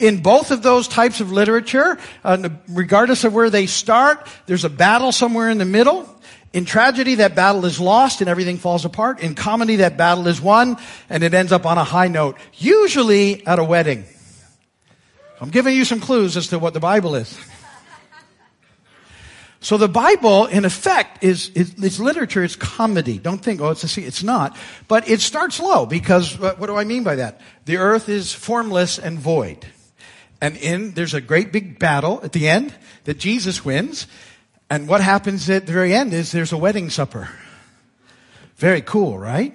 In 0.00 0.22
both 0.22 0.50
of 0.50 0.62
those 0.62 0.88
types 0.88 1.20
of 1.20 1.30
literature, 1.30 1.98
uh, 2.24 2.48
regardless 2.68 3.22
of 3.22 3.32
where 3.32 3.50
they 3.50 3.66
start, 3.66 4.26
there's 4.46 4.64
a 4.64 4.70
battle 4.70 5.12
somewhere 5.12 5.50
in 5.50 5.58
the 5.58 5.64
middle. 5.64 6.08
In 6.52 6.64
tragedy, 6.64 7.16
that 7.16 7.36
battle 7.36 7.64
is 7.64 7.78
lost 7.78 8.20
and 8.20 8.28
everything 8.28 8.58
falls 8.58 8.84
apart. 8.84 9.20
In 9.20 9.34
comedy, 9.34 9.76
that 9.76 9.96
battle 9.96 10.26
is 10.26 10.40
won 10.40 10.78
and 11.08 11.22
it 11.22 11.32
ends 11.32 11.52
up 11.52 11.64
on 11.64 11.78
a 11.78 11.84
high 11.84 12.08
note, 12.08 12.36
usually 12.54 13.46
at 13.46 13.58
a 13.58 13.64
wedding. 13.64 14.04
I'm 15.40 15.50
giving 15.50 15.76
you 15.76 15.84
some 15.84 16.00
clues 16.00 16.36
as 16.36 16.48
to 16.48 16.58
what 16.58 16.74
the 16.74 16.80
Bible 16.80 17.14
is. 17.14 17.38
So 19.62 19.76
the 19.76 19.88
Bible, 19.88 20.46
in 20.46 20.64
effect, 20.64 21.22
is, 21.22 21.50
is 21.50 21.74
it's 21.76 22.00
literature. 22.00 22.42
It's 22.42 22.56
comedy. 22.56 23.18
Don't 23.18 23.42
think, 23.42 23.60
oh, 23.60 23.68
it's 23.70 23.96
a, 23.96 24.00
it's 24.00 24.22
not. 24.22 24.56
But 24.88 25.08
it 25.08 25.20
starts 25.20 25.60
low 25.60 25.84
because 25.84 26.38
what, 26.38 26.58
what 26.58 26.68
do 26.68 26.76
I 26.76 26.84
mean 26.84 27.04
by 27.04 27.16
that? 27.16 27.42
The 27.66 27.76
earth 27.76 28.08
is 28.08 28.32
formless 28.32 28.98
and 28.98 29.18
void, 29.18 29.66
and 30.40 30.56
in 30.56 30.92
there's 30.92 31.12
a 31.12 31.20
great 31.20 31.52
big 31.52 31.78
battle 31.78 32.20
at 32.22 32.32
the 32.32 32.48
end 32.48 32.74
that 33.04 33.18
Jesus 33.18 33.62
wins. 33.62 34.06
And 34.70 34.86
what 34.86 35.00
happens 35.00 35.50
at 35.50 35.66
the 35.66 35.72
very 35.72 35.92
end 35.92 36.14
is 36.14 36.30
there's 36.30 36.52
a 36.52 36.56
wedding 36.56 36.90
supper. 36.90 37.28
Very 38.56 38.80
cool, 38.80 39.18
right? 39.18 39.52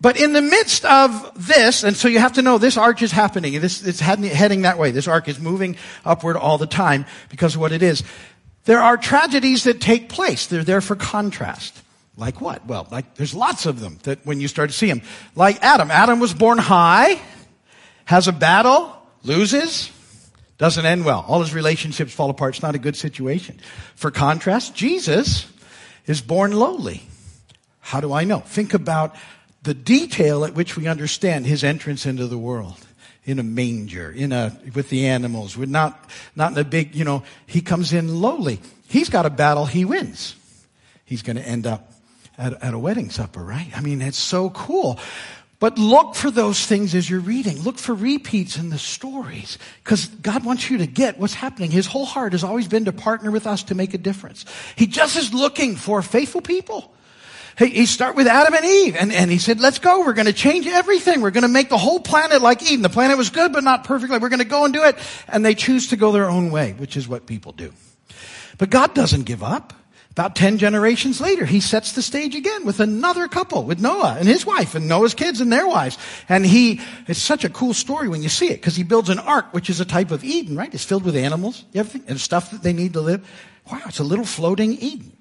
But 0.00 0.20
in 0.20 0.32
the 0.32 0.42
midst 0.42 0.84
of 0.84 1.46
this, 1.46 1.84
and 1.84 1.96
so 1.96 2.08
you 2.08 2.18
have 2.18 2.32
to 2.32 2.42
know 2.42 2.58
this 2.58 2.76
arc 2.76 3.00
is 3.00 3.12
happening. 3.12 3.60
This, 3.60 3.86
it's 3.86 4.00
heading, 4.00 4.62
that 4.62 4.78
way. 4.78 4.90
This 4.90 5.06
arc 5.06 5.28
is 5.28 5.38
moving 5.38 5.76
upward 6.04 6.36
all 6.36 6.58
the 6.58 6.66
time 6.66 7.06
because 7.28 7.54
of 7.54 7.60
what 7.60 7.70
it 7.70 7.82
is. 7.82 8.02
There 8.64 8.80
are 8.80 8.96
tragedies 8.96 9.64
that 9.64 9.80
take 9.80 10.08
place. 10.08 10.46
They're 10.46 10.64
there 10.64 10.80
for 10.80 10.96
contrast. 10.96 11.80
Like 12.16 12.40
what? 12.40 12.66
Well, 12.66 12.88
like 12.90 13.14
there's 13.14 13.34
lots 13.34 13.66
of 13.66 13.80
them 13.80 13.98
that 14.02 14.24
when 14.26 14.40
you 14.40 14.48
start 14.48 14.70
to 14.70 14.76
see 14.76 14.88
them. 14.88 15.02
Like 15.36 15.62
Adam. 15.62 15.90
Adam 15.90 16.18
was 16.18 16.34
born 16.34 16.58
high, 16.58 17.20
has 18.04 18.26
a 18.26 18.32
battle, 18.32 18.94
loses, 19.22 19.90
doesn't 20.60 20.84
end 20.84 21.06
well. 21.06 21.24
All 21.26 21.40
his 21.40 21.54
relationships 21.54 22.12
fall 22.12 22.28
apart. 22.28 22.54
It's 22.54 22.62
not 22.62 22.74
a 22.74 22.78
good 22.78 22.94
situation. 22.94 23.58
For 23.96 24.10
contrast, 24.10 24.74
Jesus 24.74 25.50
is 26.06 26.20
born 26.20 26.52
lowly. 26.52 27.00
How 27.80 28.02
do 28.02 28.12
I 28.12 28.24
know? 28.24 28.40
Think 28.40 28.74
about 28.74 29.16
the 29.62 29.72
detail 29.72 30.44
at 30.44 30.52
which 30.52 30.76
we 30.76 30.86
understand 30.86 31.46
his 31.46 31.64
entrance 31.64 32.04
into 32.04 32.26
the 32.26 32.36
world. 32.36 32.76
In 33.24 33.38
a 33.38 33.42
manger, 33.42 34.10
in 34.10 34.32
a, 34.32 34.54
with 34.74 34.90
the 34.90 35.06
animals, 35.06 35.56
with 35.56 35.70
not, 35.70 36.10
not 36.36 36.52
in 36.52 36.58
a 36.58 36.64
big, 36.64 36.94
you 36.94 37.04
know, 37.04 37.22
he 37.46 37.62
comes 37.62 37.94
in 37.94 38.20
lowly. 38.20 38.60
He's 38.86 39.08
got 39.08 39.24
a 39.24 39.30
battle, 39.30 39.64
he 39.64 39.86
wins. 39.86 40.36
He's 41.06 41.22
going 41.22 41.36
to 41.36 41.42
end 41.42 41.66
up 41.66 41.90
at, 42.36 42.62
at 42.62 42.74
a 42.74 42.78
wedding 42.78 43.08
supper, 43.08 43.42
right? 43.42 43.70
I 43.74 43.80
mean, 43.80 44.02
it's 44.02 44.18
so 44.18 44.50
cool. 44.50 44.98
But 45.60 45.78
look 45.78 46.14
for 46.14 46.30
those 46.30 46.64
things 46.64 46.94
as 46.94 47.08
you're 47.08 47.20
reading. 47.20 47.60
Look 47.60 47.76
for 47.76 47.94
repeats 47.94 48.56
in 48.56 48.70
the 48.70 48.78
stories. 48.78 49.58
Because 49.84 50.06
God 50.06 50.42
wants 50.42 50.70
you 50.70 50.78
to 50.78 50.86
get 50.86 51.18
what's 51.18 51.34
happening. 51.34 51.70
His 51.70 51.86
whole 51.86 52.06
heart 52.06 52.32
has 52.32 52.42
always 52.42 52.66
been 52.66 52.86
to 52.86 52.92
partner 52.92 53.30
with 53.30 53.46
us 53.46 53.62
to 53.64 53.74
make 53.74 53.92
a 53.92 53.98
difference. 53.98 54.46
He 54.74 54.86
just 54.86 55.16
is 55.16 55.34
looking 55.34 55.76
for 55.76 56.00
faithful 56.00 56.40
people. 56.40 56.92
He, 57.58 57.84
start 57.84 58.16
with 58.16 58.26
Adam 58.26 58.54
and 58.54 58.64
Eve, 58.64 58.96
and, 58.96 59.12
and 59.12 59.30
he 59.30 59.36
said, 59.36 59.60
let's 59.60 59.78
go. 59.78 60.00
We're 60.00 60.14
going 60.14 60.24
to 60.26 60.32
change 60.32 60.66
everything. 60.66 61.20
We're 61.20 61.30
going 61.30 61.42
to 61.42 61.48
make 61.48 61.68
the 61.68 61.76
whole 61.76 62.00
planet 62.00 62.40
like 62.40 62.62
Eden. 62.62 62.80
The 62.80 62.88
planet 62.88 63.18
was 63.18 63.28
good, 63.28 63.52
but 63.52 63.62
not 63.62 63.84
perfectly. 63.84 64.16
We're 64.16 64.30
going 64.30 64.38
to 64.38 64.46
go 64.46 64.64
and 64.64 64.72
do 64.72 64.82
it. 64.84 64.96
And 65.28 65.44
they 65.44 65.54
choose 65.54 65.88
to 65.88 65.96
go 65.96 66.10
their 66.10 66.30
own 66.30 66.50
way, 66.50 66.72
which 66.72 66.96
is 66.96 67.06
what 67.06 67.26
people 67.26 67.52
do. 67.52 67.74
But 68.56 68.70
God 68.70 68.94
doesn't 68.94 69.24
give 69.24 69.42
up. 69.42 69.74
About 70.20 70.36
10 70.36 70.58
generations 70.58 71.18
later, 71.18 71.46
he 71.46 71.60
sets 71.60 71.92
the 71.92 72.02
stage 72.02 72.34
again 72.34 72.66
with 72.66 72.78
another 72.78 73.26
couple, 73.26 73.64
with 73.64 73.80
Noah 73.80 74.16
and 74.18 74.28
his 74.28 74.44
wife 74.44 74.74
and 74.74 74.86
Noah's 74.86 75.14
kids 75.14 75.40
and 75.40 75.50
their 75.50 75.66
wives. 75.66 75.96
And 76.28 76.44
he, 76.44 76.82
it's 77.06 77.22
such 77.22 77.42
a 77.42 77.48
cool 77.48 77.72
story 77.72 78.06
when 78.06 78.22
you 78.22 78.28
see 78.28 78.48
it, 78.48 78.56
because 78.56 78.76
he 78.76 78.82
builds 78.82 79.08
an 79.08 79.18
ark, 79.18 79.46
which 79.54 79.70
is 79.70 79.80
a 79.80 79.86
type 79.86 80.10
of 80.10 80.22
Eden, 80.22 80.56
right? 80.56 80.74
It's 80.74 80.84
filled 80.84 81.04
with 81.04 81.16
animals, 81.16 81.64
everything, 81.74 82.04
and 82.06 82.20
stuff 82.20 82.50
that 82.50 82.62
they 82.62 82.74
need 82.74 82.92
to 82.92 83.00
live. 83.00 83.26
Wow, 83.72 83.80
it's 83.86 83.98
a 83.98 84.04
little 84.04 84.26
floating 84.26 84.74
Eden. 84.74 85.16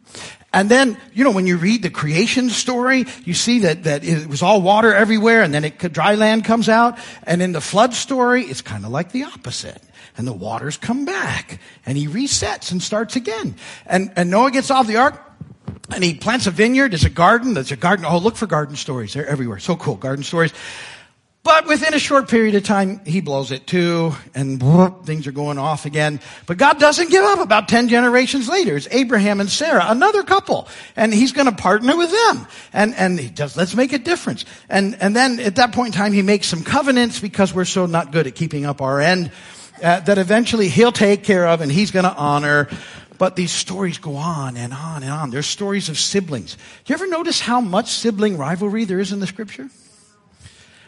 And 0.51 0.67
then, 0.67 0.97
you 1.13 1.23
know, 1.23 1.31
when 1.31 1.47
you 1.47 1.55
read 1.55 1.81
the 1.81 1.89
creation 1.89 2.49
story, 2.49 3.05
you 3.23 3.33
see 3.33 3.59
that, 3.59 3.83
that 3.83 4.03
it 4.03 4.27
was 4.27 4.41
all 4.41 4.61
water 4.61 4.93
everywhere 4.93 5.43
and 5.43 5.53
then 5.53 5.63
it, 5.63 5.77
dry 5.93 6.15
land 6.15 6.43
comes 6.43 6.67
out. 6.67 6.99
And 7.23 7.41
in 7.41 7.53
the 7.53 7.61
flood 7.61 7.93
story, 7.93 8.43
it's 8.43 8.61
kind 8.61 8.83
of 8.83 8.91
like 8.91 9.13
the 9.13 9.23
opposite. 9.23 9.81
And 10.19 10.27
the 10.27 10.33
waters 10.33 10.75
come 10.75 11.05
back 11.05 11.61
and 11.85 11.97
he 11.97 12.09
resets 12.09 12.73
and 12.73 12.83
starts 12.83 13.15
again. 13.15 13.55
And, 13.85 14.11
and 14.17 14.29
Noah 14.29 14.51
gets 14.51 14.69
off 14.69 14.85
the 14.85 14.97
ark 14.97 15.17
and 15.93 16.03
he 16.03 16.13
plants 16.13 16.45
a 16.45 16.51
vineyard. 16.51 16.91
There's 16.91 17.05
a 17.05 17.09
garden. 17.09 17.53
There's 17.53 17.71
a 17.71 17.77
garden. 17.77 18.03
Oh, 18.03 18.17
look 18.17 18.35
for 18.35 18.45
garden 18.45 18.75
stories. 18.75 19.13
They're 19.13 19.25
everywhere. 19.25 19.59
So 19.59 19.77
cool. 19.77 19.95
Garden 19.95 20.25
stories. 20.25 20.51
But 21.41 21.67
within 21.67 21.93
a 21.93 21.99
short 21.99 22.27
period 22.27 22.55
of 22.55 22.63
time, 22.63 22.99
he 23.05 23.21
blows 23.21 23.51
it 23.51 23.65
too, 23.65 24.13
and 24.35 24.61
things 25.05 25.25
are 25.25 25.31
going 25.31 25.57
off 25.57 25.85
again. 25.85 26.19
But 26.45 26.57
God 26.57 26.79
doesn't 26.79 27.09
give 27.09 27.23
up. 27.23 27.39
About 27.39 27.69
10 27.69 27.87
generations 27.87 28.49
later, 28.49 28.75
it's 28.75 28.89
Abraham 28.91 29.39
and 29.39 29.49
Sarah, 29.49 29.85
another 29.87 30.23
couple, 30.23 30.67
and 30.97 31.13
he's 31.13 31.31
going 31.31 31.45
to 31.45 31.55
partner 31.55 31.95
with 31.95 32.11
them. 32.11 32.45
And, 32.73 32.93
and 32.93 33.17
he 33.17 33.29
does, 33.29 33.55
let's 33.55 33.73
make 33.73 33.93
a 33.93 33.99
difference. 33.99 34.43
And, 34.67 34.97
and 34.99 35.15
then 35.15 35.39
at 35.39 35.55
that 35.55 35.71
point 35.71 35.95
in 35.95 35.97
time, 35.97 36.11
he 36.11 36.23
makes 36.23 36.45
some 36.45 36.61
covenants 36.61 37.21
because 37.21 37.53
we're 37.53 37.63
so 37.63 37.85
not 37.85 38.11
good 38.11 38.27
at 38.27 38.35
keeping 38.35 38.65
up 38.65 38.81
our 38.81 38.99
end, 38.99 39.31
uh, 39.81 39.99
that 40.01 40.17
eventually 40.17 40.69
he'll 40.69 40.91
take 40.91 41.23
care 41.23 41.47
of 41.47 41.61
and 41.61 41.71
he's 41.71 41.91
going 41.91 42.05
to 42.05 42.13
honor. 42.15 42.67
But 43.17 43.35
these 43.35 43.51
stories 43.51 43.97
go 43.97 44.15
on 44.15 44.55
and 44.55 44.73
on 44.73 45.03
and 45.03 45.11
on. 45.11 45.29
There's 45.29 45.45
stories 45.45 45.89
of 45.89 45.99
siblings. 45.99 46.55
Do 46.55 46.61
you 46.87 46.95
ever 46.95 47.07
notice 47.07 47.41
how 47.41 47.59
much 47.59 47.91
sibling 47.91 48.37
rivalry 48.37 48.85
there 48.85 48.99
is 48.99 49.11
in 49.11 49.19
the 49.19 49.27
scripture? 49.27 49.69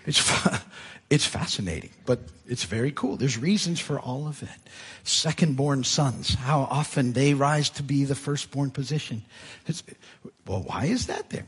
It's, 0.05 0.47
it's 1.09 1.25
fascinating, 1.25 1.89
but 2.05 2.19
it's 2.47 2.63
very 2.63 2.91
cool. 2.91 3.17
There's 3.17 3.37
reasons 3.37 3.81
for 3.81 3.99
all 3.99 4.27
of 4.27 4.41
it. 4.43 4.49
Second 5.03 5.57
born 5.57 5.83
sons, 5.83 6.35
how 6.35 6.61
often 6.61 7.13
they 7.13 7.33
rise 7.33 7.69
to 7.71 7.83
be 7.83 8.05
the 8.05 8.15
firstborn 8.15 8.71
position. 8.71 9.23
It's, 9.67 9.83
well, 10.47 10.63
why 10.63 10.85
is 10.85 11.07
that 11.07 11.29
there? 11.31 11.45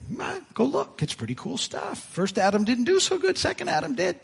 Go 0.54 0.66
look. 0.66 1.02
It's 1.02 1.14
pretty 1.14 1.36
cool 1.36 1.58
stuff. 1.58 2.00
First 2.12 2.38
Adam 2.38 2.66
didn't 2.66 2.86
do 2.86 3.00
so 3.00 3.18
good. 3.18 3.38
Second 3.38 3.70
Adam 3.70 3.96
did. 3.96 4.20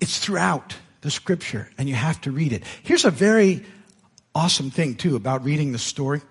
It's 0.00 0.18
throughout 0.18 0.74
the 1.04 1.10
scripture, 1.10 1.70
and 1.78 1.88
you 1.88 1.94
have 1.94 2.20
to 2.22 2.32
read 2.32 2.52
it. 2.52 2.64
Here's 2.82 3.04
a 3.04 3.10
very 3.10 3.64
awesome 4.34 4.70
thing, 4.70 4.96
too, 4.96 5.14
about 5.14 5.44
reading 5.44 5.70
the 5.70 5.78
story 5.78 6.22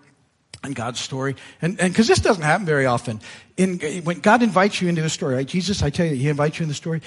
and 0.63 0.75
God's 0.75 0.99
story. 0.99 1.35
And 1.61 1.77
because 1.77 2.07
this 2.07 2.19
doesn't 2.19 2.43
happen 2.43 2.65
very 2.65 2.87
often. 2.87 3.21
In, 3.55 3.79
when 4.03 4.19
God 4.19 4.41
invites 4.41 4.81
you 4.81 4.89
into 4.89 5.03
a 5.03 5.09
story, 5.09 5.35
right? 5.35 5.47
Jesus, 5.47 5.83
I 5.83 5.91
tell 5.91 6.07
you, 6.07 6.15
He 6.15 6.27
invites 6.27 6.59
you 6.59 6.63
in 6.63 6.69
the 6.69 6.75
story. 6.75 7.01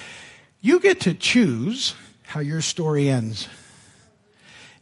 You 0.61 0.79
get 0.81 1.01
to 1.01 1.15
choose 1.15 1.95
how 2.23 2.41
your 2.41 2.61
story 2.61 3.09
ends. 3.09 3.49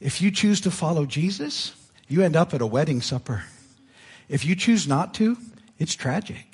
If 0.00 0.20
you 0.20 0.30
choose 0.30 0.60
to 0.62 0.70
follow 0.70 1.06
Jesus, 1.06 1.74
you 2.06 2.22
end 2.22 2.36
up 2.36 2.52
at 2.52 2.60
a 2.60 2.66
wedding 2.66 3.00
supper. 3.00 3.44
If 4.28 4.44
you 4.44 4.54
choose 4.54 4.86
not 4.86 5.14
to, 5.14 5.38
it's 5.78 5.94
tragic. 5.94 6.46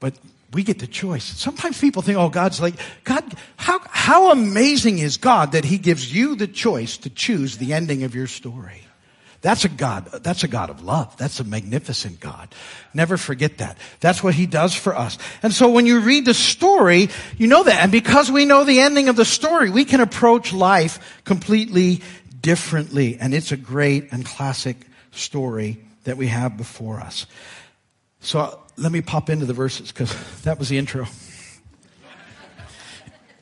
But 0.00 0.14
we 0.54 0.62
get 0.62 0.78
the 0.78 0.86
choice. 0.86 1.24
Sometimes 1.24 1.80
people 1.80 2.00
think, 2.00 2.16
oh, 2.16 2.28
God's 2.28 2.60
like, 2.60 2.74
God, 3.02 3.24
how, 3.56 3.80
how 3.90 4.30
amazing 4.30 4.98
is 4.98 5.16
God 5.16 5.52
that 5.52 5.64
He 5.64 5.78
gives 5.78 6.14
you 6.14 6.36
the 6.36 6.46
choice 6.46 6.96
to 6.98 7.10
choose 7.10 7.58
the 7.58 7.72
ending 7.72 8.04
of 8.04 8.14
your 8.14 8.26
story? 8.26 8.80
That's 9.44 9.66
a 9.66 9.68
God, 9.68 10.06
that's 10.22 10.42
a 10.42 10.48
God 10.48 10.70
of 10.70 10.82
love. 10.82 11.14
That's 11.18 11.38
a 11.38 11.44
magnificent 11.44 12.18
God. 12.18 12.54
Never 12.94 13.18
forget 13.18 13.58
that. 13.58 13.76
That's 14.00 14.22
what 14.22 14.32
He 14.32 14.46
does 14.46 14.74
for 14.74 14.96
us. 14.96 15.18
And 15.42 15.52
so 15.52 15.68
when 15.68 15.84
you 15.84 16.00
read 16.00 16.24
the 16.24 16.32
story, 16.32 17.10
you 17.36 17.46
know 17.46 17.62
that. 17.62 17.82
And 17.82 17.92
because 17.92 18.32
we 18.32 18.46
know 18.46 18.64
the 18.64 18.80
ending 18.80 19.10
of 19.10 19.16
the 19.16 19.26
story, 19.26 19.68
we 19.68 19.84
can 19.84 20.00
approach 20.00 20.54
life 20.54 21.20
completely 21.24 22.00
differently. 22.40 23.18
And 23.20 23.34
it's 23.34 23.52
a 23.52 23.56
great 23.58 24.12
and 24.12 24.24
classic 24.24 24.78
story 25.10 25.78
that 26.04 26.16
we 26.16 26.28
have 26.28 26.56
before 26.56 27.00
us. 27.00 27.26
So 28.24 28.40
uh, 28.40 28.56
let 28.78 28.90
me 28.90 29.02
pop 29.02 29.28
into 29.28 29.44
the 29.44 29.52
verses 29.52 29.92
because 29.92 30.12
that 30.42 30.58
was 30.58 30.70
the 30.70 30.78
intro. 30.78 31.06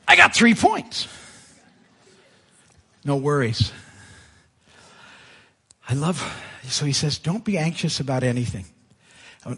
I 0.05 0.17
got 0.17 0.35
three 0.35 0.53
points. 0.53 1.07
No 3.05 3.15
worries. 3.15 3.71
I 5.87 5.93
love, 5.93 6.21
so 6.63 6.85
he 6.85 6.91
says, 6.91 7.17
don't 7.17 7.43
be 7.43 7.57
anxious 7.57 7.99
about 7.99 8.23
anything. 8.23 8.65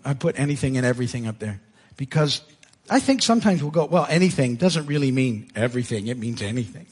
I 0.04 0.14
put 0.14 0.40
anything 0.40 0.78
and 0.78 0.86
everything 0.86 1.28
up 1.28 1.40
there 1.40 1.60
because 1.98 2.42
I 2.90 3.00
think 3.00 3.22
sometimes 3.22 3.62
we'll 3.62 3.72
go, 3.72 3.86
well, 3.86 4.08
anything 4.10 4.56
doesn't 4.56 4.86
really 4.86 5.12
mean 5.12 5.50
everything. 5.56 6.08
It 6.08 6.18
means 6.18 6.42
anything. 6.42 6.86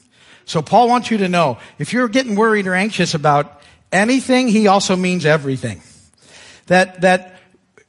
So 0.44 0.60
Paul 0.60 0.88
wants 0.88 1.10
you 1.10 1.18
to 1.18 1.28
know 1.28 1.58
if 1.78 1.92
you're 1.92 2.08
getting 2.08 2.34
worried 2.34 2.66
or 2.66 2.74
anxious 2.74 3.14
about 3.14 3.62
anything, 3.92 4.48
he 4.48 4.66
also 4.66 4.96
means 4.96 5.24
everything. 5.24 5.82
That, 6.66 7.00
that 7.02 7.33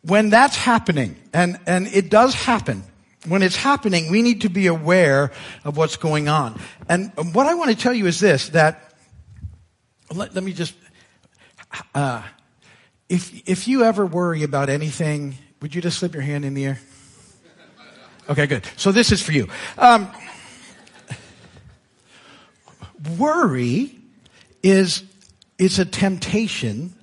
when 0.06 0.30
that's 0.30 0.56
happening, 0.56 1.16
and, 1.34 1.60
and 1.66 1.88
it 1.88 2.10
does 2.10 2.34
happen, 2.36 2.84
when 3.28 3.42
it's 3.42 3.56
happening, 3.56 4.12
we 4.12 4.22
need 4.22 4.42
to 4.42 4.50
be 4.50 4.68
aware 4.68 5.32
of 5.64 5.78
what's 5.78 5.96
going 5.96 6.28
on. 6.28 6.60
And 6.88 7.12
what 7.34 7.48
I 7.48 7.56
want 7.56 7.72
to 7.72 7.76
tell 7.76 7.94
you 7.94 8.06
is 8.06 8.20
this, 8.20 8.50
that, 8.50 8.94
let, 10.14 10.36
let 10.36 10.44
me 10.44 10.54
just, 10.54 10.76
uh, 11.96 12.22
if, 13.10 13.50
if 13.50 13.68
you 13.68 13.84
ever 13.84 14.06
worry 14.06 14.44
about 14.44 14.70
anything, 14.70 15.36
would 15.62 15.74
you 15.74 15.82
just 15.82 15.98
slip 15.98 16.14
your 16.14 16.22
hand 16.22 16.46
in 16.46 16.54
the 16.54 16.66
air? 16.66 16.80
Okay, 18.30 18.46
good. 18.46 18.66
So 18.78 18.92
this 18.92 19.12
is 19.12 19.22
for 19.22 19.32
you. 19.32 19.48
Um, 19.78 20.08
worry 23.18 23.98
is, 24.62 25.04
is 25.58 25.80
a 25.80 25.86
temptation 25.86 26.94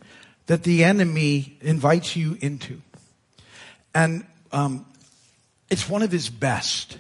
that 0.47 0.63
the 0.63 0.85
enemy 0.85 1.59
invites 1.61 2.15
you 2.15 2.37
into. 2.41 2.81
And 3.95 4.27
um, 4.53 4.87
it's 5.71 5.89
one 5.89 6.03
of 6.03 6.11
his 6.11 6.29
best 6.29 6.99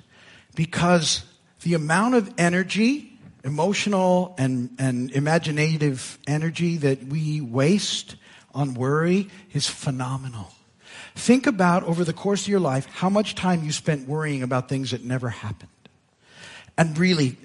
because 0.54 1.24
the 1.62 1.74
amount 1.74 2.14
of 2.14 2.32
energy, 2.38 3.18
emotional 3.44 4.34
and, 4.38 4.70
and 4.78 5.10
imaginative 5.12 6.18
energy 6.26 6.76
that 6.78 7.04
we 7.04 7.40
waste 7.40 8.16
on 8.54 8.74
worry 8.74 9.28
is 9.52 9.66
phenomenal. 9.66 10.52
Think 11.14 11.46
about 11.46 11.84
over 11.84 12.04
the 12.04 12.12
course 12.12 12.42
of 12.42 12.48
your 12.48 12.60
life 12.60 12.86
how 12.86 13.08
much 13.08 13.34
time 13.34 13.64
you 13.64 13.72
spent 13.72 14.08
worrying 14.08 14.42
about 14.42 14.68
things 14.68 14.92
that 14.92 15.04
never 15.04 15.28
happened. 15.28 15.68
And 16.78 16.96
really, 16.96 17.36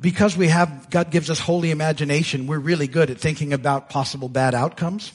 because 0.00 0.36
we 0.36 0.48
have, 0.48 0.90
God 0.90 1.10
gives 1.10 1.30
us 1.30 1.38
holy 1.38 1.70
imagination, 1.70 2.46
we're 2.46 2.58
really 2.58 2.86
good 2.86 3.10
at 3.10 3.18
thinking 3.18 3.52
about 3.52 3.88
possible 3.88 4.28
bad 4.28 4.54
outcomes 4.54 5.12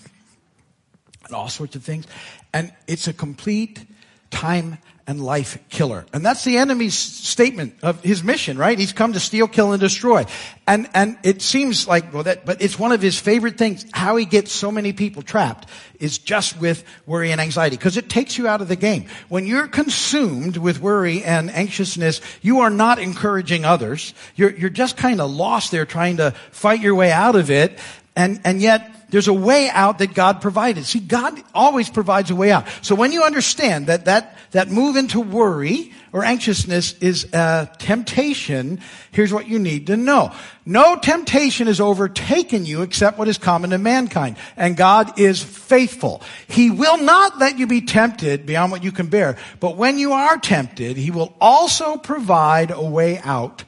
and 1.26 1.34
all 1.34 1.50
sorts 1.50 1.76
of 1.76 1.84
things. 1.84 2.06
And 2.54 2.74
it's 2.88 3.08
a 3.08 3.14
complete 3.14 3.86
time 4.30 4.78
and 5.06 5.22
life 5.22 5.58
killer. 5.68 6.06
And 6.14 6.26
that's 6.26 6.46
the 6.46 6.58
enemy's 6.58 6.94
statement 6.94 7.76
of 7.84 8.02
his 8.02 8.24
mission, 8.24 8.58
right? 8.58 8.80
He's 8.80 8.94
come 8.94 9.12
to 9.14 9.20
steal, 9.20 9.50
kill, 9.50 9.74
and 9.74 9.82
destroy. 9.82 10.26
And, 10.66 10.90
and 10.94 11.18
it 11.24 11.42
seems 11.42 11.90
like, 11.90 12.14
well, 12.14 12.24
that, 12.24 12.46
but 12.46 12.62
it's 12.62 12.80
one 12.80 12.94
of 12.94 13.02
his 13.02 13.20
favorite 13.20 13.58
things. 13.58 13.86
How 13.92 14.16
he 14.16 14.24
gets 14.24 14.54
so 14.54 14.72
many 14.72 14.94
people 14.94 15.22
trapped 15.22 15.68
is 16.00 16.20
just 16.20 16.58
with 16.58 16.86
worry 17.06 17.34
and 17.34 17.42
anxiety, 17.42 17.76
because 17.76 17.98
it 17.98 18.08
takes 18.08 18.38
you 18.38 18.48
out 18.48 18.62
of 18.62 18.70
the 18.70 18.78
game. 18.78 19.08
When 19.28 19.46
you're 19.46 19.68
consumed 19.68 20.56
with 20.56 20.80
worry 20.80 21.22
and 21.22 21.52
anxiousness, 21.52 22.22
you 22.42 22.62
are 22.62 22.70
not 22.70 22.98
encouraging 22.98 23.66
others. 23.66 24.14
You're, 24.38 24.52
you're 24.52 24.70
just 24.70 24.96
kind 24.96 25.20
of 25.20 25.30
lost 25.30 25.72
there 25.72 25.86
trying 25.86 26.18
to 26.18 26.32
fight 26.52 26.80
your 26.80 26.96
way 26.96 27.12
out 27.12 27.36
of 27.36 27.52
it. 27.52 27.78
And, 28.16 28.42
and 28.44 28.62
yet, 28.62 29.04
there's 29.14 29.28
a 29.28 29.34
way 29.34 29.70
out 29.70 30.00
that 30.00 30.16
God 30.16 30.42
provided. 30.42 30.86
See, 30.86 31.00
God 31.00 31.40
always 31.54 31.88
provides 31.88 32.32
a 32.32 32.36
way 32.36 32.52
out. 32.52 32.66
So 32.82 32.96
when 32.96 33.12
you 33.12 33.24
understand 33.24 33.86
that 33.86 34.06
that, 34.06 34.36
that 34.52 34.70
move 34.70 34.96
into 34.96 35.20
worry 35.20 35.92
or 36.12 36.24
anxiousness 36.24 36.94
is 36.98 37.32
a 37.32 37.70
temptation, 37.78 38.82
here's 39.12 39.32
what 39.32 39.48
you 39.48 39.60
need 39.60 39.86
to 39.88 39.98
know. 39.98 40.34
No 40.66 40.96
temptation 40.96 41.68
has 41.68 41.80
overtaken 41.80 42.66
you 42.66 42.82
except 42.82 43.20
what 43.20 43.28
is 43.28 43.38
common 43.38 43.70
to 43.70 43.78
mankind. 43.78 44.38
And 44.58 44.76
God 44.76 45.20
is 45.20 45.44
faithful. 45.44 46.24
He 46.48 46.72
will 46.72 46.98
not 46.98 47.38
let 47.38 47.60
you 47.60 47.68
be 47.68 47.82
tempted 47.82 48.48
beyond 48.48 48.72
what 48.72 48.84
you 48.84 48.92
can 48.92 49.08
bear. 49.08 49.38
But 49.60 49.78
when 49.78 50.00
you 50.00 50.14
are 50.14 50.40
tempted, 50.40 50.98
He 50.98 51.12
will 51.12 51.36
also 51.40 51.98
provide 51.98 52.72
a 52.72 52.82
way 52.84 53.20
out 53.20 53.64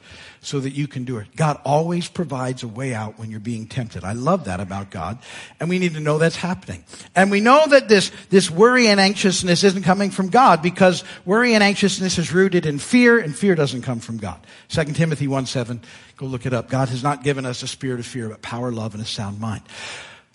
so 0.46 0.60
that 0.60 0.74
you 0.74 0.86
can 0.86 1.02
do 1.02 1.18
it. 1.18 1.26
God 1.34 1.60
always 1.64 2.06
provides 2.06 2.62
a 2.62 2.68
way 2.68 2.94
out 2.94 3.18
when 3.18 3.32
you're 3.32 3.40
being 3.40 3.66
tempted. 3.66 4.04
I 4.04 4.12
love 4.12 4.44
that 4.44 4.60
about 4.60 4.92
God. 4.92 5.18
And 5.58 5.68
we 5.68 5.80
need 5.80 5.94
to 5.94 6.00
know 6.00 6.18
that's 6.18 6.36
happening. 6.36 6.84
And 7.16 7.32
we 7.32 7.40
know 7.40 7.66
that 7.66 7.88
this, 7.88 8.12
this 8.30 8.48
worry 8.48 8.86
and 8.86 9.00
anxiousness 9.00 9.64
isn't 9.64 9.82
coming 9.82 10.12
from 10.12 10.28
God 10.28 10.62
because 10.62 11.02
worry 11.24 11.54
and 11.54 11.64
anxiousness 11.64 12.16
is 12.16 12.32
rooted 12.32 12.64
in 12.64 12.78
fear 12.78 13.18
and 13.18 13.36
fear 13.36 13.56
doesn't 13.56 13.82
come 13.82 13.98
from 13.98 14.18
God. 14.18 14.38
2 14.68 14.84
Timothy 14.92 15.26
1 15.26 15.46
7, 15.46 15.80
go 16.16 16.26
look 16.26 16.46
it 16.46 16.54
up. 16.54 16.70
God 16.70 16.90
has 16.90 17.02
not 17.02 17.24
given 17.24 17.44
us 17.44 17.64
a 17.64 17.66
spirit 17.66 17.98
of 17.98 18.06
fear, 18.06 18.28
but 18.28 18.40
power, 18.40 18.70
love, 18.70 18.94
and 18.94 19.02
a 19.02 19.06
sound 19.06 19.40
mind. 19.40 19.62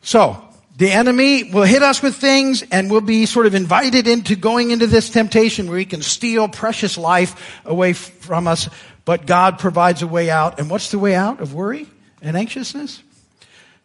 So, 0.02 0.44
the 0.78 0.90
enemy 0.90 1.52
will 1.52 1.64
hit 1.64 1.84
us 1.84 2.02
with 2.02 2.16
things 2.16 2.64
and 2.72 2.90
we'll 2.90 3.02
be 3.02 3.26
sort 3.26 3.46
of 3.46 3.56
invited 3.56 4.08
into 4.08 4.36
going 4.36 4.72
into 4.72 4.88
this 4.88 5.10
temptation 5.10 5.70
where 5.70 5.78
he 5.78 5.86
can 5.86 6.02
steal 6.02 6.48
precious 6.48 6.98
life 6.98 7.62
away 7.66 7.94
from 7.94 8.48
us. 8.48 8.70
But 9.06 9.26
God 9.26 9.60
provides 9.60 10.02
a 10.02 10.08
way 10.08 10.30
out. 10.30 10.60
And 10.60 10.70
what's 10.70 10.92
the 10.92 11.00
way 11.00 11.16
out 11.16 11.40
of 11.42 11.54
worry 11.54 11.88
and 12.22 12.38
anxiousness? 12.38 13.02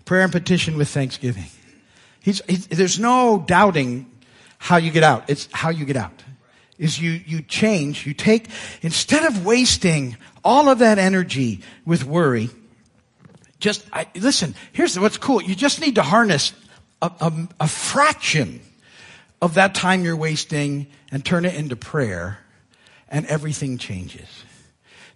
Prayer 0.05 0.23
and 0.23 0.33
petition 0.33 0.77
with 0.77 0.89
thanksgiving. 0.89 1.47
He's, 2.21 2.43
he's, 2.49 2.67
there's 2.67 2.99
no 2.99 3.43
doubting 3.47 4.11
how 4.59 4.77
you 4.77 4.91
get 4.91 5.03
out. 5.03 5.29
It's 5.29 5.49
how 5.53 5.71
you 5.71 5.85
get 5.85 5.97
out. 5.97 6.23
Is 6.79 7.01
you, 7.01 7.13
you 7.13 7.41
change, 7.41 8.07
you 8.07 8.13
take, 8.13 8.49
instead 8.83 9.25
of 9.25 9.47
wasting 9.47 10.17
all 10.45 10.69
of 10.69 10.81
that 10.81 10.99
energy 10.99 11.61
with 11.87 12.05
worry, 12.05 12.51
just, 13.59 13.87
I, 13.93 14.07
listen, 14.15 14.55
here's 14.73 14.99
what's 14.99 15.17
cool. 15.17 15.41
You 15.43 15.55
just 15.55 15.81
need 15.81 15.95
to 15.95 16.03
harness 16.03 16.53
a, 17.01 17.11
a, 17.21 17.33
a 17.61 17.69
fraction 17.69 18.61
of 19.41 19.55
that 19.55 19.75
time 19.75 20.05
you're 20.05 20.17
wasting 20.17 20.87
and 21.11 21.25
turn 21.25 21.45
it 21.45 21.55
into 21.55 21.77
prayer 21.77 22.39
and 23.09 23.25
everything 23.27 23.79
changes. 23.79 24.27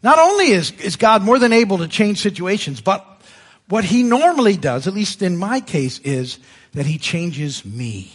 Not 0.03 0.19
only 0.19 0.51
is, 0.51 0.73
is 0.81 0.97
God 0.97 1.23
more 1.23 1.39
than 1.39 1.53
able 1.53 1.79
to 1.79 1.89
change 1.89 2.21
situations, 2.21 2.81
but 2.81 3.07
what 3.69 3.85
he 3.85 4.03
normally 4.03 4.57
does, 4.57 4.87
at 4.87 4.95
least 4.95 5.23
in 5.23 5.37
my 5.37 5.61
case, 5.61 5.99
is 6.01 6.39
that 6.73 6.87
he 6.87 6.99
changes 6.99 7.65
me. 7.65 8.13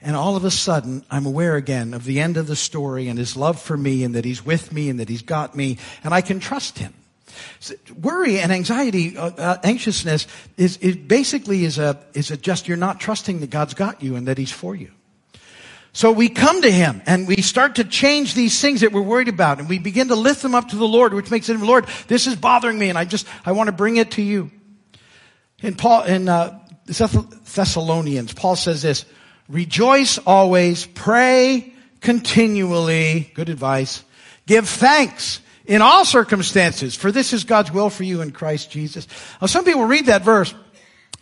And 0.00 0.14
all 0.14 0.36
of 0.36 0.44
a 0.44 0.50
sudden, 0.50 1.04
I'm 1.10 1.26
aware 1.26 1.56
again 1.56 1.92
of 1.92 2.04
the 2.04 2.20
end 2.20 2.36
of 2.36 2.46
the 2.46 2.54
story 2.54 3.08
and 3.08 3.18
his 3.18 3.36
love 3.36 3.60
for 3.60 3.76
me 3.76 4.04
and 4.04 4.14
that 4.14 4.24
he's 4.24 4.44
with 4.44 4.72
me 4.72 4.88
and 4.88 5.00
that 5.00 5.08
he's 5.08 5.22
got 5.22 5.56
me 5.56 5.78
and 6.04 6.14
I 6.14 6.20
can 6.20 6.38
trust 6.38 6.78
him. 6.78 6.94
So 7.60 7.74
worry 8.00 8.38
and 8.38 8.52
anxiety, 8.52 9.16
uh, 9.16 9.30
uh, 9.30 9.58
anxiousness 9.64 10.26
is, 10.56 10.76
is 10.78 10.96
basically 10.96 11.64
is 11.64 11.78
a, 11.78 11.98
is 12.14 12.30
a 12.30 12.36
just 12.36 12.68
you're 12.68 12.76
not 12.76 13.00
trusting 13.00 13.40
that 13.40 13.50
God's 13.50 13.74
got 13.74 14.02
you 14.02 14.16
and 14.16 14.28
that 14.28 14.38
he's 14.38 14.52
for 14.52 14.74
you. 14.74 14.92
So 15.98 16.12
we 16.12 16.28
come 16.28 16.62
to 16.62 16.70
Him 16.70 17.02
and 17.06 17.26
we 17.26 17.42
start 17.42 17.74
to 17.74 17.84
change 17.84 18.34
these 18.34 18.60
things 18.60 18.82
that 18.82 18.92
we're 18.92 19.02
worried 19.02 19.26
about 19.26 19.58
and 19.58 19.68
we 19.68 19.80
begin 19.80 20.06
to 20.06 20.14
lift 20.14 20.42
them 20.42 20.54
up 20.54 20.68
to 20.68 20.76
the 20.76 20.86
Lord, 20.86 21.12
which 21.12 21.28
makes 21.28 21.48
it, 21.48 21.58
Lord, 21.58 21.88
this 22.06 22.28
is 22.28 22.36
bothering 22.36 22.78
me 22.78 22.88
and 22.88 22.96
I 22.96 23.04
just, 23.04 23.26
I 23.44 23.50
want 23.50 23.66
to 23.66 23.72
bring 23.72 23.96
it 23.96 24.12
to 24.12 24.22
you. 24.22 24.52
In 25.60 25.74
Paul, 25.74 26.04
in, 26.04 26.28
uh, 26.28 26.60
Thessalonians, 26.86 28.32
Paul 28.32 28.54
says 28.54 28.82
this, 28.82 29.06
rejoice 29.48 30.18
always, 30.18 30.86
pray 30.86 31.74
continually, 32.00 33.32
good 33.34 33.48
advice, 33.48 34.04
give 34.46 34.68
thanks 34.68 35.40
in 35.66 35.82
all 35.82 36.04
circumstances, 36.04 36.94
for 36.94 37.10
this 37.10 37.32
is 37.32 37.42
God's 37.42 37.72
will 37.72 37.90
for 37.90 38.04
you 38.04 38.20
in 38.22 38.30
Christ 38.30 38.70
Jesus. 38.70 39.08
Now 39.40 39.48
some 39.48 39.64
people 39.64 39.84
read 39.84 40.06
that 40.06 40.22
verse 40.22 40.54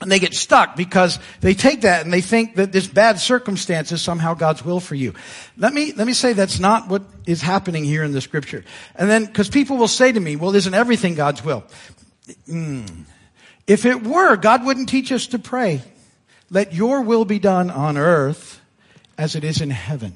and 0.01 0.13
they 0.13 0.19
get 0.19 0.35
stuck 0.35 0.77
because 0.77 1.19
they 1.41 1.55
take 1.55 1.83
that 1.83 2.05
and 2.05 2.13
they 2.13 2.21
think 2.21 2.57
that 2.57 2.71
this 2.71 2.87
bad 2.87 3.19
circumstance 3.19 3.93
is 3.93 4.03
somehow 4.03 4.35
God's 4.35 4.65
will 4.65 4.81
for 4.81 4.95
you. 4.95 5.15
Let 5.57 5.73
me, 5.73 5.93
let 5.93 6.07
me 6.07 6.13
say 6.13 6.35
that's 6.35 6.59
not 6.59 6.89
what 6.89 7.03
is 7.27 7.41
happening 7.41 7.85
here 7.85 8.05
in 8.05 8.13
the 8.13 8.21
scripture. 8.21 8.65
And 8.95 9.09
then, 9.09 9.27
cause 9.33 9.49
people 9.49 9.79
will 9.79 9.89
say 9.89 10.13
to 10.13 10.21
me, 10.21 10.37
well, 10.37 10.55
isn't 10.55 10.75
everything 10.75 11.15
God's 11.15 11.43
will? 11.43 11.65
Mm. 12.47 13.05
If 13.67 13.87
it 13.87 14.03
were, 14.03 14.37
God 14.37 14.65
wouldn't 14.65 14.89
teach 14.89 15.11
us 15.13 15.29
to 15.29 15.39
pray. 15.39 15.83
Let 16.51 16.75
your 16.75 17.03
will 17.03 17.25
be 17.25 17.39
done 17.39 17.71
on 17.71 17.97
earth 17.97 18.61
as 19.17 19.35
it 19.35 19.45
is 19.45 19.61
in 19.61 19.71
heaven. 19.71 20.15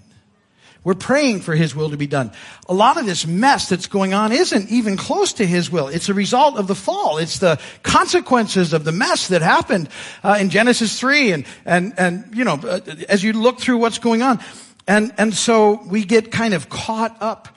We're 0.82 0.94
praying 0.94 1.40
for 1.40 1.54
His 1.54 1.74
will 1.74 1.90
to 1.90 1.96
be 1.96 2.06
done. 2.06 2.32
A 2.68 2.74
lot 2.74 2.96
of 2.96 3.04
this 3.04 3.26
mess 3.26 3.68
that's 3.68 3.86
going 3.86 4.14
on 4.14 4.32
isn't 4.32 4.70
even 4.70 4.96
close 4.96 5.34
to 5.34 5.46
His 5.46 5.70
will. 5.70 5.88
It's 5.88 6.08
a 6.08 6.14
result 6.14 6.56
of 6.56 6.68
the 6.68 6.74
fall. 6.74 7.18
It's 7.18 7.38
the 7.38 7.60
consequences 7.82 8.72
of 8.72 8.84
the 8.84 8.92
mess 8.92 9.28
that 9.28 9.42
happened 9.42 9.90
uh, 10.24 10.38
in 10.40 10.48
Genesis 10.48 10.98
3 10.98 11.32
and, 11.32 11.46
and, 11.66 11.92
and, 11.98 12.34
you 12.34 12.44
know, 12.44 12.54
uh, 12.54 12.80
as 13.08 13.22
you 13.22 13.34
look 13.34 13.60
through 13.60 13.78
what's 13.78 13.98
going 13.98 14.22
on. 14.22 14.40
And, 14.88 15.12
and 15.18 15.34
so 15.34 15.82
we 15.86 16.04
get 16.04 16.32
kind 16.32 16.54
of 16.54 16.68
caught 16.68 17.16
up 17.20 17.48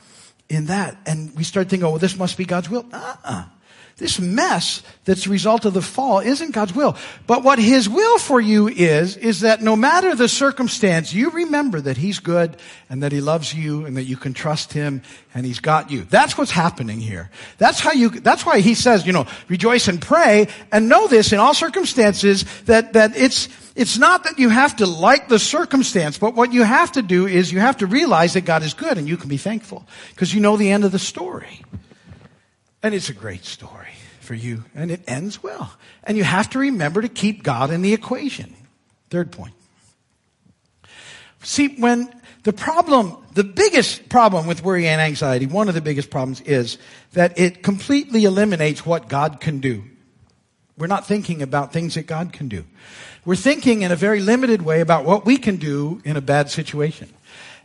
in 0.49 0.65
that 0.65 0.97
and 1.05 1.33
we 1.35 1.43
start 1.43 1.69
thinking, 1.69 1.85
oh, 1.85 1.91
well, 1.91 1.99
this 1.99 2.17
must 2.17 2.37
be 2.37 2.45
God's 2.45 2.69
will. 2.69 2.85
Uh-uh. 2.91 3.45
This 3.97 4.19
mess 4.19 4.81
that's 5.05 5.25
the 5.25 5.29
result 5.29 5.65
of 5.65 5.75
the 5.75 5.81
fall 5.81 6.19
isn't 6.19 6.51
God's 6.51 6.73
will. 6.73 6.97
But 7.27 7.43
what 7.43 7.59
His 7.59 7.87
will 7.87 8.17
for 8.17 8.41
you 8.41 8.67
is, 8.67 9.17
is 9.17 9.41
that 9.41 9.61
no 9.61 9.75
matter 9.75 10.15
the 10.15 10.27
circumstance, 10.27 11.13
you 11.13 11.29
remember 11.29 11.79
that 11.79 11.97
He's 11.97 12.17
good 12.17 12.57
and 12.89 13.03
that 13.03 13.11
He 13.11 13.21
loves 13.21 13.53
you 13.53 13.85
and 13.85 13.95
that 13.95 14.05
you 14.05 14.17
can 14.17 14.33
trust 14.33 14.73
Him 14.73 15.03
and 15.35 15.45
He's 15.45 15.59
got 15.59 15.91
you. 15.91 16.05
That's 16.05 16.35
what's 16.39 16.49
happening 16.49 16.99
here. 16.99 17.29
That's 17.59 17.79
how 17.79 17.91
you, 17.91 18.09
that's 18.09 18.43
why 18.43 18.61
He 18.61 18.73
says, 18.73 19.05
you 19.05 19.13
know, 19.13 19.27
rejoice 19.47 19.87
and 19.87 20.01
pray 20.01 20.47
and 20.71 20.89
know 20.89 21.07
this 21.07 21.31
in 21.31 21.39
all 21.39 21.53
circumstances 21.53 22.45
that, 22.63 22.93
that 22.93 23.15
it's, 23.15 23.47
it's 23.75 23.99
not 23.99 24.23
that 24.23 24.39
you 24.39 24.49
have 24.49 24.75
to 24.77 24.87
like 24.87 25.29
the 25.29 25.39
circumstance, 25.39 26.17
but 26.17 26.33
what 26.33 26.51
you 26.51 26.63
have 26.63 26.91
to 26.93 27.03
do 27.03 27.27
is 27.27 27.51
you 27.51 27.59
have 27.59 27.77
to 27.77 27.85
realize 27.85 28.33
that 28.33 28.41
God 28.41 28.63
is 28.63 28.73
good 28.73 28.97
and 28.97 29.07
you 29.07 29.17
can 29.17 29.29
be 29.29 29.37
thankful 29.37 29.85
because 30.09 30.33
you 30.33 30.41
know 30.41 30.57
the 30.57 30.71
end 30.71 30.83
of 30.83 30.91
the 30.91 30.99
story. 30.99 31.61
And 32.83 32.93
it's 32.93 33.09
a 33.09 33.13
great 33.13 33.45
story 33.45 33.93
for 34.19 34.33
you, 34.33 34.65
and 34.75 34.91
it 34.91 35.01
ends 35.07 35.41
well. 35.41 35.73
And 36.03 36.17
you 36.17 36.25
have 36.25 36.49
to 36.51 36.59
remember 36.59 37.01
to 37.01 37.09
keep 37.09 37.41
God 37.41 37.71
in 37.71 37.81
the 37.81 37.93
equation. 37.93 38.53
Third 39.09 39.31
point. 39.31 39.53
See, 41.43 41.75
when 41.77 42.13
the 42.43 42.53
problem, 42.53 43.17
the 43.33 43.43
biggest 43.43 44.09
problem 44.09 44.47
with 44.47 44.63
worry 44.63 44.87
and 44.87 45.01
anxiety, 45.01 45.45
one 45.45 45.69
of 45.69 45.75
the 45.75 45.81
biggest 45.81 46.09
problems 46.09 46.41
is 46.41 46.77
that 47.13 47.39
it 47.39 47.63
completely 47.63 48.25
eliminates 48.25 48.85
what 48.85 49.07
God 49.07 49.39
can 49.39 49.59
do. 49.59 49.83
We're 50.77 50.87
not 50.87 51.05
thinking 51.05 51.41
about 51.41 51.71
things 51.71 51.95
that 51.95 52.07
God 52.07 52.33
can 52.33 52.49
do. 52.49 52.65
We're 53.25 53.35
thinking 53.35 53.83
in 53.83 53.91
a 53.91 53.95
very 53.95 54.19
limited 54.19 54.61
way 54.61 54.81
about 54.81 55.05
what 55.05 55.25
we 55.25 55.37
can 55.37 55.55
do 55.55 56.01
in 56.03 56.17
a 56.17 56.21
bad 56.21 56.49
situation. 56.49 57.13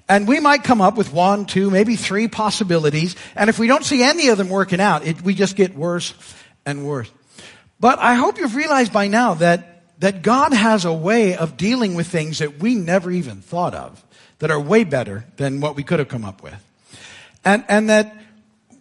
And 0.09 0.27
we 0.27 0.41
might 0.41 0.65
come 0.65 0.81
up 0.81 0.97
with 0.97 1.13
one, 1.13 1.45
two, 1.45 1.71
maybe 1.71 1.97
three 1.97 2.29
possibilities. 2.29 3.15
And 3.37 3.51
if 3.51 3.59
we 3.59 3.67
don't 3.67 3.85
see 3.85 4.03
any 4.03 4.29
of 4.29 4.39
them 4.39 4.49
working 4.49 4.81
out, 4.81 5.07
it, 5.07 5.21
we 5.23 5.35
just 5.35 5.55
get 5.55 5.77
worse 5.77 6.15
and 6.65 6.87
worse. 6.87 7.11
But 7.79 7.99
I 7.99 8.15
hope 8.15 8.39
you've 8.39 8.57
realized 8.57 8.93
by 8.93 9.09
now 9.09 9.35
that, 9.35 9.83
that 10.01 10.23
God 10.23 10.53
has 10.55 10.85
a 10.85 10.93
way 10.93 11.37
of 11.37 11.57
dealing 11.57 11.95
with 11.95 12.07
things 12.07 12.39
that 12.39 12.59
we 12.59 12.75
never 12.75 13.11
even 13.11 13.43
thought 13.43 13.75
of, 13.75 14.03
that 14.39 14.51
are 14.51 14.61
way 14.61 14.85
better 14.85 15.27
than 15.37 15.61
what 15.61 15.77
we 15.77 15.83
could 15.83 15.99
have 15.99 16.09
come 16.09 16.25
up 16.25 16.43
with. 16.43 16.65
And, 17.45 17.65
and 17.69 17.91
that 17.91 18.15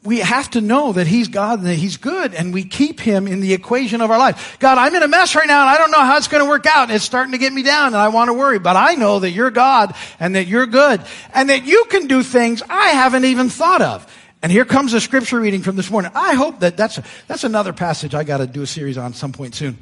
we 0.07 0.19
have 0.19 0.49
to 0.51 0.61
know 0.61 0.93
that 0.93 1.05
He's 1.05 1.27
God 1.27 1.59
and 1.59 1.67
that 1.67 1.75
He's 1.75 1.97
good 1.97 2.33
and 2.33 2.53
we 2.53 2.63
keep 2.63 3.01
Him 3.01 3.27
in 3.27 3.41
the 3.41 3.53
equation 3.53 3.99
of 3.99 4.09
our 4.09 4.17
life. 4.17 4.57
God, 4.59 4.77
I'm 4.77 4.95
in 4.95 5.03
a 5.03 5.07
mess 5.07 5.35
right 5.35 5.45
now 5.45 5.59
and 5.59 5.69
I 5.69 5.77
don't 5.77 5.91
know 5.91 5.99
how 5.99 6.15
it's 6.15 6.29
going 6.29 6.41
to 6.41 6.49
work 6.49 6.65
out 6.65 6.83
and 6.83 6.93
it's 6.93 7.03
starting 7.03 7.33
to 7.33 7.37
get 7.37 7.51
me 7.51 7.61
down 7.61 7.87
and 7.87 7.97
I 7.97 8.07
want 8.07 8.29
to 8.29 8.33
worry, 8.33 8.57
but 8.57 8.77
I 8.77 8.93
know 8.93 9.19
that 9.19 9.31
you're 9.31 9.51
God 9.51 9.93
and 10.17 10.35
that 10.35 10.47
you're 10.47 10.65
good 10.65 11.01
and 11.33 11.49
that 11.49 11.65
you 11.65 11.83
can 11.89 12.07
do 12.07 12.23
things 12.23 12.63
I 12.69 12.91
haven't 12.91 13.25
even 13.25 13.49
thought 13.49 13.81
of. 13.81 14.09
And 14.41 14.49
here 14.49 14.63
comes 14.63 14.93
a 14.93 15.01
scripture 15.01 15.41
reading 15.41 15.61
from 15.61 15.75
this 15.75 15.91
morning. 15.91 16.11
I 16.15 16.35
hope 16.35 16.61
that 16.61 16.77
that's, 16.77 17.01
that's 17.27 17.43
another 17.43 17.73
passage 17.73 18.15
I 18.15 18.23
got 18.23 18.37
to 18.37 18.47
do 18.47 18.61
a 18.61 18.67
series 18.67 18.97
on 18.97 19.13
some 19.13 19.33
point 19.33 19.55
soon. 19.55 19.77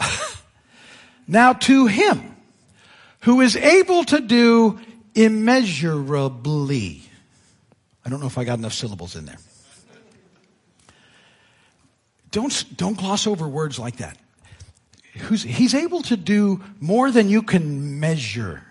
now 1.28 1.52
to 1.52 1.86
Him 1.86 2.34
who 3.20 3.40
is 3.40 3.54
able 3.54 4.02
to 4.02 4.20
do 4.20 4.80
immeasurably. 5.14 7.02
I 8.04 8.08
don't 8.08 8.20
know 8.20 8.26
if 8.26 8.38
I 8.38 8.44
got 8.44 8.58
enough 8.58 8.72
syllables 8.72 9.16
in 9.16 9.26
there. 9.26 9.38
Don't, 12.30 12.64
don't 12.76 12.96
gloss 12.96 13.26
over 13.26 13.48
words 13.48 13.78
like 13.78 13.96
that. 13.96 14.16
Who's, 15.14 15.42
he's 15.42 15.74
able 15.74 16.02
to 16.02 16.16
do 16.16 16.62
more 16.80 17.10
than 17.10 17.28
you 17.28 17.42
can 17.42 17.98
measure. 17.98 18.62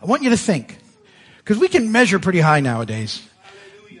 I 0.00 0.06
want 0.06 0.22
you 0.22 0.30
to 0.30 0.36
think, 0.36 0.78
because 1.38 1.58
we 1.58 1.68
can 1.68 1.92
measure 1.92 2.18
pretty 2.18 2.40
high 2.40 2.60
nowadays. 2.60 3.22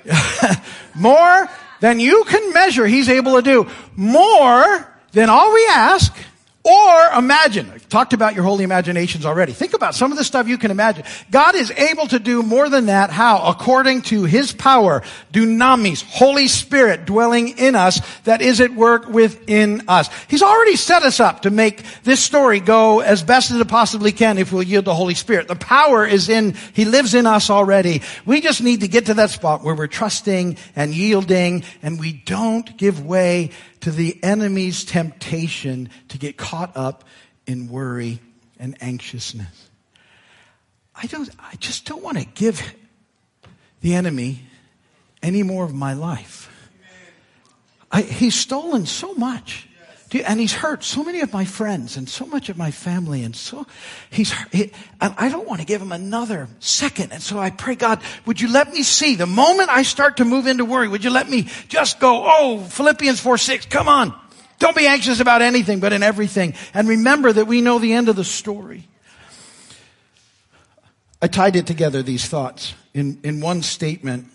more 0.94 1.48
than 1.80 2.00
you 2.00 2.24
can 2.24 2.52
measure, 2.52 2.86
he's 2.86 3.08
able 3.08 3.36
to 3.36 3.42
do. 3.42 3.68
More 3.94 4.88
than 5.12 5.28
all 5.28 5.52
we 5.52 5.66
ask 5.70 6.16
or 6.64 7.18
imagine. 7.18 7.68
I've 7.74 7.88
talked 7.88 8.12
about 8.12 8.36
your 8.36 8.44
holy 8.44 8.62
imaginations 8.62 9.26
already. 9.26 9.52
Think 9.52 9.74
about 9.74 9.96
some 9.96 10.12
of 10.12 10.18
the 10.18 10.22
stuff 10.22 10.46
you 10.46 10.58
can 10.58 10.70
imagine. 10.70 11.04
God 11.30 11.56
is 11.56 11.72
able 11.72 12.06
to 12.06 12.20
do 12.20 12.42
more 12.42 12.68
than 12.68 12.86
that. 12.86 13.10
How? 13.10 13.42
According 13.48 14.02
to 14.02 14.24
His 14.24 14.52
power, 14.52 15.02
dunamis, 15.32 16.04
Holy 16.04 16.46
Spirit 16.46 17.04
dwelling 17.04 17.58
in 17.58 17.74
us 17.74 18.00
that 18.24 18.42
is 18.42 18.60
at 18.60 18.72
work 18.74 19.08
within 19.08 19.82
us. 19.88 20.08
He's 20.28 20.42
already 20.42 20.76
set 20.76 21.02
us 21.02 21.18
up 21.18 21.42
to 21.42 21.50
make 21.50 21.82
this 22.04 22.20
story 22.20 22.60
go 22.60 23.00
as 23.00 23.24
best 23.24 23.50
as 23.50 23.58
it 23.58 23.66
possibly 23.66 24.12
can 24.12 24.38
if 24.38 24.52
we'll 24.52 24.62
yield 24.62 24.84
the 24.84 24.94
Holy 24.94 25.14
Spirit. 25.14 25.48
The 25.48 25.56
power 25.56 26.06
is 26.06 26.28
in, 26.28 26.54
He 26.74 26.84
lives 26.84 27.14
in 27.14 27.26
us 27.26 27.50
already. 27.50 28.02
We 28.24 28.40
just 28.40 28.62
need 28.62 28.82
to 28.82 28.88
get 28.88 29.06
to 29.06 29.14
that 29.14 29.30
spot 29.30 29.64
where 29.64 29.74
we're 29.74 29.88
trusting 29.88 30.56
and 30.76 30.94
yielding 30.94 31.64
and 31.82 31.98
we 31.98 32.12
don't 32.12 32.76
give 32.76 33.04
way 33.04 33.50
to 33.82 33.90
the 33.90 34.22
enemy's 34.22 34.84
temptation 34.84 35.90
to 36.08 36.18
get 36.18 36.36
caught 36.36 36.76
up 36.76 37.04
in 37.46 37.68
worry 37.68 38.20
and 38.58 38.76
anxiousness. 38.80 39.68
I 40.94 41.06
don't, 41.06 41.28
I 41.38 41.56
just 41.56 41.84
don't 41.84 42.02
want 42.02 42.18
to 42.18 42.24
give 42.24 42.74
the 43.80 43.94
enemy 43.94 44.40
any 45.22 45.42
more 45.42 45.64
of 45.64 45.74
my 45.74 45.94
life. 45.94 46.48
I, 47.90 48.02
he's 48.02 48.36
stolen 48.36 48.86
so 48.86 49.14
much. 49.14 49.68
Dude, 50.12 50.24
And 50.26 50.38
he's 50.38 50.52
hurt 50.52 50.84
so 50.84 51.02
many 51.02 51.22
of 51.22 51.32
my 51.32 51.46
friends 51.46 51.96
and 51.96 52.06
so 52.06 52.26
much 52.26 52.50
of 52.50 52.58
my 52.58 52.70
family 52.70 53.22
and 53.22 53.34
so 53.34 53.66
he's, 54.10 54.30
he, 54.52 54.70
I 55.00 55.30
don't 55.30 55.48
want 55.48 55.60
to 55.62 55.66
give 55.66 55.80
him 55.80 55.90
another 55.90 56.48
second. 56.58 57.12
And 57.12 57.22
so 57.22 57.38
I 57.38 57.48
pray, 57.48 57.76
God, 57.76 58.02
would 58.26 58.38
you 58.38 58.52
let 58.52 58.70
me 58.70 58.82
see 58.82 59.14
the 59.14 59.24
moment 59.24 59.70
I 59.70 59.84
start 59.84 60.18
to 60.18 60.26
move 60.26 60.46
into 60.46 60.66
worry, 60.66 60.86
would 60.86 61.02
you 61.02 61.08
let 61.08 61.30
me 61.30 61.48
just 61.68 61.98
go, 61.98 62.24
oh, 62.26 62.58
Philippians 62.58 63.20
4, 63.20 63.38
6, 63.38 63.64
come 63.66 63.88
on. 63.88 64.14
Don't 64.58 64.76
be 64.76 64.86
anxious 64.86 65.20
about 65.20 65.40
anything, 65.40 65.80
but 65.80 65.94
in 65.94 66.02
everything. 66.02 66.52
And 66.74 66.88
remember 66.88 67.32
that 67.32 67.46
we 67.46 67.62
know 67.62 67.78
the 67.78 67.94
end 67.94 68.10
of 68.10 68.16
the 68.16 68.22
story. 68.22 68.86
I 71.22 71.26
tied 71.26 71.56
it 71.56 71.66
together, 71.66 72.02
these 72.02 72.28
thoughts, 72.28 72.74
in, 72.92 73.18
in 73.24 73.40
one 73.40 73.62
statement. 73.62 74.26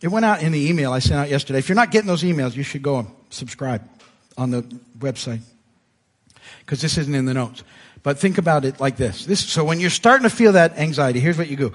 It 0.00 0.12
went 0.12 0.26
out 0.26 0.44
in 0.44 0.52
the 0.52 0.70
email 0.70 0.92
I 0.92 1.00
sent 1.00 1.16
out 1.16 1.28
yesterday. 1.28 1.58
If 1.58 1.68
you're 1.68 1.74
not 1.74 1.90
getting 1.90 2.06
those 2.06 2.22
emails, 2.22 2.54
you 2.54 2.62
should 2.62 2.82
go 2.84 3.00
and 3.00 3.08
subscribe 3.30 3.82
on 4.36 4.50
the 4.50 4.62
website. 4.98 5.40
Because 6.60 6.80
this 6.80 6.98
isn't 6.98 7.14
in 7.14 7.24
the 7.24 7.34
notes. 7.34 7.62
But 8.02 8.18
think 8.18 8.38
about 8.38 8.64
it 8.64 8.80
like 8.80 8.96
this. 8.96 9.24
this. 9.24 9.40
So 9.40 9.64
when 9.64 9.80
you're 9.80 9.90
starting 9.90 10.28
to 10.28 10.34
feel 10.34 10.52
that 10.52 10.78
anxiety, 10.78 11.20
here's 11.20 11.38
what 11.38 11.48
you 11.48 11.56
do. 11.56 11.72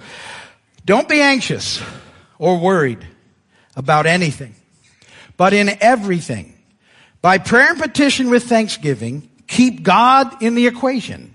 Don't 0.85 1.09
be 1.09 1.21
anxious 1.21 1.81
or 2.37 2.59
worried 2.59 3.05
about 3.75 4.05
anything, 4.05 4.55
but 5.37 5.53
in 5.53 5.71
everything. 5.81 6.55
By 7.21 7.37
prayer 7.37 7.71
and 7.71 7.79
petition 7.79 8.29
with 8.29 8.43
thanksgiving, 8.43 9.29
keep 9.47 9.83
God 9.83 10.41
in 10.41 10.55
the 10.55 10.67
equation 10.67 11.33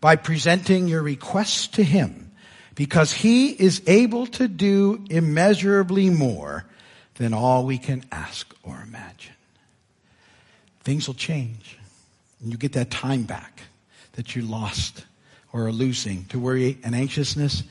by 0.00 0.16
presenting 0.16 0.88
your 0.88 1.02
requests 1.02 1.66
to 1.68 1.82
Him 1.82 2.30
because 2.74 3.12
He 3.12 3.48
is 3.50 3.82
able 3.86 4.26
to 4.28 4.48
do 4.48 5.04
immeasurably 5.10 6.10
more 6.10 6.64
than 7.16 7.34
all 7.34 7.64
we 7.64 7.78
can 7.78 8.04
ask 8.12 8.54
or 8.62 8.80
imagine. 8.82 9.35
Things 10.86 11.08
will 11.08 11.14
change. 11.14 11.76
And 12.40 12.52
you 12.52 12.56
get 12.56 12.74
that 12.74 12.92
time 12.92 13.24
back 13.24 13.62
that 14.12 14.36
you 14.36 14.42
lost 14.42 15.04
or 15.52 15.66
are 15.66 15.72
losing 15.72 16.26
to 16.26 16.38
worry 16.38 16.78
and 16.84 16.94
anxiousness. 16.94 17.64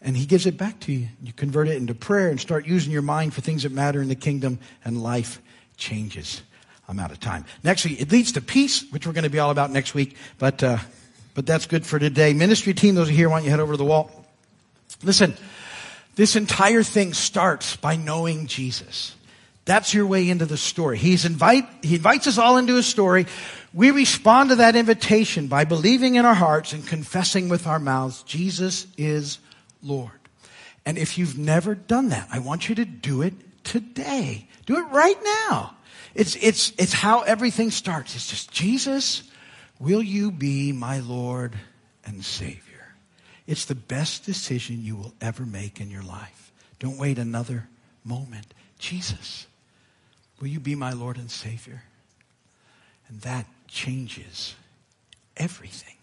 And 0.00 0.16
he 0.16 0.24
gives 0.24 0.46
it 0.46 0.56
back 0.56 0.80
to 0.80 0.92
you. 0.92 1.08
You 1.22 1.34
convert 1.34 1.68
it 1.68 1.76
into 1.76 1.94
prayer 1.94 2.30
and 2.30 2.40
start 2.40 2.66
using 2.66 2.90
your 2.90 3.02
mind 3.02 3.34
for 3.34 3.42
things 3.42 3.64
that 3.64 3.72
matter 3.72 4.00
in 4.00 4.08
the 4.08 4.14
kingdom, 4.14 4.58
and 4.86 5.02
life 5.02 5.42
changes. 5.76 6.40
I'm 6.88 6.98
out 6.98 7.10
of 7.10 7.20
time. 7.20 7.44
Next 7.62 7.84
week, 7.84 8.00
it 8.00 8.10
leads 8.10 8.32
to 8.32 8.40
peace, 8.40 8.90
which 8.90 9.06
we're 9.06 9.12
going 9.12 9.24
to 9.24 9.30
be 9.30 9.38
all 9.38 9.50
about 9.50 9.70
next 9.70 9.92
week. 9.92 10.16
But, 10.38 10.62
uh, 10.62 10.78
but 11.34 11.44
that's 11.44 11.66
good 11.66 11.84
for 11.84 11.98
today. 11.98 12.32
Ministry 12.32 12.72
team, 12.72 12.94
those 12.94 13.10
are 13.10 13.12
here, 13.12 13.28
why 13.28 13.36
don't 13.36 13.44
you 13.44 13.50
head 13.50 13.60
over 13.60 13.74
to 13.74 13.76
the 13.76 13.84
wall? 13.84 14.24
Listen, 15.02 15.36
this 16.14 16.36
entire 16.36 16.82
thing 16.82 17.12
starts 17.12 17.76
by 17.76 17.96
knowing 17.96 18.46
Jesus. 18.46 19.14
That's 19.64 19.94
your 19.94 20.06
way 20.06 20.28
into 20.28 20.46
the 20.46 20.56
story. 20.56 20.98
He's 20.98 21.24
invite, 21.24 21.68
he 21.82 21.94
invites 21.94 22.26
us 22.26 22.36
all 22.36 22.56
into 22.56 22.74
his 22.74 22.86
story. 22.86 23.26
We 23.72 23.90
respond 23.90 24.50
to 24.50 24.56
that 24.56 24.74
invitation 24.74 25.46
by 25.46 25.64
believing 25.64 26.16
in 26.16 26.24
our 26.24 26.34
hearts 26.34 26.72
and 26.72 26.86
confessing 26.86 27.48
with 27.48 27.66
our 27.66 27.78
mouths, 27.78 28.22
Jesus 28.24 28.86
is 28.98 29.38
Lord. 29.82 30.10
And 30.84 30.98
if 30.98 31.16
you've 31.16 31.38
never 31.38 31.74
done 31.76 32.08
that, 32.08 32.28
I 32.32 32.40
want 32.40 32.68
you 32.68 32.74
to 32.76 32.84
do 32.84 33.22
it 33.22 33.34
today. 33.62 34.48
Do 34.66 34.78
it 34.78 34.90
right 34.90 35.18
now. 35.46 35.76
It's, 36.14 36.36
it's, 36.36 36.72
it's 36.76 36.92
how 36.92 37.22
everything 37.22 37.70
starts. 37.70 38.16
It's 38.16 38.28
just, 38.28 38.50
Jesus, 38.50 39.22
will 39.78 40.02
you 40.02 40.32
be 40.32 40.72
my 40.72 40.98
Lord 40.98 41.54
and 42.04 42.24
Savior? 42.24 42.94
It's 43.46 43.64
the 43.64 43.74
best 43.76 44.26
decision 44.26 44.82
you 44.82 44.96
will 44.96 45.14
ever 45.20 45.46
make 45.46 45.80
in 45.80 45.90
your 45.90 46.02
life. 46.02 46.52
Don't 46.80 46.98
wait 46.98 47.18
another 47.18 47.68
moment. 48.04 48.52
Jesus, 48.78 49.46
will 50.42 50.48
you 50.48 50.58
be 50.58 50.74
my 50.74 50.92
Lord 50.92 51.18
and 51.18 51.30
Savior? 51.30 51.84
And 53.08 53.20
that 53.20 53.46
changes 53.68 54.56
everything. 55.36 55.94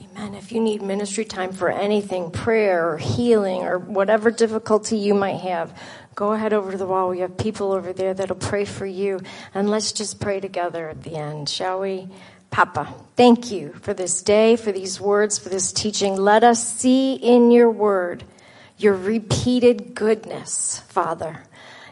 Amen. 0.00 0.34
If 0.34 0.50
you 0.50 0.62
need 0.62 0.80
ministry 0.80 1.26
time 1.26 1.52
for 1.52 1.68
anything, 1.68 2.30
prayer 2.30 2.90
or 2.90 2.96
healing 2.96 3.64
or 3.64 3.78
whatever 3.78 4.30
difficulty 4.30 4.96
you 4.96 5.12
might 5.12 5.40
have, 5.40 5.78
go 6.14 6.32
ahead 6.32 6.54
over 6.54 6.72
to 6.72 6.78
the 6.78 6.86
wall. 6.86 7.10
We 7.10 7.18
have 7.20 7.36
people 7.36 7.72
over 7.72 7.92
there 7.92 8.14
that'll 8.14 8.36
pray 8.36 8.64
for 8.64 8.86
you. 8.86 9.20
And 9.52 9.68
let's 9.68 9.92
just 9.92 10.18
pray 10.18 10.40
together 10.40 10.88
at 10.88 11.02
the 11.02 11.16
end, 11.16 11.50
shall 11.50 11.80
we? 11.80 12.08
Papa, 12.50 12.94
thank 13.16 13.50
you 13.50 13.74
for 13.82 13.92
this 13.92 14.22
day, 14.22 14.56
for 14.56 14.72
these 14.72 14.98
words, 14.98 15.38
for 15.38 15.50
this 15.50 15.70
teaching. 15.70 16.16
Let 16.16 16.44
us 16.44 16.66
see 16.66 17.12
in 17.14 17.50
your 17.50 17.70
word 17.70 18.24
your 18.78 18.94
repeated 18.94 19.94
goodness, 19.94 20.80
Father, 20.88 21.42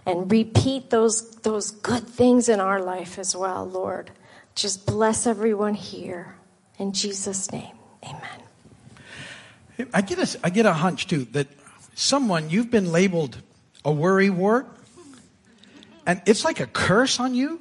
and 0.07 0.31
repeat 0.31 0.91
those, 0.91 1.31
those 1.37 1.71
good 1.71 2.07
things 2.07 2.49
in 2.49 2.61
our 2.61 2.81
life 2.81 3.19
as 3.19 3.35
well, 3.35 3.65
Lord. 3.65 4.11
Just 4.55 4.87
bless 4.87 5.27
everyone 5.27 5.75
here. 5.75 6.37
In 6.79 6.93
Jesus' 6.93 7.51
name, 7.53 7.77
amen. 8.05 9.89
I 9.93 10.03
get 10.03 10.19
a, 10.19 10.39
I 10.45 10.51
get 10.51 10.67
a 10.67 10.73
hunch 10.73 11.07
too 11.07 11.25
that 11.33 11.49
someone, 11.95 12.51
you've 12.51 12.71
been 12.71 12.93
labeled 12.93 13.39
a 13.85 13.93
worry 13.93 14.31
wart, 14.31 14.67
and 16.07 16.23
it's 16.27 16.45
like 16.45 16.61
a 16.61 16.67
curse 16.67 17.21
on 17.21 17.35
you. 17.35 17.61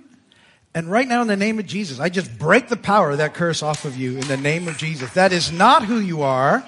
And 0.75 0.89
right 0.89 1.07
now, 1.07 1.21
in 1.21 1.27
the 1.27 1.37
name 1.37 1.59
of 1.59 1.67
Jesus, 1.67 1.99
I 1.99 2.09
just 2.09 2.37
break 2.39 2.67
the 2.67 2.77
power 2.77 3.11
of 3.11 3.19
that 3.19 3.35
curse 3.35 3.61
off 3.61 3.85
of 3.85 3.95
you 3.95 4.17
in 4.17 4.27
the 4.27 4.37
name 4.37 4.67
of 4.67 4.77
Jesus. 4.77 5.13
That 5.13 5.31
is 5.31 5.51
not 5.51 5.85
who 5.85 5.99
you 5.99 6.23
are. 6.23 6.67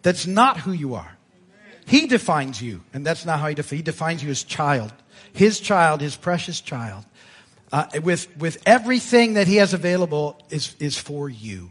That's 0.00 0.26
not 0.26 0.58
who 0.58 0.72
you 0.72 0.94
are. 0.94 1.18
He 1.92 2.06
defines 2.06 2.62
you, 2.62 2.80
and 2.94 3.04
that's 3.04 3.26
not 3.26 3.38
how 3.38 3.48
he, 3.48 3.54
def- 3.54 3.68
he 3.68 3.82
defines 3.82 4.24
you 4.24 4.30
as 4.30 4.44
child. 4.44 4.90
His 5.34 5.60
child, 5.60 6.00
his 6.00 6.16
precious 6.16 6.62
child. 6.62 7.04
Uh, 7.70 7.84
with, 8.02 8.34
with 8.38 8.62
everything 8.64 9.34
that 9.34 9.46
he 9.46 9.56
has 9.56 9.74
available 9.74 10.40
is, 10.48 10.74
is 10.78 10.96
for 10.96 11.28
you. 11.28 11.70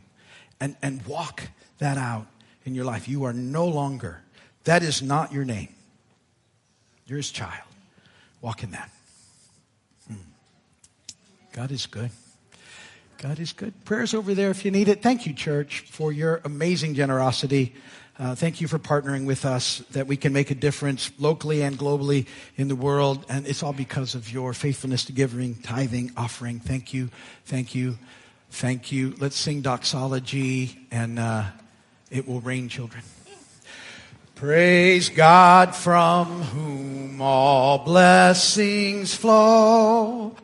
And, 0.60 0.76
and 0.84 1.04
walk 1.08 1.42
that 1.80 1.98
out 1.98 2.28
in 2.66 2.76
your 2.76 2.86
life. 2.86 3.08
You 3.08 3.24
are 3.24 3.34
no 3.34 3.66
longer, 3.66 4.22
that 4.66 4.84
is 4.84 5.02
not 5.02 5.34
your 5.34 5.44
name. 5.44 5.70
You're 7.08 7.18
his 7.18 7.32
child. 7.32 7.68
Walk 8.42 8.62
in 8.62 8.70
that. 8.72 8.92
Hmm. 10.08 10.18
God 11.52 11.72
is 11.72 11.88
good. 11.88 12.12
God 13.18 13.40
is 13.40 13.54
good. 13.54 13.74
Prayers 13.86 14.14
over 14.14 14.36
there 14.36 14.52
if 14.52 14.66
you 14.66 14.70
need 14.70 14.88
it. 14.88 15.02
Thank 15.02 15.26
you, 15.26 15.34
church, 15.34 15.80
for 15.90 16.12
your 16.12 16.42
amazing 16.44 16.94
generosity. 16.94 17.74
Uh, 18.22 18.36
thank 18.36 18.62
you 18.62 18.68
for 18.68 18.78
partnering 18.78 19.26
with 19.26 19.46
us 19.46 19.80
that 19.94 20.06
we 20.06 20.16
can 20.16 20.32
make 20.32 20.52
a 20.52 20.56
difference 20.56 21.12
locally 21.18 21.64
and 21.64 21.76
globally 21.76 22.28
in 22.56 22.68
the 22.68 22.76
world. 22.76 23.26
And 23.28 23.48
it's 23.48 23.64
all 23.64 23.74
because 23.74 24.14
of 24.14 24.32
your 24.32 24.54
faithfulness 24.54 25.06
to 25.06 25.12
giving, 25.12 25.56
tithing, 25.56 26.12
offering. 26.16 26.60
Thank 26.60 26.94
you. 26.94 27.10
Thank 27.46 27.74
you. 27.74 27.98
Thank 28.52 28.92
you. 28.92 29.16
Let's 29.18 29.36
sing 29.36 29.62
doxology 29.62 30.86
and 30.92 31.18
uh, 31.18 31.46
it 32.12 32.28
will 32.28 32.42
rain, 32.42 32.70
children. 32.70 33.02
Praise 34.36 35.10
God 35.10 35.76
from 35.76 36.28
whom 36.44 37.24
all 37.24 37.80
blessings 37.80 39.16
flow. 39.16 40.36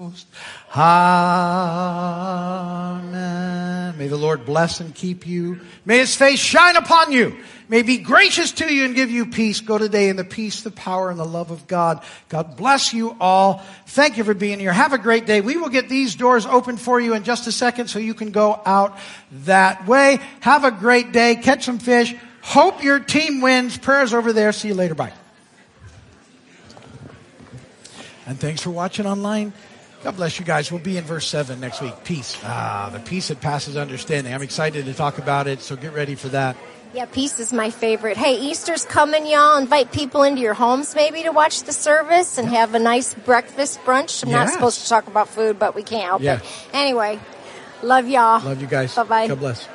Amen. 0.00 1.54
May 3.96 4.08
the 4.08 4.16
Lord 4.16 4.44
bless 4.44 4.80
and 4.80 4.92
keep 4.92 5.24
you. 5.24 5.60
May 5.84 5.98
his 5.98 6.16
face 6.16 6.40
shine 6.40 6.74
upon 6.74 7.12
you. 7.12 7.36
May 7.68 7.76
he 7.78 7.82
be 7.84 7.98
gracious 7.98 8.50
to 8.52 8.72
you 8.72 8.86
and 8.86 8.96
give 8.96 9.12
you 9.12 9.26
peace. 9.26 9.60
Go 9.60 9.78
today 9.78 10.08
in 10.08 10.16
the 10.16 10.24
peace, 10.24 10.62
the 10.62 10.72
power, 10.72 11.10
and 11.10 11.18
the 11.18 11.24
love 11.24 11.52
of 11.52 11.68
God. 11.68 12.02
God 12.28 12.56
bless 12.56 12.92
you 12.92 13.16
all. 13.20 13.62
Thank 13.86 14.18
you 14.18 14.24
for 14.24 14.34
being 14.34 14.58
here. 14.58 14.72
Have 14.72 14.92
a 14.92 14.98
great 14.98 15.26
day. 15.26 15.40
We 15.40 15.56
will 15.56 15.68
get 15.68 15.88
these 15.88 16.16
doors 16.16 16.44
open 16.44 16.76
for 16.76 17.00
you 17.00 17.14
in 17.14 17.22
just 17.22 17.46
a 17.46 17.52
second 17.52 17.86
so 17.86 18.00
you 18.00 18.14
can 18.14 18.32
go 18.32 18.60
out 18.66 18.98
that 19.44 19.86
way. 19.86 20.18
Have 20.40 20.64
a 20.64 20.72
great 20.72 21.12
day. 21.12 21.36
Catch 21.36 21.64
some 21.64 21.78
fish. 21.78 22.14
Hope 22.42 22.82
your 22.82 22.98
team 22.98 23.40
wins. 23.40 23.78
Prayers 23.78 24.12
over 24.12 24.32
there. 24.32 24.50
See 24.52 24.68
you 24.68 24.74
later. 24.74 24.96
Bye. 24.96 25.12
And 28.26 28.40
thanks 28.40 28.60
for 28.60 28.70
watching 28.70 29.06
online. 29.06 29.52
God 30.04 30.16
bless 30.16 30.38
you 30.38 30.44
guys. 30.44 30.70
We'll 30.70 30.80
be 30.82 30.98
in 30.98 31.04
verse 31.04 31.26
7 31.26 31.58
next 31.60 31.80
week. 31.80 31.94
Peace. 32.04 32.36
Ah, 32.44 32.90
the 32.92 33.00
peace 33.00 33.28
that 33.28 33.40
passes 33.40 33.76
understanding. 33.76 34.32
I'm 34.34 34.42
excited 34.42 34.84
to 34.84 34.92
talk 34.94 35.16
about 35.18 35.46
it, 35.46 35.60
so 35.60 35.76
get 35.76 35.94
ready 35.94 36.14
for 36.14 36.28
that. 36.28 36.56
Yeah, 36.92 37.06
peace 37.06 37.40
is 37.40 37.52
my 37.52 37.70
favorite. 37.70 38.16
Hey, 38.16 38.38
Easter's 38.38 38.84
coming, 38.84 39.26
y'all. 39.26 39.56
Invite 39.56 39.90
people 39.92 40.22
into 40.22 40.42
your 40.42 40.54
homes 40.54 40.94
maybe 40.94 41.22
to 41.24 41.30
watch 41.30 41.62
the 41.64 41.72
service 41.72 42.38
and 42.38 42.48
have 42.50 42.74
a 42.74 42.78
nice 42.78 43.14
breakfast 43.14 43.80
brunch. 43.80 44.22
I'm 44.22 44.30
not 44.30 44.50
supposed 44.50 44.82
to 44.82 44.88
talk 44.88 45.06
about 45.08 45.28
food, 45.28 45.58
but 45.58 45.74
we 45.74 45.82
can't 45.82 46.04
help 46.04 46.22
Yeah. 46.22 46.36
it. 46.36 46.42
Anyway, 46.72 47.18
love 47.82 48.06
y'all. 48.06 48.44
Love 48.44 48.60
you 48.60 48.68
guys. 48.68 48.94
Bye 48.94 49.02
bye. 49.04 49.26
God 49.26 49.40
bless. 49.40 49.66